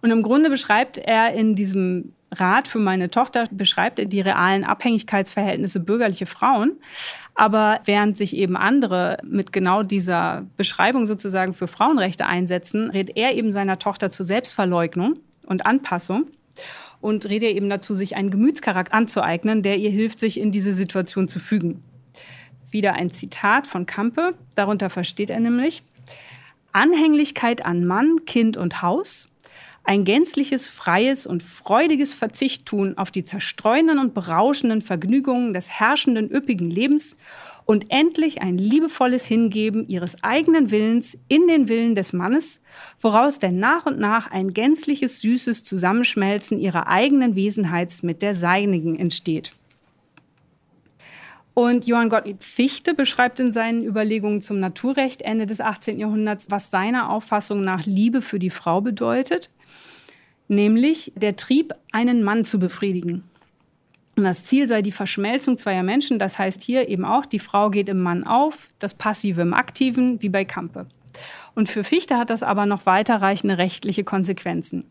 Und 0.01 0.11
im 0.11 0.23
Grunde 0.23 0.49
beschreibt 0.49 0.97
er 0.97 1.33
in 1.33 1.55
diesem 1.55 2.11
Rat 2.39 2.67
für 2.67 2.79
meine 2.79 3.09
Tochter, 3.09 3.45
beschreibt 3.51 3.99
er 3.99 4.05
die 4.05 4.21
realen 4.21 4.63
Abhängigkeitsverhältnisse 4.63 5.79
bürgerliche 5.79 6.25
Frauen. 6.25 6.73
Aber 7.33 7.79
während 7.85 8.17
sich 8.17 8.35
eben 8.35 8.55
andere 8.55 9.17
mit 9.23 9.51
genau 9.51 9.83
dieser 9.83 10.45
Beschreibung 10.57 11.07
sozusagen 11.07 11.53
für 11.53 11.67
Frauenrechte 11.67 12.25
einsetzen, 12.25 12.89
rät 12.89 13.15
er 13.15 13.33
eben 13.33 13.51
seiner 13.51 13.79
Tochter 13.79 14.11
zur 14.11 14.25
Selbstverleugnung 14.25 15.19
und 15.45 15.65
Anpassung 15.65 16.27
und 17.01 17.27
rede 17.27 17.47
eben 17.47 17.69
dazu, 17.69 17.93
sich 17.93 18.15
einen 18.15 18.31
Gemütscharakter 18.31 18.95
anzueignen, 18.95 19.63
der 19.63 19.77
ihr 19.77 19.91
hilft, 19.91 20.19
sich 20.19 20.39
in 20.39 20.51
diese 20.51 20.73
Situation 20.73 21.27
zu 21.27 21.39
fügen. 21.39 21.83
Wieder 22.71 22.93
ein 22.93 23.11
Zitat 23.11 23.67
von 23.67 23.85
Kampe, 23.85 24.33
darunter 24.55 24.89
versteht 24.89 25.29
er 25.29 25.39
nämlich, 25.39 25.83
Anhänglichkeit 26.71 27.65
an 27.65 27.85
Mann, 27.85 28.25
Kind 28.25 28.57
und 28.57 28.81
Haus, 28.81 29.29
ein 29.85 30.03
gänzliches, 30.03 30.67
freies 30.67 31.27
und 31.27 31.43
freudiges 31.43 32.13
Verzichttun 32.13 32.97
auf 32.97 33.11
die 33.11 33.23
zerstreuenden 33.23 33.99
und 33.99 34.13
berauschenden 34.13 34.81
Vergnügungen 34.81 35.53
des 35.53 35.69
herrschenden, 35.69 36.29
üppigen 36.29 36.69
Lebens 36.71 37.15
und 37.65 37.85
endlich 37.89 38.41
ein 38.41 38.57
liebevolles 38.57 39.25
Hingeben 39.25 39.87
ihres 39.87 40.23
eigenen 40.23 40.71
Willens 40.71 41.17
in 41.27 41.47
den 41.47 41.67
Willen 41.67 41.95
des 41.95 42.13
Mannes, 42.13 42.61
woraus 42.99 43.39
denn 43.39 43.59
nach 43.59 43.85
und 43.85 43.99
nach 43.99 44.29
ein 44.29 44.53
gänzliches, 44.53 45.21
süßes 45.21 45.63
Zusammenschmelzen 45.63 46.59
ihrer 46.59 46.87
eigenen 46.87 47.35
Wesenheits 47.35 48.03
mit 48.03 48.21
der 48.21 48.33
seinigen 48.33 48.97
entsteht. 48.97 49.51
Und 51.55 51.87
Johann 51.87 52.09
Gottlieb 52.09 52.43
Fichte 52.43 52.93
beschreibt 52.93 53.39
in 53.39 53.53
seinen 53.53 53.81
Überlegungen 53.81 54.41
zum 54.41 54.59
Naturrecht 54.59 55.21
Ende 55.21 55.45
des 55.45 55.61
18. 55.61 55.97
Jahrhunderts, 55.97 56.47
was 56.49 56.69
seiner 56.69 57.09
Auffassung 57.09 57.63
nach 57.63 57.85
Liebe 57.85 58.21
für 58.21 58.39
die 58.39 58.49
Frau 58.49 58.81
bedeutet, 58.81 59.49
nämlich 60.47 61.11
der 61.15 61.35
Trieb, 61.35 61.73
einen 61.91 62.23
Mann 62.23 62.45
zu 62.45 62.59
befriedigen. 62.59 63.23
Und 64.15 64.23
das 64.23 64.43
Ziel 64.43 64.67
sei 64.67 64.81
die 64.81 64.91
Verschmelzung 64.91 65.57
zweier 65.57 65.83
Menschen. 65.83 66.19
Das 66.19 66.39
heißt 66.39 66.63
hier 66.63 66.87
eben 66.87 67.03
auch, 67.03 67.25
die 67.25 67.39
Frau 67.39 67.69
geht 67.69 67.89
im 67.89 68.01
Mann 68.01 68.23
auf, 68.23 68.69
das 68.79 68.93
Passive 68.93 69.41
im 69.41 69.53
Aktiven, 69.53 70.21
wie 70.21 70.29
bei 70.29 70.45
Kampe. 70.45 70.85
Und 71.53 71.69
für 71.69 71.83
Fichte 71.83 72.17
hat 72.17 72.29
das 72.29 72.43
aber 72.43 72.65
noch 72.65 72.85
weiterreichende 72.85 73.57
rechtliche 73.57 74.03
Konsequenzen. 74.03 74.85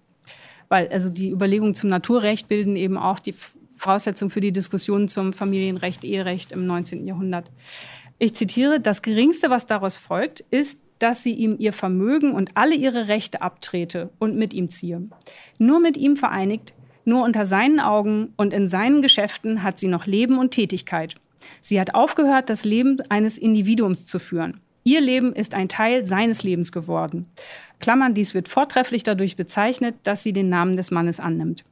Weil 0.68 0.88
also 0.88 1.08
die 1.10 1.30
Überlegungen 1.30 1.74
zum 1.74 1.90
Naturrecht 1.90 2.48
bilden 2.48 2.76
eben 2.76 2.96
auch 2.96 3.18
die 3.18 3.34
Voraussetzung 3.76 4.30
für 4.30 4.40
die 4.40 4.52
Diskussion 4.52 5.08
zum 5.08 5.32
Familienrecht, 5.32 6.04
Eherecht 6.04 6.52
im 6.52 6.66
19. 6.66 7.06
Jahrhundert. 7.06 7.50
Ich 8.18 8.34
zitiere, 8.34 8.80
das 8.80 9.02
Geringste, 9.02 9.50
was 9.50 9.66
daraus 9.66 9.96
folgt, 9.96 10.44
ist, 10.50 10.80
dass 10.98 11.22
sie 11.22 11.34
ihm 11.34 11.56
ihr 11.58 11.72
Vermögen 11.72 12.32
und 12.32 12.50
alle 12.54 12.74
ihre 12.74 13.08
Rechte 13.08 13.42
abtrete 13.42 14.10
und 14.18 14.36
mit 14.36 14.54
ihm 14.54 14.70
ziehe. 14.70 15.02
Nur 15.58 15.80
mit 15.80 15.96
ihm 15.96 16.16
vereinigt 16.16 16.74
nur 17.04 17.22
unter 17.22 17.44
seinen 17.46 17.80
Augen 17.80 18.32
und 18.36 18.52
in 18.52 18.68
seinen 18.68 19.02
Geschäften 19.02 19.62
hat 19.62 19.78
sie 19.78 19.88
noch 19.88 20.06
Leben 20.06 20.38
und 20.38 20.52
Tätigkeit. 20.52 21.14
Sie 21.60 21.78
hat 21.78 21.94
aufgehört, 21.94 22.48
das 22.48 22.64
Leben 22.64 22.98
eines 23.10 23.36
Individuums 23.36 24.06
zu 24.06 24.18
führen. 24.18 24.60
Ihr 24.84 25.00
Leben 25.00 25.34
ist 25.34 25.54
ein 25.54 25.68
Teil 25.68 26.06
seines 26.06 26.42
Lebens 26.42 26.72
geworden. 26.72 27.26
Klammern, 27.80 28.14
dies 28.14 28.34
wird 28.34 28.48
vortrefflich 28.48 29.02
dadurch 29.02 29.36
bezeichnet, 29.36 29.94
dass 30.04 30.22
sie 30.22 30.32
den 30.32 30.48
Namen 30.48 30.76
des 30.76 30.90
Mannes 30.90 31.20
annimmt. 31.20 31.64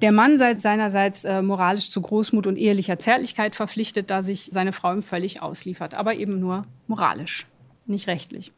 Der 0.00 0.12
Mann 0.12 0.38
sei 0.38 0.54
seinerseits 0.54 1.24
äh, 1.24 1.42
moralisch 1.42 1.90
zu 1.90 2.00
Großmut 2.00 2.46
und 2.46 2.56
ehelicher 2.56 2.98
Zärtlichkeit 2.98 3.56
verpflichtet, 3.56 4.10
da 4.10 4.22
sich 4.22 4.50
seine 4.52 4.72
Frau 4.72 4.92
ihm 4.92 5.02
völlig 5.02 5.42
ausliefert, 5.42 5.94
aber 5.94 6.14
eben 6.14 6.38
nur 6.38 6.66
moralisch, 6.86 7.46
nicht 7.86 8.06
rechtlich. 8.06 8.52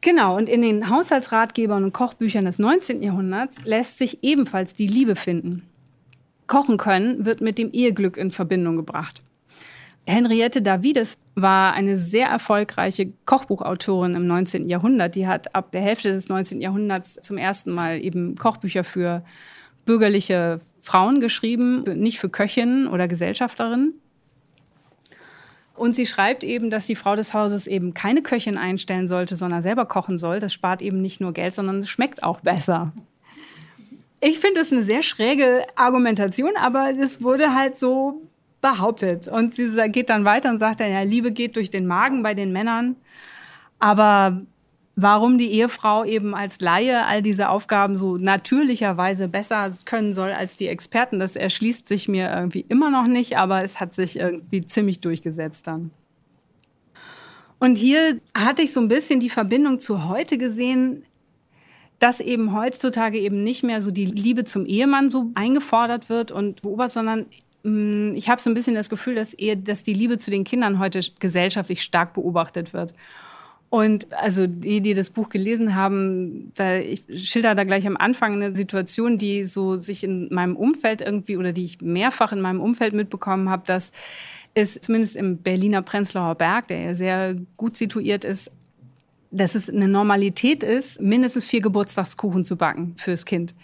Genau, 0.00 0.36
und 0.36 0.48
in 0.48 0.62
den 0.62 0.90
Haushaltsratgebern 0.90 1.82
und 1.82 1.92
Kochbüchern 1.92 2.44
des 2.44 2.58
19. 2.58 3.02
Jahrhunderts 3.02 3.64
lässt 3.64 3.98
sich 3.98 4.22
ebenfalls 4.22 4.74
die 4.74 4.86
Liebe 4.86 5.16
finden. 5.16 5.64
Kochen 6.46 6.76
können 6.76 7.24
wird 7.24 7.40
mit 7.40 7.58
dem 7.58 7.72
Eheglück 7.72 8.16
in 8.16 8.30
Verbindung 8.30 8.76
gebracht. 8.76 9.22
Henriette 10.06 10.62
Davides 10.62 11.18
war 11.34 11.74
eine 11.74 11.96
sehr 11.96 12.28
erfolgreiche 12.28 13.12
Kochbuchautorin 13.26 14.14
im 14.14 14.26
19. 14.26 14.68
Jahrhundert. 14.68 15.16
Die 15.16 15.26
hat 15.26 15.54
ab 15.54 15.72
der 15.72 15.82
Hälfte 15.82 16.10
des 16.10 16.28
19. 16.28 16.62
Jahrhunderts 16.62 17.18
zum 17.20 17.36
ersten 17.36 17.72
Mal 17.72 18.02
eben 18.02 18.34
Kochbücher 18.36 18.84
für 18.84 19.22
bürgerliche 19.88 20.60
Frauen 20.82 21.18
geschrieben, 21.18 21.82
nicht 21.98 22.20
für 22.20 22.28
Köchinnen 22.28 22.88
oder 22.88 23.08
Gesellschafterinnen. 23.08 23.94
Und 25.74 25.96
sie 25.96 26.04
schreibt 26.04 26.44
eben, 26.44 26.68
dass 26.68 26.84
die 26.84 26.94
Frau 26.94 27.16
des 27.16 27.32
Hauses 27.32 27.66
eben 27.66 27.94
keine 27.94 28.20
Köchin 28.20 28.58
einstellen 28.58 29.08
sollte, 29.08 29.34
sondern 29.34 29.62
selber 29.62 29.86
kochen 29.86 30.18
soll. 30.18 30.40
Das 30.40 30.52
spart 30.52 30.82
eben 30.82 31.00
nicht 31.00 31.22
nur 31.22 31.32
Geld, 31.32 31.54
sondern 31.54 31.78
es 31.78 31.88
schmeckt 31.88 32.22
auch 32.22 32.40
besser. 32.40 32.92
Ich 34.20 34.38
finde 34.40 34.60
das 34.60 34.72
eine 34.72 34.82
sehr 34.82 35.02
schräge 35.02 35.64
Argumentation, 35.74 36.52
aber 36.60 36.90
es 37.00 37.22
wurde 37.22 37.54
halt 37.54 37.78
so 37.78 38.20
behauptet. 38.60 39.26
Und 39.26 39.54
sie 39.54 39.70
geht 39.88 40.10
dann 40.10 40.26
weiter 40.26 40.50
und 40.50 40.58
sagt 40.58 40.80
dann, 40.80 40.92
ja, 40.92 41.00
Liebe 41.00 41.32
geht 41.32 41.56
durch 41.56 41.70
den 41.70 41.86
Magen 41.86 42.22
bei 42.22 42.34
den 42.34 42.52
Männern. 42.52 42.96
Aber 43.78 44.42
warum 45.00 45.38
die 45.38 45.52
Ehefrau 45.52 46.04
eben 46.04 46.34
als 46.34 46.60
Laie 46.60 47.06
all 47.06 47.22
diese 47.22 47.50
Aufgaben 47.50 47.96
so 47.96 48.16
natürlicherweise 48.16 49.28
besser 49.28 49.72
können 49.84 50.12
soll 50.12 50.30
als 50.32 50.56
die 50.56 50.66
Experten, 50.66 51.20
das 51.20 51.36
erschließt 51.36 51.86
sich 51.86 52.08
mir 52.08 52.28
irgendwie 52.30 52.64
immer 52.68 52.90
noch 52.90 53.06
nicht, 53.06 53.38
aber 53.38 53.62
es 53.62 53.78
hat 53.78 53.94
sich 53.94 54.18
irgendwie 54.18 54.66
ziemlich 54.66 55.00
durchgesetzt 55.00 55.68
dann. 55.68 55.92
Und 57.60 57.76
hier 57.76 58.20
hatte 58.36 58.62
ich 58.62 58.72
so 58.72 58.80
ein 58.80 58.88
bisschen 58.88 59.20
die 59.20 59.30
Verbindung 59.30 59.78
zu 59.78 60.08
heute 60.08 60.36
gesehen, 60.36 61.04
dass 62.00 62.18
eben 62.18 62.52
heutzutage 62.52 63.20
eben 63.20 63.40
nicht 63.40 63.62
mehr 63.62 63.80
so 63.80 63.92
die 63.92 64.06
Liebe 64.06 64.44
zum 64.44 64.66
Ehemann 64.66 65.10
so 65.10 65.30
eingefordert 65.34 66.08
wird 66.08 66.32
und 66.32 66.62
beobachtet, 66.62 66.94
sondern 66.94 67.26
mm, 67.62 68.16
ich 68.16 68.28
habe 68.28 68.40
so 68.40 68.50
ein 68.50 68.54
bisschen 68.54 68.74
das 68.74 68.90
Gefühl, 68.90 69.14
dass, 69.14 69.32
eher, 69.32 69.54
dass 69.54 69.84
die 69.84 69.94
Liebe 69.94 70.18
zu 70.18 70.32
den 70.32 70.42
Kindern 70.42 70.80
heute 70.80 71.00
gesellschaftlich 71.20 71.82
stark 71.82 72.14
beobachtet 72.14 72.72
wird. 72.72 72.94
Und 73.70 74.12
also 74.14 74.46
die, 74.46 74.80
die 74.80 74.94
das 74.94 75.10
Buch 75.10 75.28
gelesen 75.28 75.74
haben, 75.74 76.52
da, 76.54 76.76
ich 76.76 77.04
schilder 77.14 77.54
da 77.54 77.64
gleich 77.64 77.86
am 77.86 77.98
Anfang 77.98 78.34
eine 78.34 78.54
Situation, 78.54 79.18
die 79.18 79.44
so 79.44 79.76
sich 79.76 80.04
in 80.04 80.32
meinem 80.32 80.56
Umfeld 80.56 81.02
irgendwie 81.02 81.36
oder 81.36 81.52
die 81.52 81.64
ich 81.64 81.82
mehrfach 81.82 82.32
in 82.32 82.40
meinem 82.40 82.60
Umfeld 82.60 82.94
mitbekommen 82.94 83.50
habe, 83.50 83.64
dass 83.66 83.92
es 84.54 84.80
zumindest 84.80 85.16
im 85.16 85.38
Berliner 85.38 85.82
Prenzlauer 85.82 86.34
Berg, 86.34 86.68
der 86.68 86.80
ja 86.80 86.94
sehr 86.94 87.36
gut 87.58 87.76
situiert 87.76 88.24
ist, 88.24 88.50
dass 89.30 89.54
es 89.54 89.68
eine 89.68 89.88
Normalität 89.88 90.62
ist, 90.62 91.00
mindestens 91.02 91.44
vier 91.44 91.60
Geburtstagskuchen 91.60 92.46
zu 92.46 92.56
backen 92.56 92.94
fürs 92.96 93.26
Kind. 93.26 93.54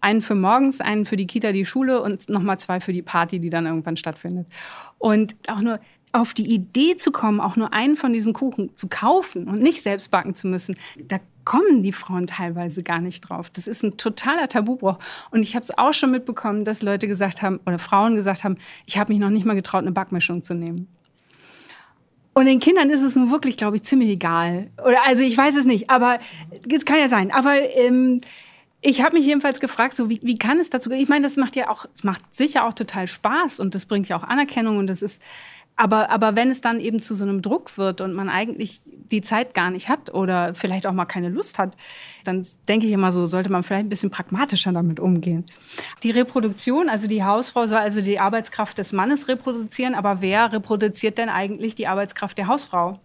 Einen 0.00 0.22
für 0.22 0.36
morgens, 0.36 0.80
einen 0.80 1.06
für 1.06 1.16
die 1.16 1.26
Kita, 1.26 1.50
die 1.50 1.64
Schule 1.64 2.00
und 2.00 2.28
nochmal 2.28 2.60
zwei 2.60 2.78
für 2.78 2.92
die 2.92 3.02
Party, 3.02 3.40
die 3.40 3.50
dann 3.50 3.66
irgendwann 3.66 3.96
stattfindet. 3.96 4.46
Und 4.98 5.34
auch 5.48 5.60
nur 5.60 5.80
auf 6.12 6.34
die 6.34 6.52
Idee 6.52 6.96
zu 6.96 7.12
kommen, 7.12 7.40
auch 7.40 7.56
nur 7.56 7.72
einen 7.72 7.96
von 7.96 8.12
diesen 8.12 8.32
Kuchen 8.32 8.76
zu 8.76 8.88
kaufen 8.88 9.48
und 9.48 9.60
nicht 9.60 9.82
selbst 9.82 10.10
backen 10.10 10.34
zu 10.34 10.46
müssen, 10.46 10.76
da 11.06 11.18
kommen 11.44 11.82
die 11.82 11.92
Frauen 11.92 12.26
teilweise 12.26 12.82
gar 12.82 13.00
nicht 13.00 13.22
drauf. 13.22 13.50
Das 13.50 13.66
ist 13.66 13.82
ein 13.82 13.96
totaler 13.96 14.48
Tabubruch. 14.48 14.98
Und 15.30 15.40
ich 15.40 15.54
habe 15.54 15.64
es 15.64 15.76
auch 15.76 15.94
schon 15.94 16.10
mitbekommen, 16.10 16.64
dass 16.64 16.82
Leute 16.82 17.08
gesagt 17.08 17.40
haben 17.40 17.60
oder 17.66 17.78
Frauen 17.78 18.16
gesagt 18.16 18.44
haben, 18.44 18.58
ich 18.84 18.98
habe 18.98 19.12
mich 19.12 19.20
noch 19.20 19.30
nicht 19.30 19.46
mal 19.46 19.54
getraut, 19.54 19.82
eine 19.82 19.92
Backmischung 19.92 20.42
zu 20.42 20.54
nehmen. 20.54 20.88
Und 22.34 22.46
den 22.46 22.60
Kindern 22.60 22.90
ist 22.90 23.02
es 23.02 23.16
nun 23.16 23.30
wirklich, 23.30 23.56
glaube 23.56 23.76
ich, 23.76 23.82
ziemlich 23.82 24.10
egal. 24.10 24.70
Oder 24.84 25.06
also 25.06 25.22
ich 25.22 25.36
weiß 25.36 25.56
es 25.56 25.64
nicht, 25.64 25.90
aber 25.90 26.20
es 26.70 26.84
kann 26.84 26.98
ja 26.98 27.08
sein. 27.08 27.32
Aber 27.32 27.54
ähm, 27.54 28.20
ich 28.80 29.02
habe 29.02 29.16
mich 29.16 29.26
jedenfalls 29.26 29.58
gefragt, 29.58 29.96
so 29.96 30.08
wie, 30.08 30.20
wie 30.22 30.38
kann 30.38 30.60
es 30.60 30.70
dazu? 30.70 30.90
Ich 30.90 31.08
meine, 31.08 31.26
das 31.26 31.36
macht 31.36 31.56
ja 31.56 31.68
auch, 31.68 31.86
es 31.92 32.04
macht 32.04 32.22
sicher 32.32 32.64
auch 32.64 32.74
total 32.74 33.08
Spaß 33.08 33.58
und 33.58 33.74
das 33.74 33.86
bringt 33.86 34.08
ja 34.08 34.16
auch 34.16 34.22
Anerkennung 34.22 34.76
und 34.78 34.86
das 34.86 35.02
ist 35.02 35.20
aber, 35.78 36.10
aber 36.10 36.34
wenn 36.34 36.50
es 36.50 36.60
dann 36.60 36.80
eben 36.80 37.00
zu 37.00 37.14
so 37.14 37.22
einem 37.22 37.40
Druck 37.40 37.78
wird 37.78 38.00
und 38.00 38.12
man 38.12 38.28
eigentlich 38.28 38.82
die 38.84 39.22
Zeit 39.22 39.54
gar 39.54 39.70
nicht 39.70 39.88
hat 39.88 40.12
oder 40.12 40.52
vielleicht 40.54 40.88
auch 40.88 40.92
mal 40.92 41.04
keine 41.04 41.28
Lust 41.28 41.56
hat, 41.56 41.76
dann 42.24 42.44
denke 42.66 42.86
ich 42.86 42.92
immer 42.92 43.12
so, 43.12 43.26
sollte 43.26 43.50
man 43.50 43.62
vielleicht 43.62 43.86
ein 43.86 43.88
bisschen 43.88 44.10
pragmatischer 44.10 44.72
damit 44.72 44.98
umgehen. 44.98 45.46
Die 46.02 46.10
Reproduktion, 46.10 46.88
also 46.88 47.06
die 47.06 47.22
Hausfrau 47.22 47.66
soll 47.66 47.78
also 47.78 48.00
die 48.00 48.18
Arbeitskraft 48.18 48.76
des 48.76 48.92
Mannes 48.92 49.28
reproduzieren, 49.28 49.94
aber 49.94 50.20
wer 50.20 50.52
reproduziert 50.52 51.16
denn 51.16 51.28
eigentlich 51.28 51.76
die 51.76 51.86
Arbeitskraft 51.86 52.36
der 52.38 52.48
Hausfrau? 52.48 52.98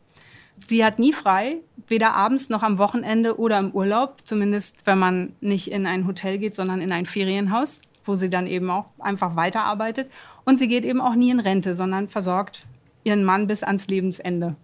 Sie 0.67 0.83
hat 0.83 0.97
nie 0.97 1.13
frei, 1.13 1.57
weder 1.87 2.15
abends 2.15 2.49
noch 2.49 2.63
am 2.63 2.79
Wochenende 2.79 3.37
oder 3.37 3.59
im 3.59 3.69
Urlaub, 3.71 4.17
zumindest 4.23 4.87
wenn 4.87 4.97
man 4.97 5.33
nicht 5.41 5.69
in 5.69 5.85
ein 5.85 6.07
Hotel 6.07 6.39
geht, 6.39 6.55
sondern 6.55 6.81
in 6.81 6.91
ein 6.91 7.05
Ferienhaus 7.05 7.81
wo 8.05 8.15
sie 8.15 8.29
dann 8.29 8.47
eben 8.47 8.69
auch 8.69 8.85
einfach 8.99 9.35
weiterarbeitet. 9.35 10.11
Und 10.45 10.59
sie 10.59 10.67
geht 10.67 10.85
eben 10.85 11.01
auch 11.01 11.15
nie 11.15 11.29
in 11.29 11.39
Rente, 11.39 11.75
sondern 11.75 12.09
versorgt 12.09 12.65
ihren 13.03 13.23
Mann 13.23 13.47
bis 13.47 13.63
ans 13.63 13.87
Lebensende. 13.87 14.55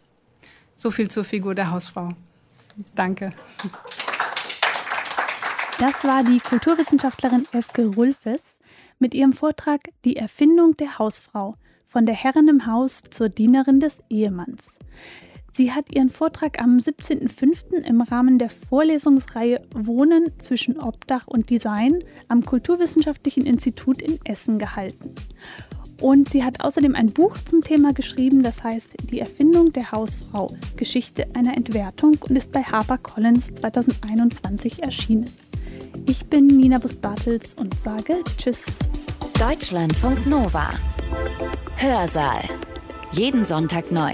So 0.76 0.92
viel 0.92 1.10
zur 1.10 1.24
Figur 1.24 1.56
der 1.56 1.72
Hausfrau. 1.72 2.14
Danke. 2.96 3.34
Das 5.80 6.04
war 6.04 6.24
die 6.24 6.40
Kulturwissenschaftlerin 6.40 7.48
Elfke 7.52 7.86
Rulfes 7.88 8.60
mit 9.00 9.14
ihrem 9.14 9.34
Vortrag 9.34 9.82
Die 10.04 10.18
Erfindung 10.18 10.76
der 10.78 11.00
Hausfrau 11.00 11.56
von 11.88 12.06
der 12.06 12.16
Herrin 12.16 12.48
im 12.48 12.66
Haus 12.66 13.04
zur 13.10 13.30
Dienerin 13.30 13.80
des 13.80 14.04
Ehemanns. 14.10 14.78
Sie 15.54 15.72
hat 15.72 15.94
ihren 15.94 16.10
Vortrag 16.10 16.62
am 16.62 16.78
17.05. 16.78 17.84
im 17.84 18.02
Rahmen 18.02 18.38
der 18.38 18.50
Vorlesungsreihe 18.50 19.62
Wohnen 19.74 20.32
zwischen 20.40 20.80
Obdach 20.80 21.28
und 21.28 21.50
Design 21.50 22.00
am 22.28 22.46
Kulturwissenschaftlichen 22.46 23.46
Institut 23.46 24.02
in 24.02 24.20
Essen 24.24 24.60
gehalten. 24.60 25.16
Und 26.02 26.30
sie 26.30 26.46
hat 26.46 26.62
außerdem 26.62 26.96
ein 26.96 27.12
Buch 27.12 27.38
zum 27.44 27.62
Thema 27.62 27.94
geschrieben, 27.94 28.42
das 28.42 28.64
heißt 28.64 29.12
Die 29.12 29.20
Erfindung 29.20 29.74
der 29.74 29.92
Hausfrau, 29.92 30.56
Geschichte 30.78 31.28
einer 31.34 31.58
Entwertung 31.58 32.18
und 32.22 32.38
ist 32.38 32.54
bei 32.54 32.64
HarperCollins 32.64 33.56
2021 33.56 34.82
erschienen. 34.82 35.30
Ich 36.06 36.26
bin 36.28 36.48
Nina 36.48 36.78
Bus-Bartels 36.78 37.54
und 37.56 37.78
sage 37.80 38.24
Tschüss. 38.38 38.80
Deutschlandfunk 39.38 40.26
Nova. 40.26 40.72
Hörsaal. 41.76 42.44
Jeden 43.12 43.44
Sonntag 43.44 43.92
neu 43.92 44.14